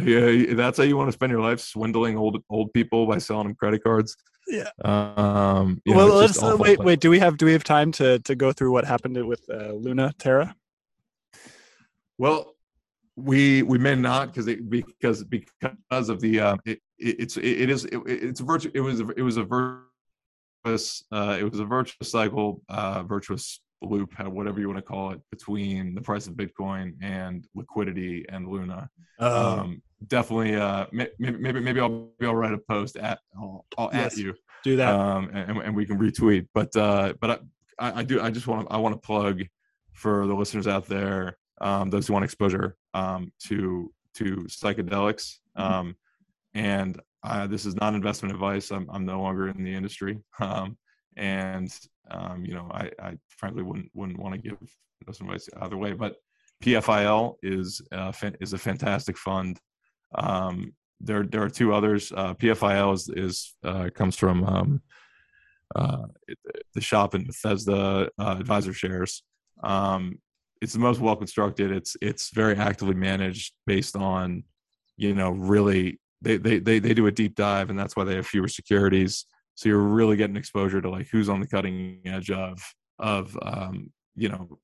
Yeah. 0.00 0.54
That's 0.54 0.78
how 0.78 0.84
you 0.84 0.96
want 0.96 1.08
to 1.08 1.12
spend 1.12 1.30
your 1.32 1.40
life 1.40 1.60
swindling 1.60 2.16
old 2.16 2.42
old 2.48 2.72
people 2.72 3.06
by 3.06 3.18
selling 3.18 3.48
them 3.48 3.56
credit 3.56 3.82
cards. 3.82 4.16
Yeah. 4.48 4.70
Um. 4.84 5.80
you 5.84 5.92
know, 5.92 6.06
well, 6.06 6.14
let's 6.16 6.42
uh, 6.42 6.56
wait. 6.58 6.78
Wait. 6.78 7.00
Do 7.00 7.10
we 7.10 7.18
have 7.18 7.36
do 7.36 7.46
we 7.46 7.52
have 7.52 7.64
time 7.64 7.92
to 7.92 8.18
to 8.20 8.34
go 8.34 8.52
through 8.52 8.72
what 8.72 8.84
happened 8.84 9.24
with 9.26 9.42
uh, 9.50 9.72
Luna 9.72 10.12
Terra? 10.18 10.54
Well, 12.18 12.54
we 13.16 13.62
we 13.62 13.78
may 13.78 13.94
not 13.94 14.28
because 14.28 14.48
it 14.48 14.68
because 14.68 15.24
because 15.24 16.08
of 16.08 16.20
the 16.20 16.40
um 16.40 16.60
it, 16.64 16.80
it 16.98 17.20
it's 17.20 17.36
it, 17.36 17.44
it 17.44 17.70
is 17.70 17.84
it, 17.84 18.00
it's 18.06 18.40
a 18.40 18.44
virtu 18.44 18.70
it 18.74 18.80
was 18.80 19.00
it 19.00 19.22
was 19.22 19.36
a 19.36 19.44
virtuous 19.44 21.04
uh 21.12 21.36
it 21.38 21.44
was 21.44 21.60
a 21.60 21.64
virtuous 21.64 22.10
cycle 22.10 22.62
uh 22.68 23.02
virtuous 23.02 23.60
loop 23.82 24.12
whatever 24.28 24.60
you 24.60 24.68
want 24.68 24.78
to 24.78 24.82
call 24.82 25.10
it 25.12 25.20
between 25.30 25.94
the 25.94 26.00
price 26.00 26.26
of 26.26 26.34
Bitcoin 26.34 26.94
and 27.02 27.46
liquidity 27.54 28.24
and 28.28 28.48
Luna. 28.48 28.88
Oh. 29.18 29.60
Um, 29.60 29.82
definitely 30.08 30.56
uh 30.56 30.84
maybe 30.90 31.12
maybe 31.18 31.60
maybe 31.60 31.78
I'll 31.80 32.08
maybe 32.18 32.26
I'll 32.28 32.34
write 32.34 32.52
a 32.52 32.58
post 32.58 32.96
at 32.96 33.20
I'll, 33.36 33.64
I'll 33.78 33.90
Yes. 33.92 34.14
at 34.14 34.18
you 34.18 34.34
do 34.64 34.76
that. 34.76 34.94
um, 34.94 35.30
and, 35.32 35.58
and 35.58 35.76
we 35.76 35.86
can 35.86 35.98
retweet. 35.98 36.48
But 36.54 36.74
uh, 36.76 37.14
but 37.20 37.30
I, 37.78 37.88
I, 37.88 37.98
I 38.00 38.02
do 38.02 38.20
I 38.20 38.30
just 38.30 38.46
want 38.46 38.66
to 38.68 38.72
I 38.74 38.78
want 38.78 38.94
to 38.94 39.00
plug 39.00 39.42
for 39.92 40.26
the 40.26 40.34
listeners 40.34 40.66
out 40.66 40.86
there, 40.86 41.36
um, 41.60 41.90
those 41.90 42.06
who 42.06 42.12
want 42.14 42.24
exposure 42.24 42.76
um, 42.94 43.32
to 43.46 43.92
to 44.14 44.24
psychedelics. 44.48 45.38
Um, 45.56 45.96
and 46.54 47.00
uh, 47.22 47.46
this 47.46 47.66
is 47.66 47.74
not 47.76 47.94
investment 47.94 48.34
advice. 48.34 48.70
I'm 48.70 48.88
I'm 48.90 49.04
no 49.04 49.20
longer 49.20 49.48
in 49.48 49.62
the 49.62 49.74
industry. 49.74 50.18
Um, 50.40 50.76
and 51.16 51.72
um, 52.10 52.44
you 52.44 52.54
know, 52.54 52.68
I, 52.72 52.90
I 53.00 53.18
frankly 53.28 53.62
wouldn't 53.62 53.90
wouldn't 53.94 54.18
want 54.18 54.34
to 54.34 54.40
give 54.40 54.58
investment 55.00 55.32
advice 55.32 55.48
either 55.60 55.76
way. 55.76 55.92
But 55.92 56.16
PSIL 56.62 57.36
is 57.42 57.80
uh, 57.92 58.12
is 58.40 58.52
a 58.52 58.58
fantastic 58.58 59.16
fund. 59.16 59.60
Um, 60.14 60.74
there 61.00 61.24
there 61.24 61.42
are 61.42 61.50
two 61.50 61.74
others. 61.74 62.12
Uh, 62.14 62.34
PSIL 62.34 62.94
is 62.94 63.08
is 63.08 63.54
uh, 63.64 63.88
comes 63.94 64.16
from 64.16 64.44
um, 64.44 64.82
uh, 65.74 66.06
the 66.74 66.80
shop 66.80 67.14
in 67.14 67.24
Bethesda 67.24 68.10
uh, 68.18 68.36
AdvisorShares. 68.36 69.22
Um, 69.62 70.18
it's 70.60 70.72
the 70.72 70.78
most 70.78 71.00
well 71.00 71.16
constructed. 71.16 71.72
It's 71.72 71.96
it's 72.00 72.30
very 72.30 72.56
actively 72.56 72.94
managed 72.94 73.54
based 73.66 73.96
on 73.96 74.44
you 74.96 75.14
know 75.14 75.30
really 75.30 75.98
they, 76.20 76.36
they 76.36 76.58
they 76.58 76.78
they 76.78 76.94
do 76.94 77.06
a 77.06 77.12
deep 77.12 77.34
dive 77.34 77.70
and 77.70 77.78
that's 77.78 77.96
why 77.96 78.04
they 78.04 78.14
have 78.14 78.26
fewer 78.26 78.48
securities 78.48 79.26
so 79.54 79.68
you're 79.68 79.78
really 79.78 80.16
getting 80.16 80.36
exposure 80.36 80.80
to 80.80 80.90
like 80.90 81.08
who's 81.08 81.28
on 81.28 81.40
the 81.40 81.46
cutting 81.46 82.00
edge 82.04 82.30
of 82.30 82.58
of 82.98 83.36
um, 83.42 83.90
you 84.14 84.28
know 84.28 84.58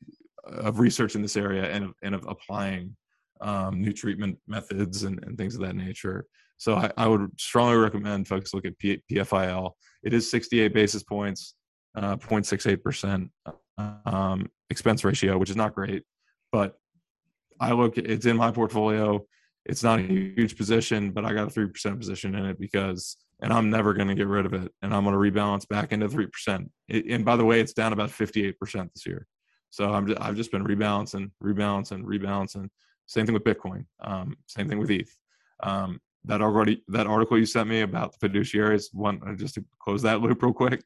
of 0.45 0.81
research 0.81 1.15
in 1.15 1.23
this 1.23 1.37
area 1.37 1.71
and 1.71 1.85
of, 1.85 1.95
and 2.03 2.15
of 2.15 2.25
applying 2.27 2.97
um, 3.41 3.81
new 3.81 3.93
treatment 3.93 4.39
methods 4.47 5.05
and, 5.05 5.23
and 5.25 5.37
things 5.37 5.55
of 5.55 5.61
that 5.61 5.77
nature. 5.77 6.27
So 6.57 6.75
I, 6.75 6.91
I 6.97 7.07
would 7.07 7.31
strongly 7.39 7.77
recommend 7.77 8.27
folks 8.27 8.53
look 8.53 8.65
at 8.65 8.79
P, 8.79 9.01
psil 9.11 9.77
it 10.03 10.13
is 10.13 10.31
68 10.31 10.73
basis 10.73 11.03
points 11.03 11.55
uh, 11.97 12.17
0.68% 12.17 13.29
um, 14.07 14.51
expense 14.71 15.05
ratio 15.05 15.39
which 15.39 15.51
is 15.51 15.57
not 15.57 15.75
great 15.75 16.03
but 16.53 16.75
i 17.61 17.73
look 17.73 17.97
it's 17.97 18.27
in 18.27 18.37
my 18.37 18.51
portfolio 18.51 19.25
it's 19.69 19.85
not 19.85 19.99
a 19.99 20.03
huge 20.03 20.57
position, 20.57 21.11
but 21.11 21.25
I 21.25 21.35
got 21.35 21.47
a 21.47 21.51
three 21.51 21.69
percent 21.69 21.99
position 21.99 22.35
in 22.35 22.47
it 22.47 22.59
because, 22.59 23.17
and 23.43 23.53
I'm 23.53 23.71
never 23.71 23.93
going 23.93 24.09
to 24.09 24.15
get 24.15 24.27
rid 24.27 24.47
of 24.47 24.55
it, 24.55 24.73
and 24.83 24.95
I'm 24.95 25.05
going 25.05 25.15
to 25.15 25.41
rebalance 25.41 25.69
back 25.69 25.93
into 25.93 26.09
three 26.09 26.27
percent. 26.27 26.71
And 26.89 27.25
by 27.25 27.37
the 27.37 27.45
way, 27.45 27.61
it's 27.61 27.75
down 27.75 27.93
about 27.93 28.11
58 28.11 28.59
percent 28.59 28.91
this 28.95 29.07
year. 29.07 29.27
So 29.71 29.93
I'm 29.93 30.07
just, 30.07 30.21
I've 30.21 30.37
just 30.37 30.51
been 30.51 30.65
rebalancing, 30.65 31.31
rebalancing, 31.43 32.03
rebalancing. 32.03 32.69
Same 33.07 33.27
thing 33.27 33.35
with 33.35 33.45
Bitcoin. 33.45 33.85
Um, 34.01 34.37
same 34.47 34.69
thing 34.69 34.79
with 34.79 34.91
ETH. 34.91 35.15
Um, 35.63 36.01
that 36.25 36.41
already 36.41 36.83
that 36.89 37.07
article 37.07 37.39
you 37.39 37.47
sent 37.47 37.69
me 37.69 37.83
about 37.83 38.19
the 38.19 38.29
fiduciaries. 38.29 38.87
One 38.93 39.21
uh, 39.27 39.35
just 39.35 39.55
to 39.55 39.65
close 39.81 40.03
that 40.03 40.21
loop 40.21 40.43
real 40.43 40.53
quick. 40.53 40.83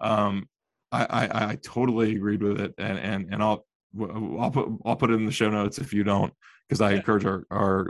Um, 0.00 0.48
I, 0.90 1.04
I, 1.04 1.50
I 1.50 1.58
totally 1.62 2.16
agreed 2.16 2.42
with 2.42 2.60
it, 2.60 2.74
and 2.78 2.98
and 2.98 3.32
and 3.32 3.42
I'll 3.42 3.66
I'll 4.00 4.50
put 4.50 4.68
I'll 4.84 4.96
put 4.96 5.10
it 5.10 5.14
in 5.14 5.26
the 5.26 5.32
show 5.32 5.50
notes 5.50 5.78
if 5.78 5.92
you 5.92 6.04
don't 6.04 6.32
because 6.68 6.80
I 6.80 6.90
yeah. 6.90 6.96
encourage 6.96 7.24
our, 7.24 7.44
our 7.50 7.88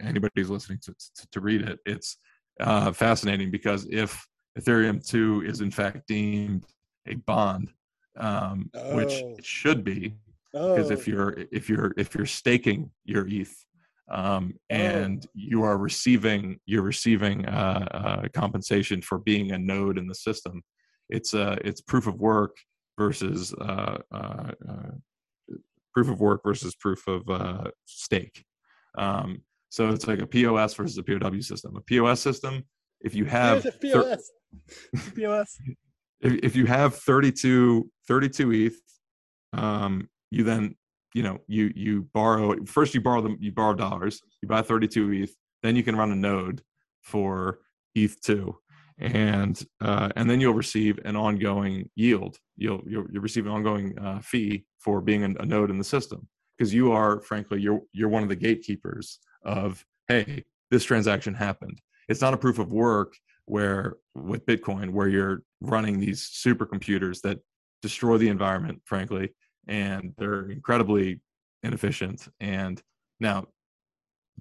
anybody 0.00 0.32
who's 0.36 0.50
listening 0.50 0.78
to, 0.82 0.92
to, 0.92 1.26
to 1.32 1.40
read 1.40 1.62
it. 1.62 1.80
It's 1.84 2.16
uh, 2.60 2.92
fascinating 2.92 3.50
because 3.50 3.86
if 3.90 4.24
Ethereum 4.58 5.04
2 5.06 5.44
is 5.46 5.60
in 5.60 5.70
fact 5.70 6.06
deemed 6.06 6.66
a 7.06 7.14
bond, 7.14 7.72
um, 8.18 8.70
oh. 8.74 8.96
which 8.96 9.12
it 9.12 9.44
should 9.44 9.84
be, 9.84 10.14
because 10.52 10.90
oh. 10.90 10.94
if 10.94 11.08
you're 11.08 11.36
if 11.50 11.68
you're 11.68 11.92
if 11.96 12.14
you're 12.14 12.26
staking 12.26 12.90
your 13.04 13.26
ETH 13.28 13.54
um, 14.10 14.52
oh. 14.54 14.74
and 14.74 15.26
oh. 15.26 15.30
you 15.34 15.62
are 15.62 15.78
receiving 15.78 16.60
you're 16.66 16.82
receiving 16.82 17.46
uh, 17.46 17.86
uh, 17.90 18.28
compensation 18.32 19.02
for 19.02 19.18
being 19.18 19.52
a 19.52 19.58
node 19.58 19.98
in 19.98 20.06
the 20.06 20.14
system, 20.14 20.62
it's 21.08 21.34
uh, 21.34 21.56
it's 21.64 21.80
proof 21.80 22.06
of 22.06 22.20
work 22.20 22.56
versus 22.98 23.54
uh, 23.54 23.98
uh, 24.12 24.50
uh 24.68 24.90
proof 25.92 26.08
of 26.08 26.20
work 26.20 26.42
versus 26.44 26.74
proof 26.74 27.06
of 27.06 27.28
uh, 27.28 27.70
stake. 27.86 28.44
Um, 28.96 29.42
so 29.68 29.88
it's 29.90 30.06
like 30.06 30.20
a 30.20 30.26
POS 30.26 30.74
versus 30.74 30.98
a 30.98 31.02
POW 31.02 31.40
system. 31.40 31.76
A 31.76 31.80
POS 31.80 32.20
system, 32.20 32.64
if 33.00 33.14
you 33.14 33.24
have 33.26 33.66
POS, 33.80 34.30
POS. 35.14 35.58
If, 36.22 36.34
if 36.42 36.54
you 36.54 36.66
have 36.66 36.96
32, 36.96 37.90
32 38.06 38.52
ETH, 38.52 38.74
um, 39.54 40.06
you 40.30 40.44
then 40.44 40.76
you 41.14 41.22
know 41.22 41.38
you 41.46 41.72
you 41.74 42.02
borrow 42.14 42.54
first 42.66 42.94
you 42.94 43.00
borrow 43.00 43.20
them 43.20 43.36
you 43.40 43.52
borrow 43.52 43.74
dollars 43.74 44.20
you 44.42 44.48
buy 44.48 44.62
32 44.62 45.12
ETH 45.12 45.34
then 45.62 45.76
you 45.76 45.82
can 45.82 45.96
run 45.96 46.12
a 46.12 46.16
node 46.16 46.62
for 47.02 47.58
ETH 47.94 48.20
two 48.20 48.56
and 49.00 49.64
uh, 49.80 50.10
and 50.16 50.28
then 50.30 50.40
you'll 50.40 50.54
receive 50.54 50.98
an 51.04 51.16
ongoing 51.16 51.88
yield. 51.96 52.38
You'll 52.56 52.82
you'll, 52.86 53.06
you'll 53.10 53.22
receive 53.22 53.46
an 53.46 53.52
ongoing 53.52 53.98
uh, 53.98 54.20
fee 54.20 54.64
for 54.78 55.00
being 55.00 55.24
a, 55.24 55.42
a 55.42 55.46
node 55.46 55.70
in 55.70 55.78
the 55.78 55.84
system 55.84 56.28
because 56.56 56.72
you 56.74 56.92
are, 56.92 57.20
frankly, 57.20 57.60
you're 57.60 57.80
you're 57.92 58.08
one 58.08 58.22
of 58.22 58.28
the 58.28 58.36
gatekeepers 58.36 59.18
of 59.44 59.84
hey, 60.08 60.44
this 60.70 60.84
transaction 60.84 61.34
happened. 61.34 61.80
It's 62.08 62.20
not 62.20 62.34
a 62.34 62.38
proof 62.38 62.58
of 62.58 62.72
work 62.72 63.16
where 63.46 63.96
with 64.14 64.44
Bitcoin 64.46 64.90
where 64.90 65.08
you're 65.08 65.42
running 65.60 65.98
these 65.98 66.30
supercomputers 66.44 67.22
that 67.22 67.38
destroy 67.82 68.18
the 68.18 68.28
environment, 68.28 68.82
frankly, 68.84 69.30
and 69.66 70.12
they're 70.18 70.50
incredibly 70.50 71.20
inefficient. 71.62 72.28
And 72.40 72.80
now 73.18 73.46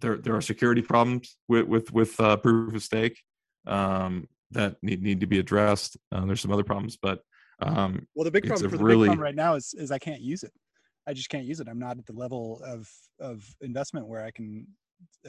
there 0.01 0.17
there 0.17 0.35
are 0.35 0.41
security 0.41 0.81
problems 0.81 1.37
with 1.47 1.67
with 1.67 1.93
with 1.93 2.19
uh, 2.19 2.37
proof 2.37 2.75
of 2.75 2.83
stake. 2.83 3.17
Um, 3.65 4.27
that 4.51 4.75
need 4.81 5.01
need 5.01 5.19
to 5.21 5.27
be 5.27 5.39
addressed. 5.39 5.97
Uh, 6.11 6.25
there's 6.25 6.41
some 6.41 6.51
other 6.51 6.63
problems, 6.63 6.97
but 6.97 7.21
um, 7.61 8.07
well, 8.15 8.23
the 8.23 8.31
big 8.31 8.47
problem 8.47 8.69
for 8.69 8.77
the 8.77 8.83
really, 8.83 9.07
big 9.07 9.15
problem 9.15 9.23
right 9.23 9.35
now 9.35 9.55
is 9.55 9.73
is 9.77 9.91
I 9.91 9.99
can't 9.99 10.21
use 10.21 10.43
it. 10.43 10.53
I 11.07 11.13
just 11.13 11.29
can't 11.29 11.45
use 11.45 11.59
it. 11.59 11.67
I'm 11.67 11.79
not 11.79 11.97
at 11.97 12.05
the 12.05 12.13
level 12.13 12.61
of 12.65 12.89
of 13.19 13.43
investment 13.61 14.07
where 14.07 14.23
I 14.23 14.31
can 14.31 14.67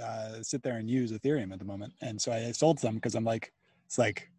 uh, 0.00 0.42
sit 0.42 0.62
there 0.62 0.76
and 0.76 0.88
use 0.88 1.12
Ethereum 1.12 1.52
at 1.52 1.58
the 1.58 1.64
moment. 1.64 1.92
And 2.02 2.20
so 2.20 2.32
I 2.32 2.52
sold 2.52 2.80
some 2.80 2.94
because 2.94 3.14
I'm 3.14 3.24
like, 3.24 3.52
it's 3.86 3.98
like. 3.98 4.30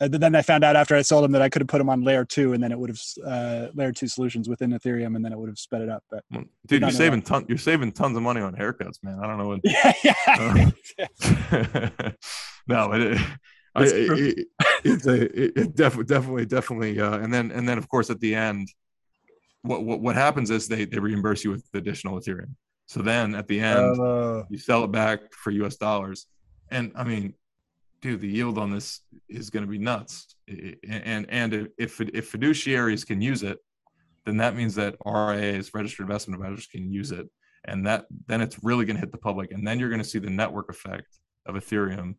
Then 0.00 0.36
I 0.36 0.42
found 0.42 0.62
out 0.62 0.76
after 0.76 0.94
I 0.94 1.02
sold 1.02 1.24
them 1.24 1.32
that 1.32 1.42
I 1.42 1.48
could 1.48 1.60
have 1.60 1.66
put 1.66 1.78
them 1.78 1.90
on 1.90 2.02
layer 2.02 2.24
two, 2.24 2.52
and 2.52 2.62
then 2.62 2.70
it 2.70 2.78
would 2.78 2.88
have 2.88 3.00
uh, 3.26 3.66
layer 3.74 3.90
two 3.90 4.06
solutions 4.06 4.48
within 4.48 4.70
Ethereum, 4.70 5.16
and 5.16 5.24
then 5.24 5.32
it 5.32 5.38
would 5.40 5.48
have 5.48 5.58
sped 5.58 5.80
it 5.80 5.88
up. 5.88 6.04
But 6.08 6.22
dude, 6.68 6.82
you're 6.82 6.92
saving 6.92 7.22
ton, 7.22 7.46
you're 7.48 7.58
saving 7.58 7.90
tons 7.90 8.16
of 8.16 8.22
money 8.22 8.40
on 8.40 8.54
haircuts, 8.54 9.02
man. 9.02 9.18
I 9.20 9.26
don't 9.26 9.38
know 9.38 9.48
what. 9.48 9.60
Yeah, 9.64 9.92
yeah. 10.04 10.70
Uh, 11.40 12.10
no, 12.68 12.92
it, 12.92 13.18
I, 13.78 13.84
it, 13.86 14.46
it's 14.84 15.06
a 15.06 15.22
it, 15.22 15.52
it 15.56 15.76
def, 15.76 15.94
definitely 16.06 16.46
definitely 16.46 17.00
uh, 17.00 17.18
and 17.18 17.32
then 17.32 17.50
and 17.50 17.68
then 17.68 17.78
of 17.78 17.88
course 17.88 18.10
at 18.10 18.20
the 18.20 18.34
end 18.34 18.68
what, 19.62 19.84
what 19.84 20.00
what 20.00 20.14
happens 20.14 20.50
is 20.50 20.68
they 20.68 20.84
they 20.84 20.98
reimburse 20.98 21.44
you 21.44 21.50
with 21.50 21.64
additional 21.74 22.18
ethereum. 22.18 22.54
So 22.86 23.02
then 23.02 23.34
at 23.34 23.48
the 23.48 23.60
end 23.60 24.00
uh, 24.00 24.44
you 24.48 24.58
sell 24.58 24.84
it 24.84 24.92
back 24.92 25.32
for 25.32 25.52
us 25.52 25.76
dollars. 25.76 26.26
And 26.70 26.92
i 26.96 27.04
mean 27.04 27.34
dude 28.00 28.20
the 28.20 28.28
yield 28.28 28.58
on 28.58 28.70
this 28.70 29.00
is 29.28 29.50
going 29.50 29.64
to 29.64 29.70
be 29.70 29.78
nuts. 29.78 30.36
And 30.48 31.26
and 31.28 31.68
if 31.78 32.00
if 32.00 32.32
fiduciaries 32.32 33.06
can 33.06 33.20
use 33.20 33.42
it 33.42 33.58
then 34.28 34.36
that 34.36 34.54
means 34.54 34.74
that 34.74 34.94
RIAs, 35.06 35.72
registered 35.72 36.04
investment 36.04 36.38
advisors, 36.38 36.66
can 36.66 36.92
use 36.92 37.12
it, 37.12 37.26
and 37.64 37.86
that 37.86 38.04
then 38.26 38.42
it's 38.42 38.62
really 38.62 38.84
going 38.84 38.96
to 38.96 39.00
hit 39.00 39.10
the 39.10 39.18
public, 39.18 39.52
and 39.52 39.66
then 39.66 39.78
you're 39.78 39.88
going 39.88 40.02
to 40.02 40.08
see 40.08 40.18
the 40.18 40.28
network 40.28 40.68
effect 40.68 41.18
of 41.46 41.54
Ethereum 41.54 42.14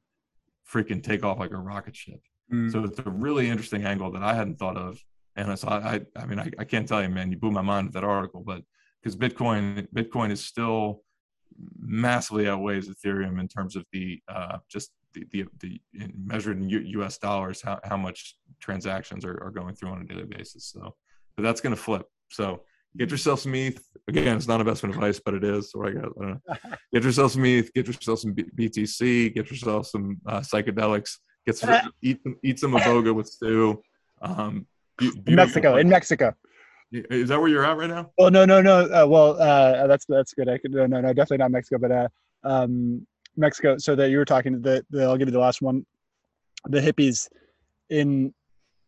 freaking 0.71 1.03
take 1.03 1.23
off 1.23 1.39
like 1.39 1.51
a 1.51 1.57
rocket 1.57 1.95
ship. 1.95 2.21
Mm. 2.51 2.71
So 2.71 2.83
it's 2.83 2.99
a 2.99 3.09
really 3.09 3.49
interesting 3.49 3.85
angle 3.85 4.11
that 4.11 4.23
I 4.23 4.33
hadn't 4.33 4.57
thought 4.57 4.77
of. 4.77 5.03
And 5.35 5.57
so 5.57 5.67
I, 5.67 5.95
I, 5.95 6.01
I 6.15 6.25
mean, 6.25 6.39
I, 6.39 6.51
I 6.59 6.63
can't 6.63 6.87
tell 6.87 7.01
you, 7.01 7.09
man, 7.09 7.31
you 7.31 7.37
blew 7.37 7.51
my 7.51 7.61
mind 7.61 7.87
with 7.87 7.93
that 7.93 8.03
article, 8.03 8.43
but 8.45 8.63
because 9.01 9.15
Bitcoin, 9.15 9.87
Bitcoin 9.93 10.31
is 10.31 10.43
still 10.43 11.03
massively 11.79 12.47
outweighs 12.47 12.89
Ethereum 12.89 13.39
in 13.39 13.47
terms 13.47 13.75
of 13.75 13.85
the 13.91 14.21
uh, 14.27 14.57
just 14.69 14.91
the, 15.13 15.25
the, 15.31 15.45
the 15.59 15.81
measured 16.15 16.57
in 16.57 16.69
U, 16.69 16.79
U.S. 16.79 17.17
dollars, 17.17 17.61
how, 17.61 17.79
how 17.83 17.97
much 17.97 18.35
transactions 18.59 19.25
are, 19.25 19.41
are 19.43 19.51
going 19.51 19.75
through 19.75 19.89
on 19.89 20.01
a 20.01 20.05
daily 20.05 20.25
basis. 20.25 20.65
So, 20.65 20.95
but 21.35 21.43
that's 21.43 21.61
going 21.61 21.75
to 21.75 21.81
flip. 21.81 22.05
So 22.29 22.63
get 22.97 23.11
yourself 23.11 23.41
some 23.41 23.55
ETH. 23.55 23.81
Again, 24.07 24.37
it's 24.37 24.47
not 24.47 24.59
investment 24.59 24.95
advice, 24.95 25.19
but 25.23 25.33
it 25.35 25.43
is. 25.43 25.71
So 25.71 25.85
I 25.85 25.91
got, 25.91 26.05
I 26.05 26.07
don't 26.07 26.29
know. 26.29 26.55
Get 26.93 27.03
yourself 27.03 27.33
some 27.33 27.45
ETH. 27.45 27.71
Get 27.73 27.85
yourself 27.85 28.19
some 28.19 28.33
BTC. 28.33 29.35
Get 29.35 29.51
yourself 29.51 29.87
some 29.87 30.17
uh, 30.25 30.39
psychedelics. 30.39 31.17
Get 31.45 31.57
some, 31.57 31.91
eat 32.01 32.19
eat 32.43 32.59
some 32.59 32.71
iboga 32.73 33.13
with 33.13 33.27
stew. 33.27 33.81
Um, 34.21 34.65
in 34.99 35.35
Mexico, 35.35 35.77
in 35.77 35.87
Mexico. 35.89 36.33
Is 36.91 37.29
that 37.29 37.39
where 37.39 37.49
you're 37.49 37.65
at 37.65 37.77
right 37.77 37.89
now? 37.89 38.09
Well, 38.17 38.31
no, 38.31 38.45
no, 38.45 38.61
no. 38.61 38.81
Uh, 38.85 39.05
well, 39.07 39.39
uh, 39.39 39.85
that's 39.85 40.05
that's 40.09 40.33
good. 40.33 40.49
I 40.49 40.57
could 40.57 40.71
no, 40.71 40.87
no, 40.87 41.01
no, 41.01 41.13
definitely 41.13 41.37
not 41.37 41.51
Mexico, 41.51 41.77
but 41.77 41.91
uh, 41.91 42.07
um, 42.43 43.05
Mexico. 43.37 43.77
So 43.77 43.95
that 43.95 44.09
you 44.09 44.17
were 44.17 44.25
talking. 44.25 44.61
The, 44.61 44.83
the 44.89 45.03
I'll 45.03 45.17
give 45.17 45.27
you 45.27 45.31
the 45.31 45.39
last 45.39 45.61
one. 45.61 45.85
The 46.65 46.81
hippies 46.81 47.29
in 47.89 48.33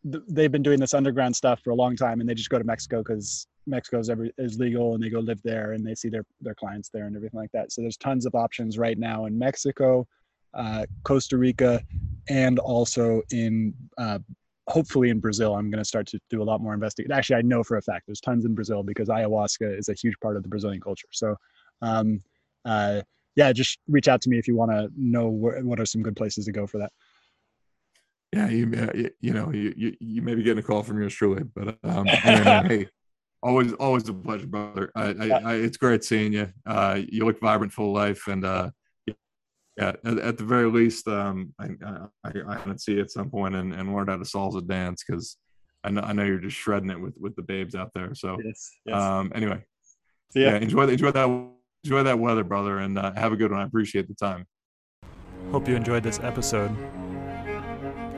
they've 0.04 0.52
been 0.52 0.64
doing 0.64 0.80
this 0.80 0.94
underground 0.94 1.36
stuff 1.36 1.62
for 1.62 1.72
a 1.72 1.76
long 1.76 1.96
time, 1.96 2.20
and 2.20 2.30
they 2.30 2.34
just 2.34 2.50
go 2.50 2.58
to 2.58 2.64
Mexico 2.64 3.04
because 3.04 3.48
Mexico 3.68 4.00
is 4.00 4.10
every 4.10 4.32
is 4.38 4.60
legal, 4.60 4.94
and 4.94 5.04
they 5.04 5.10
go 5.10 5.20
live 5.20 5.42
there, 5.44 5.74
and 5.74 5.86
they 5.86 5.96
see 5.96 6.10
their 6.10 6.26
their 6.42 6.56
clients 6.56 6.90
there 6.90 7.06
and 7.06 7.16
everything 7.16 7.40
like 7.40 7.52
that. 7.52 7.72
So 7.72 7.82
there's 7.82 7.98
tons 7.98 8.26
of 8.26 8.36
options 8.36 8.78
right 8.78 8.98
now 8.98 9.26
in 9.26 9.38
Mexico, 9.38 10.08
uh, 10.54 10.86
Costa 11.04 11.38
Rica, 11.38 11.82
and 12.30 12.60
also 12.60 13.22
in 13.32 13.74
uh, 13.98 14.20
hopefully 14.68 15.10
in 15.10 15.20
Brazil. 15.20 15.56
I'm 15.56 15.70
going 15.70 15.84
to 15.84 15.88
start 15.88 16.08
to 16.08 16.20
do 16.30 16.42
a 16.42 16.46
lot 16.46 16.62
more 16.62 16.74
investigation. 16.74 17.12
Actually, 17.12 17.38
I 17.38 17.42
know 17.44 17.64
for 17.64 17.78
a 17.78 17.82
fact 17.82 18.08
there's 18.08 18.22
tons 18.22 18.46
in 18.46 18.56
Brazil 18.56 18.84
because 18.84 19.10
ayahuasca 19.10 19.78
is 19.78 19.90
a 19.90 19.94
huge 19.94 20.16
part 20.22 20.38
of 20.38 20.44
the 20.44 20.50
Brazilian 20.50 20.82
culture. 20.82 21.08
So. 21.12 21.36
Um, 21.84 22.22
uh, 22.64 23.02
yeah, 23.36 23.52
just 23.54 23.80
reach 23.88 24.08
out 24.08 24.22
to 24.22 24.30
me 24.30 24.38
if 24.38 24.48
you 24.48 24.56
want 24.56 24.72
to 24.72 24.90
know 24.96 25.28
what 25.28 25.80
are 25.80 25.86
some 25.86 26.04
good 26.04 26.16
places 26.16 26.46
to 26.46 26.52
go 26.52 26.68
for 26.68 26.80
that. 26.80 26.92
Yeah, 28.32 28.48
you 28.48 29.12
you 29.20 29.34
know 29.34 29.52
you 29.52 29.74
you, 29.76 29.98
you 30.00 30.22
may 30.22 30.36
be 30.36 30.44
getting 30.44 30.64
a 30.64 30.66
call 30.66 30.84
from 30.84 31.00
yours 31.00 31.14
truly, 31.14 31.44
but 31.44 31.78
um, 31.84 32.08
anyway, 32.24 32.68
hey, 32.68 32.88
always 33.44 33.74
always 33.74 34.08
a 34.08 34.14
pleasure, 34.14 34.48
brother. 34.48 34.92
I, 34.96 35.04
I, 35.04 35.28
I, 35.28 35.54
it's 35.56 35.78
great 35.78 36.04
seeing 36.04 36.34
you. 36.34 36.48
Uh, 36.66 37.02
you 37.10 37.26
look 37.26 37.40
vibrant, 37.42 37.74
full 37.74 37.92
life, 37.92 38.28
and 38.28 38.46
uh, 38.46 38.70
yeah, 39.78 39.94
at, 40.06 40.20
at, 40.20 40.38
the 40.38 40.46
very 40.46 40.70
least, 40.70 41.08
um, 41.10 41.54
I 41.60 41.72
I, 42.24 42.32
I 42.32 42.58
want 42.58 42.74
to 42.74 42.80
see 42.80 42.94
you 42.94 43.02
at 43.02 43.12
some 43.12 43.30
point 43.30 43.56
and, 43.56 43.74
and 43.74 43.94
learn 43.94 44.08
how 44.08 44.18
to 44.18 44.24
salsa 44.24 44.66
dance 44.66 45.04
because 45.06 45.38
I 45.84 45.90
know 45.90 46.02
I 46.02 46.14
know 46.14 46.24
you're 46.24 46.40
just 46.40 46.58
shredding 46.58 46.90
it 46.90 47.02
with 47.02 47.16
with 47.20 47.36
the 47.36 47.42
babes 47.42 47.76
out 47.76 47.92
there. 47.94 48.16
So 48.16 48.38
yes, 48.44 48.72
yes. 48.86 48.96
um, 48.96 49.32
anyway, 49.36 49.62
so, 50.30 50.40
yeah. 50.40 50.52
yeah, 50.52 50.58
enjoy 50.58 50.88
enjoy 50.88 51.12
that 51.12 51.50
enjoy 51.84 52.04
that 52.04 52.20
weather, 52.20 52.46
brother, 52.46 52.80
and 52.80 52.98
uh, 52.98 53.14
have 53.16 53.34
a 53.34 53.36
good 53.36 53.52
one. 53.52 53.60
I 53.60 53.66
appreciate 53.66 54.08
the 54.08 54.16
time. 54.16 54.46
Hope 55.52 55.68
you 55.68 55.76
enjoyed 55.76 56.04
this 56.04 56.20
episode. 56.22 56.72